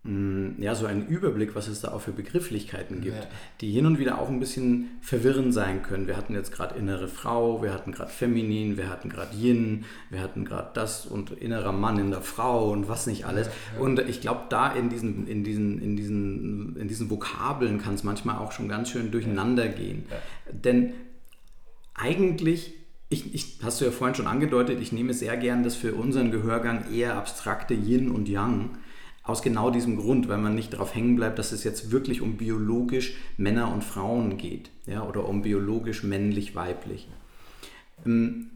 Mm, 0.05 0.61
ja, 0.61 0.75
so 0.75 0.85
einen 0.85 1.07
Überblick, 1.07 1.55
was 1.55 1.69
es 1.69 1.79
da 1.79 1.93
auch 1.93 2.01
für 2.01 2.11
Begrifflichkeiten 2.11 2.99
gibt, 2.99 3.15
ja. 3.15 3.29
die 3.61 3.71
hin 3.71 3.85
und 3.85 3.99
wieder 3.99 4.19
auch 4.19 4.27
ein 4.27 4.41
bisschen 4.41 4.97
verwirrend 4.99 5.53
sein 5.53 5.81
können. 5.81 6.07
Wir 6.07 6.17
hatten 6.17 6.33
jetzt 6.33 6.51
gerade 6.51 6.75
innere 6.75 7.07
Frau, 7.07 7.63
wir 7.63 7.73
hatten 7.73 7.93
gerade 7.93 8.11
Feminin, 8.11 8.75
wir 8.75 8.89
hatten 8.89 9.07
gerade 9.07 9.33
Yin, 9.33 9.85
wir 10.09 10.19
hatten 10.19 10.43
gerade 10.43 10.71
das 10.73 11.05
und 11.05 11.31
innerer 11.31 11.71
Mann 11.71 11.99
in 11.99 12.11
der 12.11 12.19
Frau 12.19 12.69
und 12.71 12.89
was 12.89 13.07
nicht 13.07 13.25
alles. 13.25 13.47
Ja, 13.47 13.53
ja. 13.75 13.81
Und 13.81 13.99
ich 13.99 14.19
glaube, 14.19 14.41
da 14.49 14.73
in 14.73 14.89
diesen, 14.89 15.25
in, 15.25 15.45
diesen, 15.45 15.81
in, 15.81 15.95
diesen, 15.95 16.75
in 16.75 16.89
diesen 16.89 17.09
Vokabeln 17.09 17.81
kann 17.81 17.93
es 17.93 18.03
manchmal 18.03 18.39
auch 18.39 18.51
schon 18.51 18.67
ganz 18.67 18.89
schön 18.89 19.09
durcheinander 19.09 19.69
gehen. 19.69 20.03
Denn 20.51 20.91
eigentlich 21.93 22.73
ich, 23.13 23.33
ich, 23.33 23.59
hast 23.63 23.79
du 23.79 23.85
ja 23.85 23.91
vorhin 23.91 24.15
schon 24.15 24.27
angedeutet, 24.27 24.81
ich 24.81 24.91
nehme 24.91 25.13
sehr 25.13 25.37
gern 25.37 25.63
das 25.63 25.75
für 25.75 25.93
unseren 25.93 26.31
Gehörgang 26.31 26.91
eher 26.91 27.15
abstrakte 27.15 27.73
Yin 27.73 28.09
und 28.11 28.27
Yang 28.27 28.71
aus 29.23 29.41
genau 29.41 29.69
diesem 29.69 29.95
Grund, 29.95 30.27
weil 30.27 30.39
man 30.39 30.55
nicht 30.55 30.73
darauf 30.73 30.93
hängen 30.93 31.15
bleibt, 31.15 31.39
dass 31.39 31.53
es 31.53 31.63
jetzt 31.63 31.91
wirklich 31.91 32.21
um 32.21 32.35
biologisch 32.35 33.13
Männer 33.37 33.71
und 33.71 33.83
Frauen 33.83 34.37
geht 34.37 34.69
ja, 34.85 35.07
oder 35.07 35.29
um 35.29 35.43
biologisch 35.43 36.03
männlich-weiblich. 36.03 37.07
Im, 38.03 38.49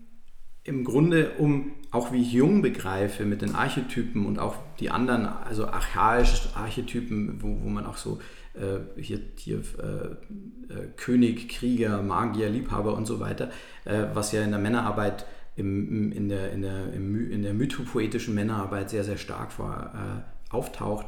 Im 0.66 0.84
Grunde, 0.84 1.32
um 1.38 1.72
auch 1.92 2.12
wie 2.12 2.22
ich 2.22 2.34
Jung 2.34 2.62
begreife 2.62 3.24
mit 3.24 3.42
den 3.42 3.56
Archetypen 3.56 4.26
und 4.26 4.40
auch 4.40 4.56
die 4.82 4.90
anderen, 4.90 5.26
also 5.26 5.68
archaischen 5.68 6.54
Archetypen, 6.56 7.42
wo, 7.42 7.60
wo 7.64 7.70
man 7.70 7.86
auch 7.86 7.98
so 7.98 8.20
äh, 8.58 9.02
hier, 9.02 9.20
hier 9.38 9.58
äh, 9.58 10.74
äh, 10.74 10.88
König, 10.96 11.50
Krieger, 11.50 12.02
Magier, 12.02 12.50
Liebhaber 12.50 12.96
und 12.96 13.06
so 13.06 13.20
weiter, 13.20 13.52
äh, 13.86 14.06
was 14.14 14.32
ja 14.32 14.44
in 14.44 14.52
der 14.52 14.60
Männerarbeit 14.60 15.26
im, 15.56 16.12
in, 16.12 16.30
der, 16.30 16.52
in, 16.52 16.62
der, 16.62 16.94
im, 16.94 17.32
in 17.32 17.42
der 17.42 17.54
mythopoetischen 17.54 18.36
Männerarbeit 18.36 18.90
sehr, 18.90 19.04
sehr 19.04 19.18
stark 19.18 19.58
war, 19.60 20.26
äh, 20.52 20.54
auftaucht. 20.54 21.08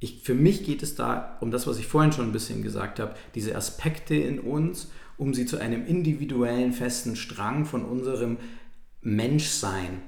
Ich, 0.00 0.22
für 0.22 0.34
mich 0.34 0.64
geht 0.64 0.82
es 0.82 0.96
da 0.96 1.38
um 1.40 1.50
das, 1.50 1.66
was 1.66 1.78
ich 1.78 1.86
vorhin 1.86 2.12
schon 2.12 2.26
ein 2.26 2.32
bisschen 2.32 2.62
gesagt 2.62 2.98
habe, 2.98 3.14
diese 3.34 3.54
Aspekte 3.54 4.14
in 4.14 4.40
uns, 4.40 4.90
um 5.16 5.32
sie 5.32 5.46
zu 5.46 5.58
einem 5.58 5.86
individuellen, 5.86 6.72
festen 6.72 7.14
Strang 7.14 7.64
von 7.64 7.84
unserem 7.84 8.38
Menschsein 9.00 10.02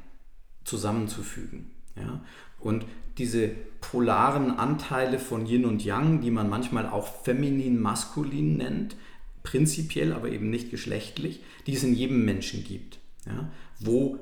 zusammenzufügen. 0.64 1.70
Ja? 1.96 2.24
Und 2.58 2.84
diese 3.18 3.48
polaren 3.80 4.50
Anteile 4.50 5.18
von 5.18 5.46
Yin 5.46 5.64
und 5.64 5.84
Yang, 5.84 6.20
die 6.20 6.30
man 6.30 6.48
manchmal 6.48 6.86
auch 6.86 7.22
feminin, 7.24 7.80
maskulin 7.80 8.56
nennt, 8.56 8.96
prinzipiell, 9.42 10.12
aber 10.12 10.30
eben 10.30 10.50
nicht 10.50 10.70
geschlechtlich, 10.70 11.42
die 11.66 11.74
es 11.74 11.84
in 11.84 11.94
jedem 11.94 12.24
Menschen 12.24 12.64
gibt. 12.64 12.98
Ja? 13.26 13.50
Wo 13.80 14.18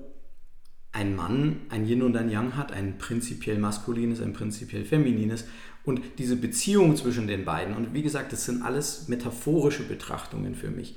ein 0.94 1.16
Mann 1.16 1.62
ein 1.70 1.86
Yin 1.86 2.02
und 2.02 2.16
ein 2.16 2.30
Yang 2.30 2.56
hat, 2.56 2.72
ein 2.72 2.98
prinzipiell 2.98 3.58
maskulines, 3.58 4.20
ein 4.20 4.32
prinzipiell 4.32 4.84
feminines. 4.84 5.44
Und 5.84 6.00
diese 6.18 6.36
Beziehung 6.36 6.96
zwischen 6.96 7.26
den 7.26 7.44
beiden, 7.44 7.74
und 7.74 7.92
wie 7.92 8.02
gesagt, 8.02 8.32
das 8.32 8.44
sind 8.44 8.62
alles 8.62 9.08
metaphorische 9.08 9.82
Betrachtungen 9.82 10.54
für 10.54 10.70
mich, 10.70 10.96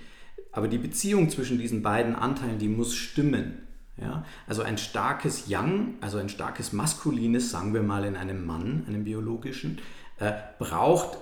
aber 0.52 0.68
die 0.68 0.78
Beziehung 0.78 1.30
zwischen 1.30 1.58
diesen 1.58 1.82
beiden 1.82 2.16
Anteilen, 2.16 2.60
die 2.60 2.68
muss 2.68 2.96
stimmen. 2.96 3.67
Ja? 4.00 4.26
Also 4.48 4.62
ein 4.62 4.78
starkes 4.78 5.48
Yang, 5.48 5.96
also 6.02 6.18
ein 6.18 6.30
starkes 6.30 6.74
maskulines, 6.74 7.52
sagen 7.52 7.74
wir 7.74 7.84
mal 7.84 8.06
in 8.06 8.16
einem 8.16 8.46
Mann, 8.46 8.86
einem 8.88 9.04
biologischen, 9.04 9.80
äh, 10.20 10.34
braucht 10.60 11.18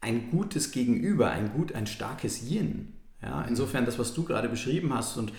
ein 0.00 0.30
gutes 0.30 0.70
Gegenüber, 0.70 1.30
ein 1.30 1.52
gut, 1.52 1.74
ein 1.74 1.86
starkes 1.86 2.48
Yin. 2.48 2.94
Ja? 3.22 3.42
Insofern 3.42 3.86
das, 3.86 3.98
was 3.98 4.14
du 4.14 4.24
gerade 4.24 4.48
beschrieben 4.48 4.94
hast 4.94 5.16
und 5.16 5.32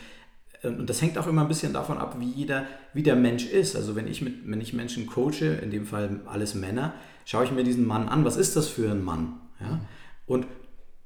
und 0.63 0.89
das 0.89 1.02
hängt 1.02 1.18
auch 1.18 1.28
immer 1.28 1.41
ein 1.41 1.48
bisschen 1.48 1.74
davon 1.74 1.98
ab, 1.98 2.18
wie 2.20 2.30
jeder, 2.30 2.65
wie 2.94 3.04
der 3.04 3.15
Mensch 3.15 3.46
ist. 3.46 3.76
Also 3.76 3.96
wenn 3.96 4.08
ich, 4.08 4.22
mit, 4.22 4.50
wenn 4.50 4.62
ich 4.62 4.74
Menschen 4.74 5.06
coache, 5.06 5.60
in 5.62 5.72
dem 5.72 5.86
Fall 5.86 6.22
alles 6.26 6.56
Männer, 6.56 6.94
schaue 7.26 7.46
ich 7.46 7.52
mir 7.52 7.63
diesen 7.63 7.86
Mann 7.86 8.10
an. 8.10 8.26
Was 8.26 8.38
ist 8.38 8.56
das 8.56 8.68
für 8.68 8.89
ein 8.89 9.04
Mann? 9.04 9.39
Ja? 9.60 9.80
Und 10.26 10.48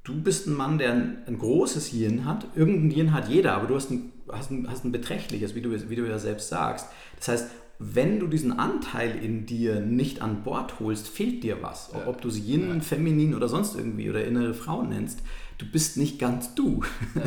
du 0.04 0.20
bist 0.20 0.46
ein 0.46 0.54
Mann, 0.54 0.78
der 0.78 0.92
ein, 0.92 1.18
ein 1.26 1.38
großes 1.38 1.92
Yin 1.92 2.24
hat. 2.24 2.46
Irgendein 2.54 2.90
Yin 2.90 3.12
hat 3.12 3.28
jeder, 3.28 3.54
aber 3.54 3.66
du 3.66 3.74
hast 3.74 3.90
ein, 3.90 4.12
hast 4.32 4.50
ein, 4.50 4.66
hast 4.68 4.84
ein 4.84 4.92
beträchtliches, 4.92 5.54
wie 5.54 5.62
du, 5.62 5.70
wie 5.90 5.96
du 5.96 6.08
ja 6.08 6.18
selbst 6.18 6.48
sagst. 6.48 6.86
Das 7.18 7.28
heißt, 7.28 7.50
wenn 7.78 8.20
du 8.20 8.26
diesen 8.26 8.58
Anteil 8.58 9.16
in 9.22 9.46
dir 9.46 9.80
nicht 9.80 10.20
an 10.20 10.42
Bord 10.42 10.80
holst, 10.80 11.08
fehlt 11.08 11.42
dir 11.42 11.62
was. 11.62 11.90
Ja. 11.94 12.06
Ob 12.06 12.20
du 12.20 12.28
sie 12.28 12.42
Yin, 12.42 12.74
ja. 12.74 12.80
Feminin 12.80 13.34
oder 13.34 13.48
sonst 13.48 13.74
irgendwie 13.74 14.10
oder 14.10 14.24
innere 14.24 14.52
Frau 14.52 14.82
nennst, 14.82 15.22
du 15.56 15.64
bist 15.64 15.96
nicht 15.96 16.18
ganz 16.18 16.54
du. 16.54 16.82
Ja. 17.14 17.22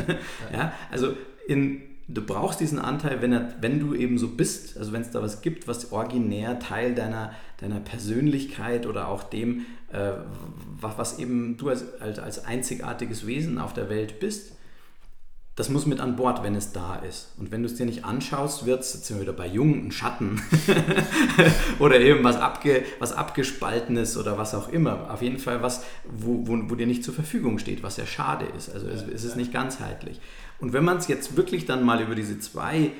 ja? 0.58 0.72
Also 0.92 1.14
in, 1.48 1.82
du 2.06 2.22
brauchst 2.22 2.60
diesen 2.60 2.78
Anteil, 2.78 3.20
wenn, 3.20 3.32
er, 3.32 3.54
wenn 3.60 3.80
du 3.80 3.94
eben 3.94 4.16
so 4.16 4.28
bist, 4.28 4.76
also 4.76 4.92
wenn 4.92 5.02
es 5.02 5.10
da 5.10 5.22
was 5.22 5.42
gibt, 5.42 5.66
was 5.66 5.90
originär 5.90 6.60
Teil 6.60 6.94
deiner, 6.94 7.32
deiner 7.60 7.80
Persönlichkeit 7.80 8.86
oder 8.86 9.08
auch 9.08 9.24
dem, 9.24 9.66
äh, 9.90 10.12
was, 10.80 10.98
was, 10.98 11.18
eben 11.18 11.56
du 11.56 11.68
als, 11.68 12.00
als, 12.00 12.20
als 12.20 12.44
einzigartiges 12.44 13.26
Wesen 13.26 13.58
auf 13.58 13.72
der 13.72 13.88
Welt 13.88 14.20
bist, 14.20 14.52
das 15.56 15.68
muss 15.68 15.86
mit 15.86 16.00
an 16.00 16.16
Bord, 16.16 16.42
wenn 16.42 16.56
es 16.56 16.72
da 16.72 16.96
ist. 16.96 17.32
Und 17.38 17.52
wenn 17.52 17.62
du 17.62 17.68
es 17.68 17.76
dir 17.76 17.86
nicht 17.86 18.04
anschaust, 18.04 18.66
wird 18.66 18.80
es, 18.80 18.94
jetzt 18.94 19.06
sind 19.06 19.18
wir 19.18 19.22
wieder 19.22 19.32
bei 19.32 19.46
Jungen, 19.46 19.86
ein 19.86 19.92
Schatten 19.92 20.42
oder 21.78 22.00
eben 22.00 22.24
was, 22.24 22.36
abge, 22.36 22.84
was 22.98 23.12
abgespaltenes 23.12 24.16
oder 24.16 24.36
was 24.36 24.54
auch 24.54 24.68
immer. 24.68 25.12
Auf 25.12 25.22
jeden 25.22 25.38
Fall 25.38 25.62
was, 25.62 25.84
wo, 26.10 26.44
wo, 26.46 26.58
wo 26.68 26.74
dir 26.74 26.88
nicht 26.88 27.04
zur 27.04 27.14
Verfügung 27.14 27.58
steht, 27.58 27.84
was 27.84 27.96
ja 27.98 28.06
schade 28.06 28.46
ist. 28.56 28.74
Also 28.74 28.88
es, 28.88 29.02
es 29.02 29.22
ist 29.22 29.36
nicht 29.36 29.52
ganzheitlich. 29.52 30.20
Und 30.58 30.72
wenn 30.72 30.84
man 30.84 30.96
es 30.96 31.06
jetzt 31.06 31.36
wirklich 31.36 31.66
dann 31.66 31.84
mal 31.84 32.02
über 32.02 32.16
diese 32.16 32.40
zwei 32.40 32.90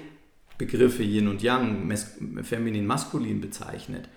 Begriffe 0.57 1.03
Yin 1.03 1.27
und 1.27 1.43
Yang, 1.43 1.93
feminin, 2.43 2.87
maskulin 2.87 3.41
bezeichnet, 3.41 4.09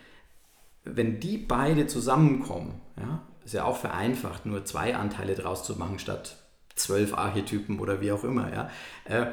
wenn 0.83 1.19
die 1.19 1.39
beide 1.39 1.87
zusammenkommen, 1.87 2.81
ja, 2.97 3.23
ist 3.43 3.55
ja 3.55 3.63
auch 3.63 3.77
vereinfacht, 3.77 4.45
nur 4.45 4.63
zwei 4.63 4.95
Anteile 4.95 5.33
draus 5.33 5.63
zu 5.63 5.75
machen 5.77 5.97
statt 5.97 6.37
zwölf 6.79 7.13
Archetypen 7.13 7.79
oder 7.79 8.01
wie 8.01 8.11
auch 8.11 8.23
immer. 8.23 8.51
Ja? 8.53 8.69
Äh, 9.05 9.27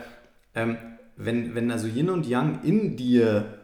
ähm, 0.54 0.76
wenn, 1.16 1.54
wenn 1.54 1.70
also 1.70 1.86
Yin 1.86 2.10
und 2.10 2.26
Yang 2.26 2.62
in 2.64 2.96
dir 2.96 3.60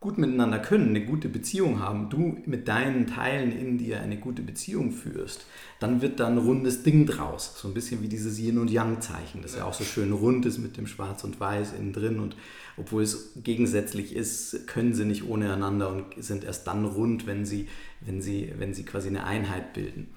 gut 0.00 0.16
miteinander 0.16 0.60
können, 0.60 0.90
eine 0.90 1.04
gute 1.04 1.28
Beziehung 1.28 1.80
haben, 1.80 2.08
du 2.08 2.38
mit 2.46 2.68
deinen 2.68 3.08
Teilen 3.08 3.50
in 3.50 3.78
dir 3.78 4.00
eine 4.00 4.16
gute 4.16 4.42
Beziehung 4.42 4.92
führst, 4.92 5.44
dann 5.80 6.02
wird 6.02 6.20
da 6.20 6.28
ein 6.28 6.38
rundes 6.38 6.84
Ding 6.84 7.04
draus. 7.04 7.54
So 7.60 7.66
ein 7.66 7.74
bisschen 7.74 8.00
wie 8.00 8.08
dieses 8.08 8.38
Yin- 8.38 8.58
und 8.58 8.70
Yang-Zeichen, 8.70 9.42
das 9.42 9.56
ja 9.56 9.64
auch 9.64 9.74
so 9.74 9.82
schön 9.82 10.12
rund 10.12 10.46
ist 10.46 10.58
mit 10.58 10.76
dem 10.76 10.86
Schwarz 10.86 11.24
und 11.24 11.40
Weiß 11.40 11.72
innen 11.72 11.92
drin. 11.92 12.20
Und 12.20 12.36
obwohl 12.76 13.02
es 13.02 13.32
gegensätzlich 13.42 14.14
ist, 14.14 14.68
können 14.68 14.94
sie 14.94 15.04
nicht 15.04 15.24
ohne 15.26 15.52
einander 15.52 15.90
und 15.90 16.04
sind 16.22 16.44
erst 16.44 16.68
dann 16.68 16.84
rund, 16.84 17.26
wenn 17.26 17.44
sie, 17.44 17.68
wenn 18.00 18.22
sie, 18.22 18.52
wenn 18.56 18.74
sie 18.74 18.84
quasi 18.84 19.08
eine 19.08 19.24
Einheit 19.24 19.72
bilden. 19.72 20.10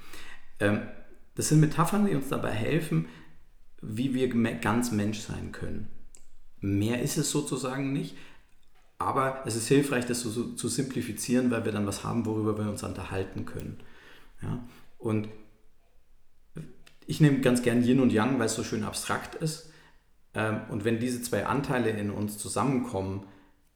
Ähm, 0.60 0.82
das 1.36 1.50
sind 1.50 1.60
Metaphern, 1.60 2.06
die 2.06 2.16
uns 2.16 2.30
dabei 2.30 2.52
helfen, 2.52 3.08
wie 3.82 4.14
wir 4.14 4.30
ganz 4.60 4.92
Mensch 4.92 5.20
sein 5.20 5.52
können. 5.52 5.88
Mehr 6.60 7.02
ist 7.02 7.18
es 7.18 7.32
sozusagen 7.32 7.94
nicht, 7.94 8.16
aber 9.00 9.44
es 9.46 9.56
ist 9.56 9.68
hilfreich, 9.68 10.06
das 10.06 10.22
so, 10.22 10.54
zu 10.54 10.68
simplifizieren, 10.68 11.50
weil 11.50 11.66
wir 11.66 11.72
dann 11.72 11.88
was 11.88 12.04
haben, 12.04 12.26
worüber 12.26 12.58
wir 12.58 12.70
uns 12.70 12.84
unterhalten 12.84 13.46
können. 13.46 13.80
Ja? 14.42 14.64
Und 15.00 15.30
ich 17.08 17.20
nehme 17.20 17.40
ganz 17.40 17.64
gern 17.64 17.84
Yin 17.84 18.00
und 18.00 18.14
Yang, 18.14 18.38
weil 18.38 18.46
es 18.46 18.56
so 18.56 18.64
schön 18.64 18.84
abstrakt 18.84 19.36
ist. 19.36 19.72
Ähm, 20.36 20.62
und 20.70 20.86
wenn 20.86 21.00
diese 21.00 21.22
zwei 21.24 21.48
Anteile 21.48 21.90
in 21.90 22.12
uns 22.12 22.38
zusammenkommen, 22.38 23.26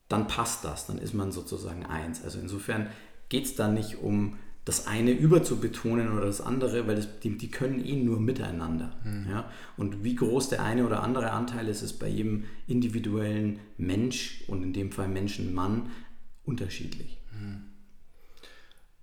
dann 0.08 0.28
passt 0.28 0.64
das, 0.64 0.86
dann 0.86 1.00
ist 1.00 1.14
man 1.14 1.32
sozusagen 1.32 1.86
eins. 1.86 2.24
Also 2.24 2.40
insofern 2.40 2.92
geht 3.30 3.46
es 3.46 3.56
da 3.56 3.68
nicht 3.68 3.98
um 3.98 4.38
das 4.66 4.88
eine 4.88 5.12
überzubetonen 5.12 6.12
oder 6.12 6.26
das 6.26 6.42
andere, 6.42 6.88
weil 6.88 6.96
das, 6.96 7.20
die, 7.20 7.38
die 7.38 7.52
können 7.52 7.86
eh 7.86 7.96
nur 7.96 8.20
miteinander. 8.20 8.92
Mhm. 9.04 9.30
Ja? 9.30 9.52
Und 9.78 10.04
wie 10.04 10.16
groß 10.16 10.50
der 10.50 10.64
eine 10.64 10.86
oder 10.86 11.04
andere 11.04 11.32
Anteil 11.32 11.68
ist, 11.68 11.84
ist 11.84 12.00
bei 12.00 12.08
jedem 12.08 12.46
individuellen 12.68 13.60
Mensch 13.78 14.44
und 14.48 14.64
in 14.64 14.74
dem 14.74 14.92
Fall 14.92 15.08
Menschen-Mann 15.08 15.92
unterschiedlich. 16.46 17.20
Mhm. 17.32 17.66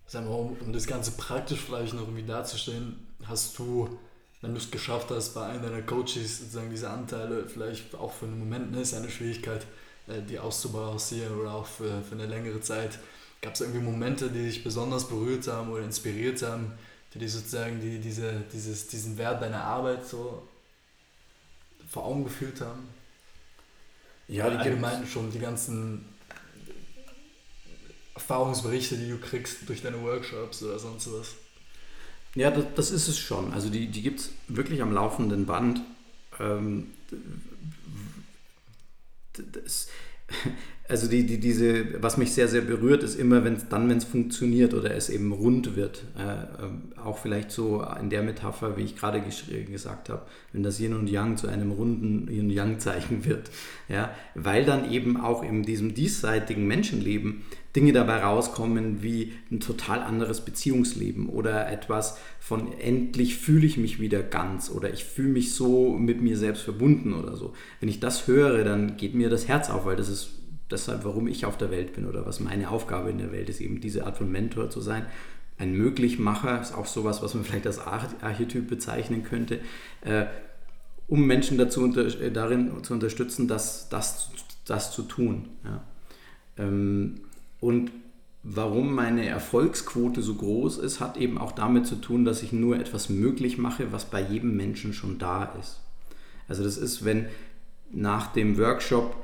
Sag 0.04 0.24
mal, 0.24 0.34
um 0.34 0.72
das 0.72 0.86
Ganze 0.86 1.12
praktisch 1.12 1.60
vielleicht 1.60 1.94
noch 1.94 2.02
irgendwie 2.02 2.26
darzustellen, 2.26 2.96
hast 3.24 3.56
du, 3.58 3.98
wenn 4.40 4.50
du 4.50 4.58
es 4.58 4.70
geschafft 4.70 5.10
hast, 5.10 5.32
bei 5.32 5.46
einem 5.46 5.62
deiner 5.62 5.82
Coaches 5.82 6.40
sozusagen 6.40 6.70
diese 6.70 6.90
Anteile 6.90 7.46
vielleicht 7.46 7.94
auch 7.94 8.12
für 8.12 8.26
einen 8.26 8.40
Moment, 8.40 8.72
ne, 8.72 8.80
ist 8.80 8.94
eine 8.94 9.08
Schwierigkeit, 9.08 9.64
äh, 10.08 10.20
die 10.20 10.40
auszubalancieren 10.40 11.38
oder 11.38 11.54
auch 11.54 11.66
für, 11.66 12.02
für 12.02 12.16
eine 12.16 12.26
längere 12.26 12.60
Zeit, 12.60 12.98
Gab 13.42 13.54
es 13.54 13.60
irgendwie 13.60 13.80
Momente, 13.80 14.30
die 14.30 14.44
dich 14.44 14.64
besonders 14.64 15.08
berührt 15.08 15.48
haben 15.48 15.70
oder 15.70 15.82
inspiriert 15.82 16.40
haben, 16.42 16.72
die 17.12 17.18
dich 17.18 17.32
sozusagen 17.32 17.80
die, 17.80 17.98
diese, 17.98 18.44
dieses, 18.52 18.86
diesen 18.86 19.18
Wert 19.18 19.42
deiner 19.42 19.64
Arbeit 19.64 20.06
so 20.06 20.46
vor 21.88 22.04
Augen 22.04 22.24
gefühlt 22.24 22.60
haben? 22.60 22.88
Ja, 24.28 24.48
die 24.48 24.56
allgemein 24.56 25.06
schon 25.06 25.30
die 25.32 25.40
ganzen 25.40 26.04
Erfahrungsberichte, 28.14 28.96
die 28.96 29.08
du 29.08 29.18
kriegst 29.18 29.68
durch 29.68 29.82
deine 29.82 30.00
Workshops 30.02 30.62
oder 30.62 30.78
sonst 30.78 31.12
was. 31.12 31.34
Ja, 32.36 32.50
das, 32.50 32.64
das 32.76 32.90
ist 32.92 33.08
es 33.08 33.18
schon. 33.18 33.52
Also 33.52 33.68
die, 33.68 33.88
die 33.88 34.02
gibt 34.02 34.20
es 34.20 34.30
wirklich 34.46 34.80
am 34.80 34.92
laufenden 34.92 35.46
Band. 35.46 35.82
Ähm, 36.38 36.92
das, 39.32 39.88
also 40.88 41.08
die, 41.08 41.24
die, 41.24 41.38
diese, 41.38 42.02
was 42.02 42.16
mich 42.16 42.32
sehr, 42.32 42.48
sehr 42.48 42.60
berührt, 42.60 43.02
ist 43.02 43.18
immer, 43.18 43.44
wenn 43.44 43.54
es 43.54 43.68
dann, 43.68 43.88
wenn 43.88 43.98
es 43.98 44.04
funktioniert 44.04 44.74
oder 44.74 44.94
es 44.94 45.08
eben 45.08 45.32
rund 45.32 45.76
wird. 45.76 46.04
Äh, 46.18 46.64
ähm, 46.64 46.92
auch 47.02 47.18
vielleicht 47.18 47.50
so 47.50 47.84
in 48.00 48.10
der 48.10 48.22
Metapher, 48.22 48.76
wie 48.76 48.82
ich 48.82 48.96
gerade 48.96 49.22
gesagt 49.70 50.08
habe, 50.08 50.22
wenn 50.52 50.62
das 50.62 50.80
Yin 50.80 50.94
und 50.94 51.08
Yang 51.08 51.38
zu 51.38 51.48
einem 51.48 51.70
runden 51.70 52.28
Yin 52.28 52.46
und 52.46 52.50
Yang-Zeichen 52.50 53.24
wird. 53.24 53.50
Ja? 53.88 54.14
Weil 54.34 54.64
dann 54.64 54.90
eben 54.90 55.16
auch 55.16 55.42
in 55.42 55.62
diesem 55.62 55.94
diesseitigen 55.94 56.66
Menschenleben 56.66 57.42
Dinge 57.74 57.92
dabei 57.92 58.22
rauskommen 58.22 59.02
wie 59.02 59.32
ein 59.50 59.60
total 59.60 60.00
anderes 60.00 60.42
Beziehungsleben 60.42 61.28
oder 61.28 61.70
etwas 61.70 62.18
von 62.38 62.72
endlich 62.78 63.36
fühle 63.36 63.66
ich 63.66 63.78
mich 63.78 63.98
wieder 63.98 64.22
ganz 64.22 64.70
oder 64.70 64.92
ich 64.92 65.04
fühle 65.04 65.30
mich 65.30 65.54
so 65.54 65.96
mit 65.96 66.20
mir 66.20 66.36
selbst 66.36 66.62
verbunden 66.62 67.14
oder 67.14 67.36
so. 67.36 67.54
Wenn 67.80 67.88
ich 67.88 68.00
das 68.00 68.26
höre, 68.26 68.62
dann 68.64 68.96
geht 68.98 69.14
mir 69.14 69.30
das 69.30 69.48
Herz 69.48 69.70
auf, 69.70 69.86
weil 69.86 69.96
das 69.96 70.08
ist 70.08 70.30
deshalb, 70.70 71.04
warum 71.04 71.26
ich 71.28 71.46
auf 71.46 71.56
der 71.56 71.70
Welt 71.70 71.94
bin 71.94 72.06
oder 72.06 72.26
was 72.26 72.40
meine 72.40 72.70
Aufgabe 72.70 73.10
in 73.10 73.18
der 73.18 73.32
Welt 73.32 73.48
ist, 73.48 73.60
eben 73.60 73.80
diese 73.80 74.06
Art 74.06 74.18
von 74.18 74.30
Mentor 74.30 74.68
zu 74.68 74.80
sein. 74.80 75.06
Ein 75.58 75.72
Möglichmacher 75.74 76.60
ist 76.60 76.74
auch 76.74 76.86
sowas, 76.86 77.22
was 77.22 77.34
man 77.34 77.44
vielleicht 77.44 77.66
als 77.66 77.78
Archetyp 77.78 78.68
bezeichnen 78.68 79.22
könnte, 79.22 79.60
äh, 80.02 80.26
um 81.08 81.26
Menschen 81.26 81.58
dazu 81.58 81.82
unter, 81.82 82.04
darin 82.04 82.70
zu 82.82 82.92
unterstützen, 82.94 83.48
das, 83.48 83.88
das, 83.88 84.30
das 84.66 84.92
zu 84.92 85.02
tun. 85.02 85.48
Ja. 85.64 85.84
Ähm, 86.58 87.20
und 87.62 87.92
warum 88.42 88.92
meine 88.92 89.24
Erfolgsquote 89.24 90.20
so 90.20 90.34
groß 90.34 90.78
ist, 90.78 90.98
hat 90.98 91.16
eben 91.16 91.38
auch 91.38 91.52
damit 91.52 91.86
zu 91.86 91.94
tun, 91.94 92.24
dass 92.24 92.42
ich 92.42 92.52
nur 92.52 92.76
etwas 92.76 93.08
möglich 93.08 93.56
mache, 93.56 93.92
was 93.92 94.04
bei 94.04 94.20
jedem 94.20 94.56
Menschen 94.56 94.92
schon 94.92 95.18
da 95.18 95.44
ist. 95.60 95.80
Also 96.48 96.64
das 96.64 96.76
ist, 96.76 97.04
wenn 97.04 97.26
nach 97.92 98.32
dem 98.32 98.58
Workshop 98.58 99.14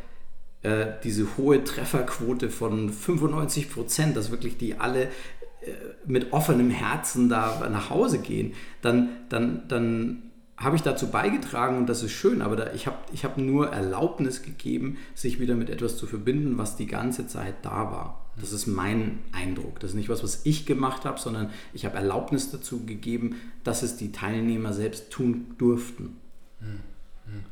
äh, 0.63 0.87
diese 1.03 1.37
hohe 1.37 1.65
Trefferquote 1.65 2.49
von 2.49 2.91
95 2.91 3.73
Prozent, 3.73 4.17
dass 4.17 4.31
wirklich 4.31 4.57
die 4.57 4.79
alle 4.79 5.07
äh, 5.07 5.73
mit 6.07 6.33
offenem 6.33 6.71
Herzen 6.71 7.29
da 7.29 7.69
nach 7.69 7.91
Hause 7.91 8.21
gehen, 8.21 8.55
dann, 8.83 9.09
dann, 9.31 9.67
dann 9.67 10.28
habe 10.59 10.75
ich 10.75 10.83
dazu 10.83 11.09
beigetragen 11.09 11.79
und 11.79 11.87
das 11.87 12.03
ist 12.03 12.11
schön, 12.11 12.43
aber 12.43 12.57
da, 12.57 12.73
ich 12.73 12.87
habe 12.87 12.99
ich 13.13 13.25
hab 13.25 13.39
nur 13.39 13.69
Erlaubnis 13.69 14.43
gegeben, 14.43 14.99
sich 15.15 15.39
wieder 15.39 15.55
mit 15.55 15.71
etwas 15.71 15.97
zu 15.97 16.07
verbinden, 16.07 16.59
was 16.59 16.77
die 16.77 16.87
ganze 16.87 17.29
Zeit 17.29 17.55
da 17.63 17.93
war. 17.93 18.25
Das 18.41 18.53
ist 18.53 18.67
mein 18.67 19.21
Eindruck. 19.33 19.81
Das 19.81 19.91
ist 19.91 19.97
nicht 19.97 20.09
was, 20.09 20.23
was 20.23 20.41
ich 20.45 20.67
gemacht 20.67 21.05
habe, 21.05 21.19
sondern 21.19 21.51
ich 21.73 21.85
habe 21.85 21.97
Erlaubnis 21.97 22.51
dazu 22.51 22.85
gegeben, 22.85 23.37
dass 23.65 23.83
es 23.83 23.97
die 23.97 24.13
Teilnehmer 24.13 24.73
selbst 24.73 25.11
tun 25.11 25.55
durften. 25.59 26.17
Hm, 26.61 26.81
hm. 27.27 27.45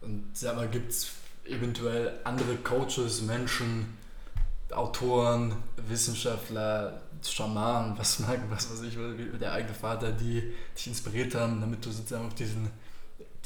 Und 0.00 0.24
sag 0.32 0.56
mal, 0.56 0.68
gibt 0.68 0.90
es 0.90 1.12
eventuell 1.44 2.12
andere 2.24 2.56
Coaches, 2.56 3.22
Menschen, 3.22 3.86
Autoren, 4.70 5.54
Wissenschaftler, 5.88 7.01
Schamanen, 7.24 7.94
was 7.98 8.20
mag, 8.20 8.40
was 8.50 8.70
weiß 8.70 8.82
ich, 8.82 8.96
der 9.40 9.52
eigene 9.52 9.74
Vater, 9.74 10.12
die 10.12 10.42
dich 10.76 10.86
inspiriert 10.86 11.34
haben, 11.34 11.60
damit 11.60 11.84
du 11.84 11.90
sozusagen 11.90 12.26
auf 12.26 12.34
diesen, 12.34 12.70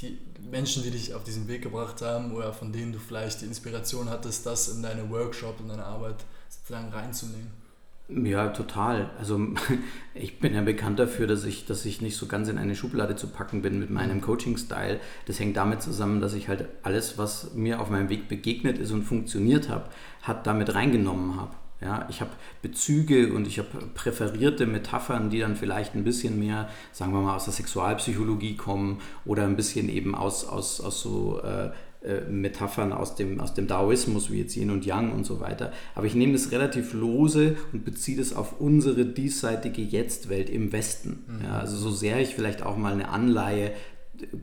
die 0.01 0.19
Menschen, 0.51 0.83
die 0.83 0.91
dich 0.91 1.15
auf 1.15 1.25
diesen 1.25 1.49
Weg 1.49 1.63
gebracht 1.63 2.03
haben 2.03 2.35
oder 2.35 2.53
von 2.53 2.73
denen 2.73 2.93
du 2.93 2.99
vielleicht 2.99 3.41
die 3.41 3.47
Inspiration 3.47 4.11
hattest, 4.11 4.47
das 4.47 4.69
in 4.69 4.83
deine 4.83 5.11
Workshop, 5.11 5.61
in 5.61 5.69
deine 5.69 5.85
Arbeit 5.85 6.25
sozusagen 6.49 6.89
reinzunehmen. 6.93 7.67
Ja, 8.09 8.49
total. 8.51 9.11
Also 9.19 9.41
ich 10.15 10.39
bin 10.39 10.55
ja 10.55 10.63
bekannt 10.63 10.99
dafür, 10.99 11.27
dass 11.27 11.45
ich, 11.45 11.67
dass 11.67 11.85
ich 11.85 12.01
nicht 12.01 12.17
so 12.17 12.27
ganz 12.27 12.49
in 12.49 12.57
eine 12.57 12.77
Schublade 12.77 13.17
zu 13.17 13.27
packen 13.29 13.63
bin 13.63 13.81
mit 13.81 13.91
meinem 13.91 14.21
Coaching-Style. 14.21 15.01
Das 15.27 15.41
hängt 15.41 15.57
damit 15.57 15.83
zusammen, 15.83 16.21
dass 16.21 16.35
ich 16.35 16.49
halt 16.49 16.67
alles, 16.85 17.19
was 17.19 17.55
mir 17.55 17.81
auf 17.81 17.91
meinem 17.91 18.09
Weg 18.09 18.29
begegnet 18.29 18.79
ist 18.79 18.93
und 18.93 19.03
funktioniert 19.03 19.69
habe, 19.69 19.89
hat 20.23 20.47
damit 20.47 20.75
reingenommen 20.75 21.41
habe. 21.41 21.51
Ja, 21.81 22.07
ich 22.09 22.21
habe 22.23 22.31
Bezüge 22.63 23.33
und 23.33 23.47
ich 23.47 23.59
habe 23.59 23.69
präferierte 23.95 24.67
Metaphern, 24.67 25.29
die 25.29 25.41
dann 25.41 25.57
vielleicht 25.57 25.95
ein 25.95 26.05
bisschen 26.05 26.39
mehr, 26.39 26.69
sagen 26.93 27.13
wir 27.13 27.21
mal, 27.21 27.37
aus 27.37 27.45
der 27.45 27.53
Sexualpsychologie 27.53 28.57
kommen 28.57 29.01
oder 29.27 29.45
ein 29.45 29.57
bisschen 29.57 29.91
eben 29.91 30.15
aus, 30.15 30.47
aus, 30.47 30.81
aus 30.81 31.03
so 31.03 31.41
äh, 31.43 31.71
äh, 32.07 32.21
Metaphern 32.31 32.93
aus 32.93 33.17
dem, 33.17 33.41
aus 33.41 33.55
dem 33.55 33.67
Daoismus, 33.67 34.31
wie 34.31 34.39
jetzt 34.39 34.57
Yin 34.57 34.71
und 34.71 34.87
Yang 34.87 35.13
und 35.13 35.25
so 35.25 35.41
weiter. 35.41 35.73
Aber 35.95 36.07
ich 36.07 36.15
nehme 36.15 36.35
das 36.35 36.53
relativ 36.53 36.93
lose 36.93 37.57
und 37.73 37.85
beziehe 37.85 38.17
das 38.17 38.33
auf 38.33 38.61
unsere 38.61 39.05
diesseitige 39.05 39.83
Jetztwelt 39.83 40.49
im 40.49 40.73
Westen. 40.73 41.25
Mhm. 41.27 41.45
Ja, 41.45 41.59
also 41.59 41.77
so 41.77 41.91
sehr 41.91 42.21
ich 42.21 42.35
vielleicht 42.35 42.63
auch 42.63 42.77
mal 42.77 42.93
eine 42.93 43.09
Anleihe 43.09 43.73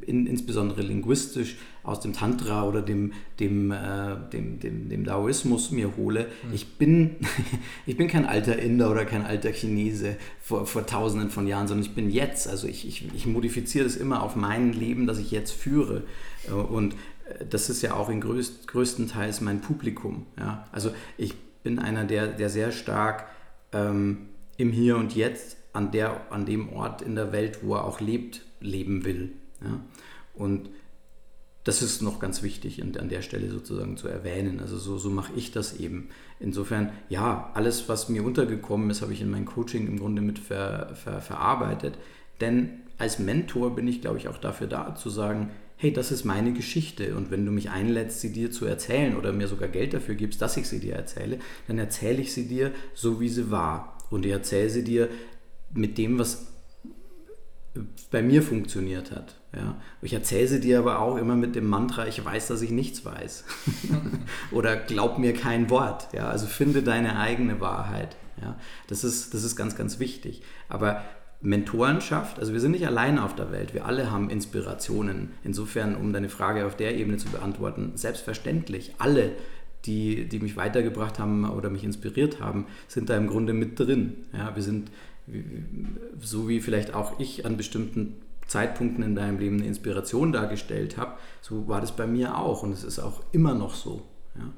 in, 0.01 0.27
insbesondere 0.27 0.81
linguistisch 0.81 1.55
aus 1.83 1.99
dem 1.99 2.13
Tantra 2.13 2.63
oder 2.63 2.81
dem, 2.81 3.13
dem, 3.39 3.71
äh, 3.71 4.15
dem, 4.31 4.59
dem, 4.59 4.89
dem 4.89 5.03
Daoismus 5.03 5.71
mir 5.71 5.95
hole. 5.97 6.27
Mhm. 6.47 6.53
Ich, 6.53 6.77
bin, 6.77 7.15
ich 7.85 7.97
bin 7.97 8.07
kein 8.07 8.25
alter 8.25 8.57
Inder 8.57 8.89
oder 8.89 9.05
kein 9.05 9.25
alter 9.25 9.51
Chinese 9.51 10.15
vor, 10.41 10.65
vor 10.65 10.85
tausenden 10.85 11.29
von 11.29 11.45
Jahren, 11.45 11.67
sondern 11.67 11.85
ich 11.85 11.93
bin 11.93 12.09
jetzt. 12.09 12.47
Also 12.47 12.67
ich, 12.67 12.87
ich, 12.87 13.13
ich 13.13 13.25
modifiziere 13.25 13.83
das 13.83 13.95
immer 13.95 14.23
auf 14.23 14.35
mein 14.35 14.73
Leben, 14.73 15.07
das 15.07 15.19
ich 15.19 15.31
jetzt 15.31 15.51
führe. 15.51 16.03
Äh, 16.47 16.53
und 16.53 16.95
das 17.49 17.69
ist 17.69 17.81
ja 17.81 17.93
auch 17.93 18.09
in 18.09 18.21
größt, 18.21 18.67
größtenteils 18.67 19.41
mein 19.41 19.61
Publikum. 19.61 20.25
Ja? 20.37 20.67
Also 20.71 20.91
ich 21.17 21.35
bin 21.63 21.79
einer, 21.79 22.05
der, 22.05 22.27
der 22.27 22.49
sehr 22.49 22.71
stark 22.71 23.27
ähm, 23.71 24.29
im 24.57 24.71
Hier 24.71 24.97
und 24.97 25.15
Jetzt 25.15 25.57
an, 25.71 25.91
der, 25.91 26.31
an 26.31 26.45
dem 26.45 26.69
Ort 26.69 27.01
in 27.01 27.15
der 27.15 27.31
Welt, 27.31 27.59
wo 27.61 27.75
er 27.75 27.85
auch 27.85 27.99
lebt, 27.99 28.45
leben 28.59 29.05
will. 29.05 29.33
Ja? 29.61 29.79
Und 30.33 30.69
das 31.63 31.81
ist 31.81 32.01
noch 32.01 32.19
ganz 32.19 32.43
wichtig 32.43 32.83
an 32.83 33.09
der 33.09 33.21
Stelle 33.21 33.49
sozusagen 33.49 33.95
zu 33.95 34.07
erwähnen. 34.07 34.59
Also 34.59 34.77
so, 34.77 34.97
so 34.97 35.09
mache 35.09 35.31
ich 35.35 35.51
das 35.51 35.79
eben. 35.79 36.09
Insofern, 36.39 36.91
ja, 37.07 37.51
alles, 37.53 37.87
was 37.87 38.09
mir 38.09 38.23
untergekommen 38.23 38.89
ist, 38.89 39.01
habe 39.01 39.13
ich 39.13 39.21
in 39.21 39.31
mein 39.31 39.45
Coaching 39.45 39.87
im 39.87 39.99
Grunde 39.99 40.21
mit 40.21 40.39
ver, 40.39 40.93
ver, 40.95 41.21
verarbeitet. 41.21 41.97
Denn 42.41 42.81
als 42.97 43.17
Mentor 43.19 43.75
bin 43.75 43.87
ich, 43.87 44.01
glaube 44.01 44.17
ich, 44.17 44.27
auch 44.27 44.37
dafür 44.37 44.67
da 44.67 44.95
zu 44.95 45.09
sagen, 45.09 45.51
hey, 45.77 45.91
das 45.91 46.11
ist 46.11 46.23
meine 46.23 46.53
Geschichte 46.53 47.15
und 47.15 47.31
wenn 47.31 47.45
du 47.45 47.51
mich 47.51 47.69
einlädst, 47.69 48.21
sie 48.21 48.31
dir 48.31 48.51
zu 48.51 48.65
erzählen 48.65 49.17
oder 49.17 49.33
mir 49.33 49.47
sogar 49.47 49.67
Geld 49.67 49.93
dafür 49.93 50.15
gibst, 50.15 50.41
dass 50.41 50.55
ich 50.55 50.67
sie 50.67 50.79
dir 50.79 50.95
erzähle, 50.95 51.39
dann 51.67 51.77
erzähle 51.77 52.21
ich 52.21 52.33
sie 52.33 52.47
dir 52.47 52.71
so, 52.93 53.19
wie 53.19 53.29
sie 53.29 53.51
war. 53.51 53.97
Und 54.09 54.25
ich 54.25 54.31
erzähle 54.31 54.69
sie 54.69 54.83
dir 54.83 55.09
mit 55.73 55.97
dem, 55.97 56.19
was 56.19 56.52
bei 58.11 58.21
mir 58.21 58.43
funktioniert 58.43 59.11
hat. 59.11 59.35
Ja. 59.55 59.75
Ich 60.01 60.13
erzähle 60.13 60.47
sie 60.47 60.59
dir 60.59 60.79
aber 60.79 60.99
auch 60.99 61.17
immer 61.17 61.35
mit 61.35 61.55
dem 61.55 61.67
Mantra, 61.67 62.07
ich 62.07 62.23
weiß, 62.23 62.47
dass 62.47 62.61
ich 62.61 62.71
nichts 62.71 63.05
weiß. 63.05 63.45
Oder 64.51 64.75
glaub 64.75 65.17
mir 65.17 65.33
kein 65.33 65.69
Wort. 65.69 66.07
Ja. 66.13 66.29
Also 66.29 66.47
finde 66.47 66.83
deine 66.83 67.17
eigene 67.19 67.59
Wahrheit. 67.59 68.15
Ja. 68.41 68.57
Das, 68.87 69.03
ist, 69.03 69.33
das 69.33 69.43
ist 69.43 69.55
ganz, 69.55 69.75
ganz 69.75 69.99
wichtig. 69.99 70.43
Aber 70.69 71.03
Mentorenschaft, 71.41 72.39
also 72.39 72.53
wir 72.53 72.59
sind 72.59 72.71
nicht 72.71 72.87
allein 72.87 73.19
auf 73.19 73.35
der 73.35 73.51
Welt, 73.51 73.73
wir 73.73 73.85
alle 73.85 74.11
haben 74.11 74.29
Inspirationen. 74.29 75.31
Insofern, 75.43 75.95
um 75.95 76.13
deine 76.13 76.29
Frage 76.29 76.65
auf 76.65 76.77
der 76.77 76.95
Ebene 76.95 77.17
zu 77.17 77.27
beantworten, 77.29 77.91
selbstverständlich, 77.95 78.95
alle, 78.97 79.31
die, 79.85 80.29
die 80.29 80.39
mich 80.39 80.55
weitergebracht 80.55 81.19
haben 81.19 81.49
oder 81.49 81.69
mich 81.69 81.83
inspiriert 81.83 82.39
haben, 82.39 82.67
sind 82.87 83.09
da 83.09 83.17
im 83.17 83.27
Grunde 83.27 83.53
mit 83.53 83.77
drin. 83.77 84.25
Ja, 84.31 84.55
wir 84.55 84.63
sind 84.63 84.89
so 86.19 86.49
wie 86.49 86.59
vielleicht 86.59 86.93
auch 86.93 87.19
ich 87.19 87.45
an 87.45 87.57
bestimmten 87.57 88.21
Zeitpunkten 88.47 89.03
in 89.03 89.15
deinem 89.15 89.39
Leben 89.39 89.57
eine 89.57 89.67
Inspiration 89.67 90.31
dargestellt 90.31 90.97
habe, 90.97 91.17
so 91.41 91.67
war 91.67 91.81
das 91.81 91.95
bei 91.95 92.07
mir 92.07 92.37
auch 92.37 92.63
und 92.63 92.73
es 92.73 92.83
ist 92.83 92.99
auch 92.99 93.23
immer 93.31 93.53
noch 93.53 93.73
so. 93.73 94.03
Ja. 94.35 94.51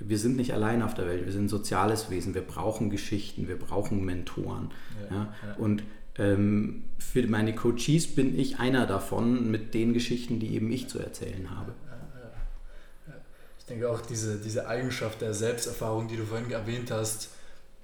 Wir 0.00 0.18
sind 0.18 0.36
nicht 0.36 0.54
allein 0.54 0.82
auf 0.82 0.94
der 0.94 1.06
Welt, 1.06 1.24
wir 1.24 1.32
sind 1.32 1.46
ein 1.46 1.48
soziales 1.48 2.08
Wesen, 2.10 2.34
wir 2.34 2.42
brauchen 2.42 2.88
Geschichten, 2.88 3.48
wir 3.48 3.58
brauchen 3.58 4.04
Mentoren. 4.04 4.70
Ja, 5.10 5.34
ja. 5.44 5.54
Und 5.56 5.82
ähm, 6.16 6.84
für 6.98 7.26
meine 7.26 7.54
Coaches 7.54 8.14
bin 8.14 8.38
ich 8.38 8.58
einer 8.58 8.86
davon 8.86 9.50
mit 9.50 9.74
den 9.74 9.92
Geschichten, 9.92 10.38
die 10.40 10.54
eben 10.54 10.70
ich 10.70 10.88
zu 10.88 10.98
erzählen 10.98 11.50
habe. 11.50 11.74
Ich 13.58 13.64
denke 13.66 13.90
auch 13.90 14.00
diese, 14.00 14.38
diese 14.38 14.66
Eigenschaft 14.66 15.20
der 15.20 15.34
Selbsterfahrung, 15.34 16.08
die 16.08 16.16
du 16.16 16.24
vorhin 16.24 16.50
erwähnt 16.50 16.90
hast, 16.90 17.30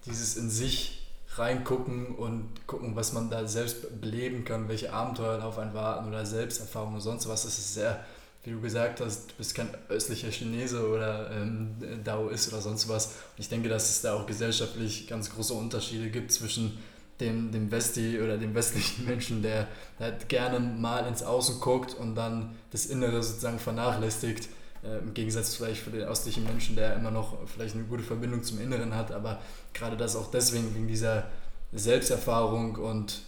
dieses 0.06 0.36
in 0.36 0.48
sich 0.48 1.03
reingucken 1.36 2.14
und 2.14 2.66
gucken, 2.66 2.94
was 2.96 3.12
man 3.12 3.30
da 3.30 3.46
selbst 3.46 4.00
beleben 4.00 4.44
kann, 4.44 4.68
welche 4.68 4.92
Abenteuer 4.92 5.44
auf 5.44 5.58
einen 5.58 5.74
warten 5.74 6.08
oder 6.08 6.24
Selbsterfahrungen 6.24 6.96
und 6.96 7.00
sonst 7.00 7.28
was. 7.28 7.44
Das 7.44 7.58
ist 7.58 7.74
sehr, 7.74 8.04
wie 8.44 8.50
du 8.50 8.60
gesagt 8.60 9.00
hast, 9.00 9.30
du 9.30 9.34
bist 9.36 9.54
kein 9.54 9.68
östlicher 9.88 10.30
Chinese 10.30 10.88
oder 10.88 11.30
ähm, 11.30 11.74
Daoist 12.04 12.52
oder 12.52 12.60
sonst 12.60 12.88
was. 12.88 13.06
Und 13.06 13.38
ich 13.38 13.48
denke, 13.48 13.68
dass 13.68 13.90
es 13.90 14.02
da 14.02 14.14
auch 14.14 14.26
gesellschaftlich 14.26 15.08
ganz 15.08 15.30
große 15.34 15.54
Unterschiede 15.54 16.10
gibt 16.10 16.32
zwischen 16.32 16.78
dem, 17.20 17.52
dem 17.52 17.70
Westi 17.70 18.20
oder 18.20 18.38
dem 18.38 18.54
westlichen 18.54 19.04
Menschen, 19.06 19.42
der, 19.42 19.68
halt 19.98 20.28
gerne 20.28 20.60
mal 20.60 21.06
ins 21.06 21.22
Außen 21.22 21.60
guckt 21.60 21.94
und 21.94 22.14
dann 22.14 22.56
das 22.70 22.86
Innere 22.86 23.22
sozusagen 23.22 23.58
vernachlässigt 23.58 24.48
äh, 24.84 24.98
Im 24.98 25.14
Gegensatz 25.14 25.54
vielleicht 25.54 25.82
für 25.82 25.90
den 25.90 26.02
östlichen 26.02 26.44
Menschen, 26.44 26.76
der 26.76 26.94
immer 26.94 27.10
noch 27.10 27.38
vielleicht 27.48 27.74
eine 27.74 27.84
gute 27.84 28.02
Verbindung 28.02 28.42
zum 28.42 28.60
Inneren 28.60 28.94
hat, 28.94 29.12
aber 29.12 29.40
gerade 29.72 29.96
das 29.96 30.16
auch 30.16 30.30
deswegen, 30.30 30.74
wegen 30.74 30.88
dieser 30.88 31.30
Selbsterfahrung 31.72 32.76
und 32.76 33.22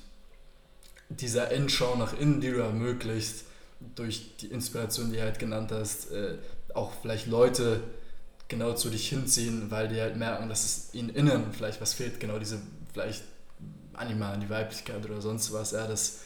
dieser 1.09 1.51
Endschau 1.53 1.97
nach 1.97 2.19
innen, 2.19 2.41
die 2.41 2.51
du 2.51 2.59
ermöglicht, 2.59 3.45
durch 3.95 4.37
die 4.39 4.47
Inspiration, 4.47 5.11
die 5.11 5.17
du 5.17 5.23
halt 5.23 5.39
genannt 5.39 5.71
hast, 5.73 6.11
äh, 6.11 6.39
auch 6.75 6.93
vielleicht 7.03 7.27
Leute 7.27 7.81
genau 8.49 8.75
zu 8.75 8.91
dich 8.91 9.09
hinziehen, 9.09 9.71
weil 9.71 9.89
die 9.89 10.01
halt 10.01 10.17
merken, 10.17 10.49
dass 10.49 10.65
es 10.65 10.95
ihnen 10.95 11.11
innen 11.11 11.53
vielleicht 11.53 11.81
was 11.81 11.95
fehlt, 11.95 12.21
genau 12.21 12.39
diese 12.39 12.59
vielleicht 12.93 13.25
Anima, 13.93 14.37
die 14.37 14.51
Weiblichkeit 14.51 15.05
oder 15.05 15.21
sonst 15.21 15.53
was, 15.53 15.73
ja, 15.73 15.87
das 15.87 16.21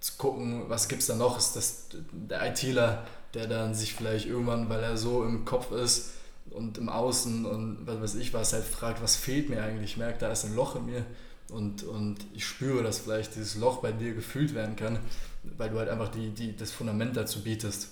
zu 0.00 0.14
gucken, 0.16 0.68
was 0.68 0.88
gibt 0.88 1.02
es 1.02 1.08
da 1.08 1.16
noch, 1.16 1.38
ist 1.38 1.56
das 1.56 1.86
der 2.12 2.46
ITler, 2.46 3.06
der 3.34 3.46
dann 3.46 3.74
sich 3.74 3.94
vielleicht 3.94 4.26
irgendwann, 4.26 4.68
weil 4.68 4.82
er 4.82 4.96
so 4.96 5.24
im 5.24 5.44
Kopf 5.44 5.72
ist 5.72 6.12
und 6.50 6.78
im 6.78 6.88
Außen 6.88 7.46
und 7.46 7.86
was 7.86 8.00
weiß 8.00 8.14
ich 8.16 8.32
was, 8.34 8.52
halt 8.52 8.64
fragt, 8.64 9.02
was 9.02 9.16
fehlt 9.16 9.48
mir 9.48 9.62
eigentlich? 9.62 9.92
Ich 9.92 9.96
merke, 9.96 10.18
da 10.18 10.32
ist 10.32 10.44
ein 10.44 10.54
Loch 10.54 10.76
in 10.76 10.86
mir 10.86 11.04
und, 11.50 11.82
und 11.84 12.18
ich 12.34 12.44
spüre, 12.44 12.82
dass 12.82 12.98
vielleicht 12.98 13.34
dieses 13.36 13.56
Loch 13.56 13.78
bei 13.78 13.92
dir 13.92 14.14
gefüllt 14.14 14.54
werden 14.54 14.76
kann, 14.76 14.98
weil 15.42 15.70
du 15.70 15.78
halt 15.78 15.88
einfach 15.88 16.08
die, 16.08 16.30
die, 16.30 16.56
das 16.56 16.70
Fundament 16.70 17.16
dazu 17.16 17.42
bietest. 17.42 17.88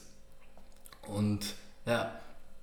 Und 1.07 1.55
ja, 1.86 2.12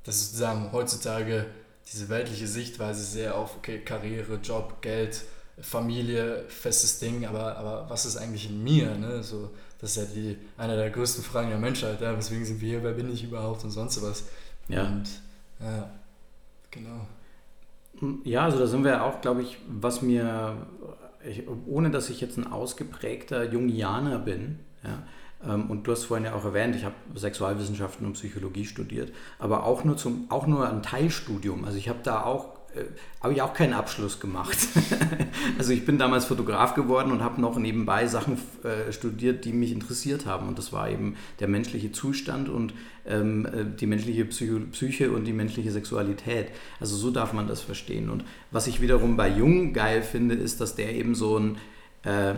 das 0.03 0.17
ist 0.17 0.31
sozusagen 0.31 0.71
heutzutage 0.71 1.47
diese 1.91 2.09
weltliche 2.09 2.47
Sichtweise 2.47 3.03
sehr 3.03 3.35
auf 3.35 3.57
okay, 3.57 3.79
Karriere, 3.79 4.35
Job, 4.35 4.81
Geld, 4.81 5.23
Familie, 5.61 6.45
festes 6.49 6.99
Ding, 6.99 7.25
aber, 7.25 7.57
aber 7.57 7.89
was 7.89 8.05
ist 8.05 8.17
eigentlich 8.17 8.49
in 8.49 8.63
mir? 8.63 8.95
Ne? 8.95 9.23
So, 9.23 9.51
das 9.79 9.97
ist 9.97 9.97
ja 9.97 10.13
die, 10.13 10.37
eine 10.57 10.75
der 10.75 10.89
größten 10.89 11.23
Fragen 11.23 11.49
der 11.49 11.59
Menschheit. 11.59 12.01
Ja? 12.01 12.17
Weswegen 12.17 12.45
sind 12.45 12.61
wir 12.61 12.69
hier? 12.69 12.83
Wer 12.83 12.93
bin 12.93 13.11
ich 13.11 13.23
überhaupt? 13.23 13.63
Und 13.63 13.71
sonst 13.71 14.01
was. 14.01 14.25
Ja. 14.67 14.85
Und 14.87 15.09
ja, 15.59 15.89
genau. 16.71 17.07
Ja, 18.23 18.43
also 18.43 18.59
da 18.59 18.67
sind 18.67 18.83
wir 18.83 19.03
auch, 19.03 19.21
glaube 19.21 19.41
ich, 19.41 19.57
was 19.67 20.01
mir, 20.01 20.67
ich, 21.25 21.43
ohne 21.65 21.91
dass 21.91 22.09
ich 22.09 22.19
jetzt 22.19 22.37
ein 22.37 22.51
ausgeprägter 22.51 23.43
Jungianer 23.45 24.19
bin, 24.19 24.59
ja, 24.83 25.03
ähm, 25.47 25.69
und 25.69 25.87
du 25.87 25.91
hast 25.91 26.05
vorhin 26.05 26.25
ja 26.25 26.33
auch 26.33 26.45
erwähnt, 26.45 26.75
ich 26.75 26.83
habe 26.83 26.95
Sexualwissenschaften 27.15 28.05
und 28.05 28.13
Psychologie 28.13 28.65
studiert, 28.65 29.13
aber 29.39 29.63
auch 29.63 29.83
nur, 29.83 29.97
zum, 29.97 30.25
auch 30.29 30.47
nur 30.47 30.69
ein 30.69 30.83
Teilstudium. 30.83 31.65
Also 31.65 31.77
ich 31.77 31.89
habe 31.89 31.99
da 32.03 32.23
auch 32.23 32.54
habe 33.21 33.33
ich 33.33 33.41
auch 33.41 33.53
keinen 33.53 33.73
Abschluss 33.73 34.19
gemacht. 34.19 34.57
also 35.57 35.71
ich 35.71 35.85
bin 35.85 35.97
damals 35.97 36.25
Fotograf 36.25 36.73
geworden 36.73 37.11
und 37.11 37.23
habe 37.23 37.41
noch 37.41 37.57
nebenbei 37.57 38.07
Sachen 38.07 38.37
äh, 38.63 38.91
studiert, 38.91 39.45
die 39.45 39.53
mich 39.53 39.71
interessiert 39.71 40.25
haben. 40.25 40.47
Und 40.47 40.57
das 40.57 40.73
war 40.73 40.89
eben 40.89 41.15
der 41.39 41.47
menschliche 41.47 41.91
Zustand 41.91 42.49
und 42.49 42.73
ähm, 43.05 43.45
äh, 43.45 43.65
die 43.65 43.87
menschliche 43.87 44.25
Psycho 44.25 44.59
Psyche 44.71 45.11
und 45.11 45.25
die 45.25 45.33
menschliche 45.33 45.71
Sexualität. 45.71 46.47
Also 46.79 46.95
so 46.95 47.11
darf 47.11 47.33
man 47.33 47.47
das 47.47 47.61
verstehen. 47.61 48.09
Und 48.09 48.23
was 48.51 48.67
ich 48.67 48.81
wiederum 48.81 49.17
bei 49.17 49.29
Jung 49.29 49.73
geil 49.73 50.01
finde, 50.01 50.35
ist, 50.35 50.61
dass 50.61 50.75
der 50.75 50.93
eben 50.93 51.15
so 51.15 51.37
ein... 51.37 51.57
Äh, 52.03 52.35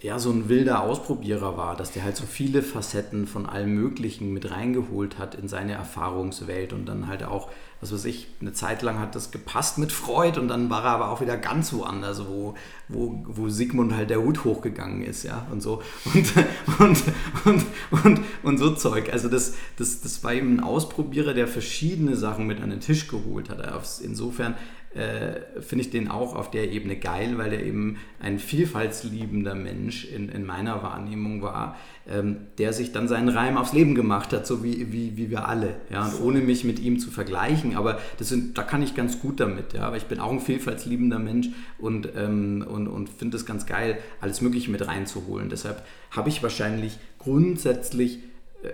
ja, 0.00 0.18
so 0.18 0.30
ein 0.30 0.48
wilder 0.48 0.82
Ausprobierer 0.82 1.56
war, 1.56 1.76
dass 1.76 1.92
der 1.92 2.04
halt 2.04 2.16
so 2.16 2.26
viele 2.26 2.62
Facetten 2.62 3.26
von 3.26 3.46
allem 3.46 3.74
Möglichen 3.74 4.32
mit 4.32 4.50
reingeholt 4.50 5.18
hat 5.18 5.34
in 5.34 5.48
seine 5.48 5.72
Erfahrungswelt 5.72 6.72
und 6.72 6.86
dann 6.86 7.08
halt 7.08 7.24
auch 7.24 7.50
was 7.80 7.92
weiß 7.92 8.06
ich, 8.06 8.28
eine 8.40 8.54
Zeit 8.54 8.80
lang 8.80 8.98
hat 8.98 9.14
das 9.14 9.30
gepasst 9.30 9.76
mit 9.76 9.92
Freud 9.92 10.40
und 10.40 10.48
dann 10.48 10.70
war 10.70 10.84
er 10.84 10.90
aber 10.92 11.10
auch 11.10 11.20
wieder 11.20 11.36
ganz 11.36 11.74
woanders, 11.74 12.26
wo, 12.26 12.54
wo, 12.88 13.22
wo 13.26 13.48
Sigmund 13.50 13.94
halt 13.94 14.08
der 14.08 14.22
Hut 14.22 14.44
hochgegangen 14.44 15.02
ist, 15.02 15.24
ja, 15.24 15.46
und 15.50 15.62
so. 15.62 15.82
Und, 16.16 16.32
und, 16.78 17.04
und, 17.44 17.66
und, 18.04 18.20
und 18.42 18.58
so 18.58 18.74
Zeug. 18.74 19.12
Also 19.12 19.28
das, 19.28 19.54
das, 19.76 20.00
das 20.00 20.24
war 20.24 20.32
eben 20.32 20.56
ein 20.56 20.60
Ausprobierer, 20.60 21.34
der 21.34 21.46
verschiedene 21.46 22.16
Sachen 22.16 22.46
mit 22.46 22.60
an 22.60 22.70
den 22.70 22.80
Tisch 22.80 23.08
geholt 23.08 23.50
hat. 23.50 23.60
Insofern 24.02 24.54
äh, 24.96 25.60
finde 25.60 25.84
ich 25.84 25.90
den 25.90 26.08
auch 26.08 26.34
auf 26.34 26.50
der 26.50 26.72
Ebene 26.72 26.96
geil, 26.96 27.36
weil 27.36 27.52
er 27.52 27.62
eben 27.62 27.98
ein 28.18 28.38
vielfaltsliebender 28.38 29.54
Mensch 29.54 30.06
in, 30.06 30.28
in 30.30 30.46
meiner 30.46 30.82
Wahrnehmung 30.82 31.42
war, 31.42 31.76
ähm, 32.08 32.38
der 32.58 32.72
sich 32.72 32.92
dann 32.92 33.06
seinen 33.06 33.28
Reim 33.28 33.58
aufs 33.58 33.72
Leben 33.72 33.94
gemacht 33.94 34.32
hat, 34.32 34.46
so 34.46 34.64
wie, 34.64 34.92
wie, 34.92 35.16
wie 35.16 35.30
wir 35.30 35.48
alle. 35.48 35.74
Ja? 35.90 36.06
Und 36.06 36.20
ohne 36.22 36.40
mich 36.40 36.64
mit 36.64 36.78
ihm 36.78 36.98
zu 36.98 37.10
vergleichen, 37.10 37.76
aber 37.76 37.98
das 38.18 38.28
sind, 38.28 38.56
da 38.56 38.62
kann 38.62 38.82
ich 38.82 38.94
ganz 38.94 39.20
gut 39.20 39.38
damit, 39.38 39.74
ja? 39.74 39.90
weil 39.90 39.98
ich 39.98 40.06
bin 40.06 40.18
auch 40.18 40.32
ein 40.32 40.40
vielfaltsliebender 40.40 41.18
Mensch 41.18 41.48
und, 41.78 42.08
ähm, 42.16 42.64
und, 42.66 42.88
und 42.88 43.08
finde 43.10 43.36
es 43.36 43.44
ganz 43.44 43.66
geil, 43.66 43.98
alles 44.20 44.40
Mögliche 44.40 44.70
mit 44.70 44.86
reinzuholen. 44.86 45.50
Deshalb 45.50 45.82
habe 46.10 46.30
ich 46.30 46.42
wahrscheinlich 46.42 46.98
grundsätzlich 47.18 48.20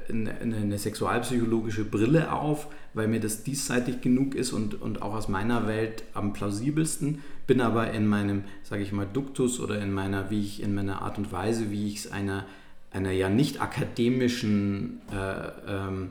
eine, 0.08 0.38
eine, 0.40 0.78
sexualpsychologische 0.78 1.84
Brille 1.84 2.32
auf, 2.32 2.68
weil 2.94 3.08
mir 3.08 3.20
das 3.20 3.42
diesseitig 3.42 4.00
genug 4.00 4.34
ist 4.34 4.52
und, 4.52 4.80
und 4.80 5.02
auch 5.02 5.14
aus 5.14 5.28
meiner 5.28 5.66
Welt 5.66 6.04
am 6.14 6.32
plausibelsten. 6.32 7.22
Bin 7.46 7.60
aber 7.60 7.90
in 7.92 8.06
meinem, 8.06 8.44
sage 8.62 8.82
ich 8.82 8.92
mal, 8.92 9.06
Duktus 9.06 9.60
oder 9.60 9.80
in 9.80 9.92
meiner, 9.92 10.30
wie 10.30 10.40
ich, 10.40 10.62
in 10.62 10.74
meiner 10.74 11.02
Art 11.02 11.18
und 11.18 11.32
Weise, 11.32 11.70
wie 11.70 11.88
ich 11.88 11.96
es 11.96 12.12
einer, 12.12 12.46
einer 12.90 13.10
ja 13.10 13.28
nicht 13.28 13.60
akademischen 13.60 15.00
äh, 15.12 15.72
ähm, 15.72 16.10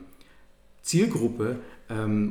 Zielgruppe 0.81 1.57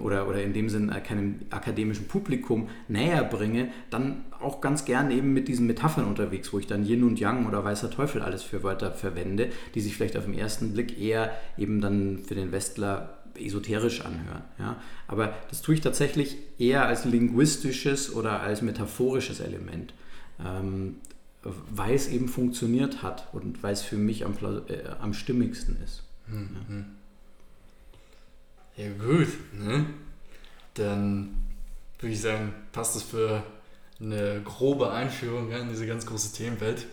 oder, 0.01 0.29
oder 0.29 0.43
in 0.43 0.53
dem 0.53 0.69
Sinn 0.69 0.91
äh, 0.91 1.01
keinem 1.01 1.41
akademischen 1.51 2.09
Publikum 2.09 2.69
näher 2.89 3.25
bringe, 3.25 3.69
dann 3.91 4.25
auch 4.41 4.61
ganz 4.61 4.85
gern 4.85 5.11
eben 5.11 5.33
mit 5.33 5.49
diesen 5.49 5.67
Metaphern 5.67 6.07
unterwegs, 6.07 6.53
wo 6.53 6.59
ich 6.59 6.67
dann 6.67 6.85
Yin 6.85 7.05
und 7.05 7.21
Yang 7.21 7.47
oder 7.47 7.65
weißer 7.65 7.91
Teufel 7.91 8.23
alles 8.23 8.43
für 8.43 8.63
Wörter 8.63 8.93
verwende, 8.93 9.51
die 9.75 9.81
sich 9.81 9.97
vielleicht 9.97 10.17
auf 10.17 10.25
den 10.25 10.35
ersten 10.35 10.73
Blick 10.73 10.99
eher 10.99 11.33
eben 11.59 11.81
dann 11.81 12.19
für 12.19 12.35
den 12.35 12.53
Westler 12.53 13.19
esoterisch 13.37 14.05
anhören. 14.05 14.43
Ja? 14.59 14.77
Aber 15.09 15.35
das 15.51 15.63
tue 15.63 15.75
ich 15.75 15.81
tatsächlich 15.81 16.37
eher 16.59 16.87
als 16.87 17.05
linguistisches 17.05 18.15
oder 18.15 18.41
als 18.41 18.63
metaphorisches 18.63 19.41
Element, 19.41 19.95
ähm, 20.45 20.97
weil 21.43 21.95
es 21.95 22.09
eben 22.09 22.29
funktioniert 22.29 23.03
hat 23.03 23.29
und 23.33 23.63
weil 23.63 23.73
es 23.73 23.83
für 23.83 23.97
mich 23.97 24.25
am, 24.25 24.35
äh, 24.69 24.89
am 25.01 25.15
stimmigsten 25.15 25.77
ist. 25.83 26.03
Mhm. 26.27 26.49
Ja. 26.69 26.85
Ja 28.81 28.89
gut, 28.99 29.29
ne? 29.53 29.85
Dann 30.73 31.37
würde 31.99 32.15
ich 32.15 32.21
sagen, 32.23 32.55
passt 32.73 32.97
das 32.97 33.03
für 33.03 33.43
eine 34.01 34.41
grobe 34.43 34.91
Einführung 34.91 35.51
in 35.53 35.69
diese 35.69 35.87
ganz 35.87 36.07
große 36.07 36.35
Themenwelt. 36.35 36.87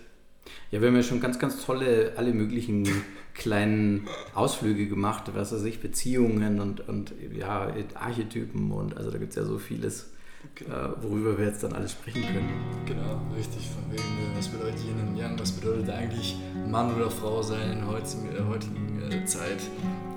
Ja, 0.69 0.81
wir 0.81 0.89
haben 0.89 0.95
ja 0.97 1.03
schon 1.03 1.21
ganz, 1.21 1.39
ganz 1.39 1.63
tolle, 1.63 2.11
alle 2.17 2.33
möglichen 2.33 2.85
kleinen 3.33 4.05
Ausflüge 4.33 4.87
gemacht, 4.87 5.31
was 5.33 5.53
weiß 5.53 5.63
ich, 5.63 5.79
Beziehungen 5.79 6.59
und, 6.59 6.89
und 6.89 7.13
ja, 7.33 7.71
Archetypen 7.93 8.71
und 8.71 8.97
also 8.97 9.09
da 9.09 9.17
gibt 9.17 9.29
es 9.29 9.37
ja 9.37 9.45
so 9.45 9.57
vieles, 9.57 10.11
genau. 10.55 10.75
äh, 10.75 11.03
worüber 11.03 11.37
wir 11.37 11.45
jetzt 11.45 11.63
dann 11.63 11.73
alles 11.73 11.91
sprechen 11.91 12.21
können. 12.21 12.49
Genau, 12.85 13.21
richtig, 13.35 13.67
von 13.69 13.91
wegen, 13.91 14.01
äh, 14.01 14.37
was 14.37 14.47
bedeutet 14.47 14.79
Yin 14.83 15.07
und 15.07 15.17
Yang, 15.17 15.39
was 15.39 15.51
bedeutet 15.51 15.89
eigentlich 15.89 16.35
Mann 16.67 16.93
oder 16.95 17.09
Frau 17.09 17.41
sein 17.41 17.71
in 17.71 17.79
der 17.79 17.87
heutigen, 17.87 18.35
äh, 18.35 18.43
heutigen 18.47 19.11
äh, 19.11 19.25
Zeit, 19.25 19.61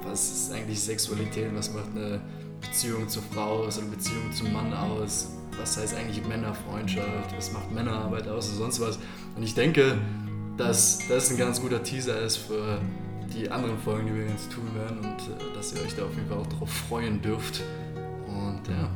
was 0.04 0.30
ist 0.30 0.52
eigentlich 0.52 0.80
Sexualität, 0.80 1.50
was 1.54 1.72
macht 1.72 1.90
eine 1.94 2.20
Beziehung 2.60 3.08
zur 3.08 3.22
Frau 3.34 3.64
aus 3.64 3.78
oder 3.78 3.88
Beziehung 3.88 4.32
zum 4.32 4.52
Mann 4.52 4.72
aus, 4.72 5.28
was 5.58 5.76
heißt 5.76 5.94
eigentlich 5.96 6.26
Männerfreundschaft, 6.26 7.36
was 7.36 7.52
macht 7.52 7.70
Männerarbeit 7.72 8.28
aus 8.28 8.48
und 8.50 8.56
sonst 8.56 8.80
was. 8.80 8.98
Und 9.36 9.42
ich 9.42 9.54
denke, 9.54 9.98
dass 10.56 11.00
das 11.08 11.30
ein 11.30 11.38
ganz 11.38 11.60
guter 11.60 11.82
Teaser 11.82 12.20
ist 12.20 12.36
für 12.36 12.80
die 13.34 13.50
anderen 13.50 13.78
Folgen, 13.78 14.06
die 14.06 14.14
wir 14.14 14.26
jetzt 14.26 14.50
tun 14.52 14.64
werden 14.74 14.98
und 14.98 15.56
dass 15.56 15.72
ihr 15.72 15.82
euch 15.82 15.94
da 15.94 16.04
auf 16.04 16.14
jeden 16.14 16.28
Fall 16.28 16.38
auch 16.38 16.46
drauf 16.46 16.70
freuen 16.70 17.22
dürft. 17.22 17.62
Und 18.26 18.60
ja. 18.68 18.90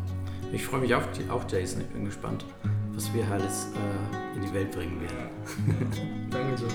Ich 0.52 0.64
freue 0.64 0.80
mich 0.80 0.94
auf, 0.94 1.08
auch, 1.30 1.44
Jason. 1.50 1.80
Ich 1.82 1.88
bin 1.88 2.04
gespannt, 2.04 2.44
was 2.92 3.12
wir 3.12 3.28
alles 3.30 3.68
äh, 3.74 4.36
in 4.36 4.42
die 4.42 4.54
Welt 4.54 4.70
bringen 4.70 5.00
werden. 5.00 6.30
Danke, 6.30 6.62
John. 6.62 6.70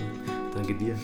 Danke 0.54 0.76
dir. 0.76 0.96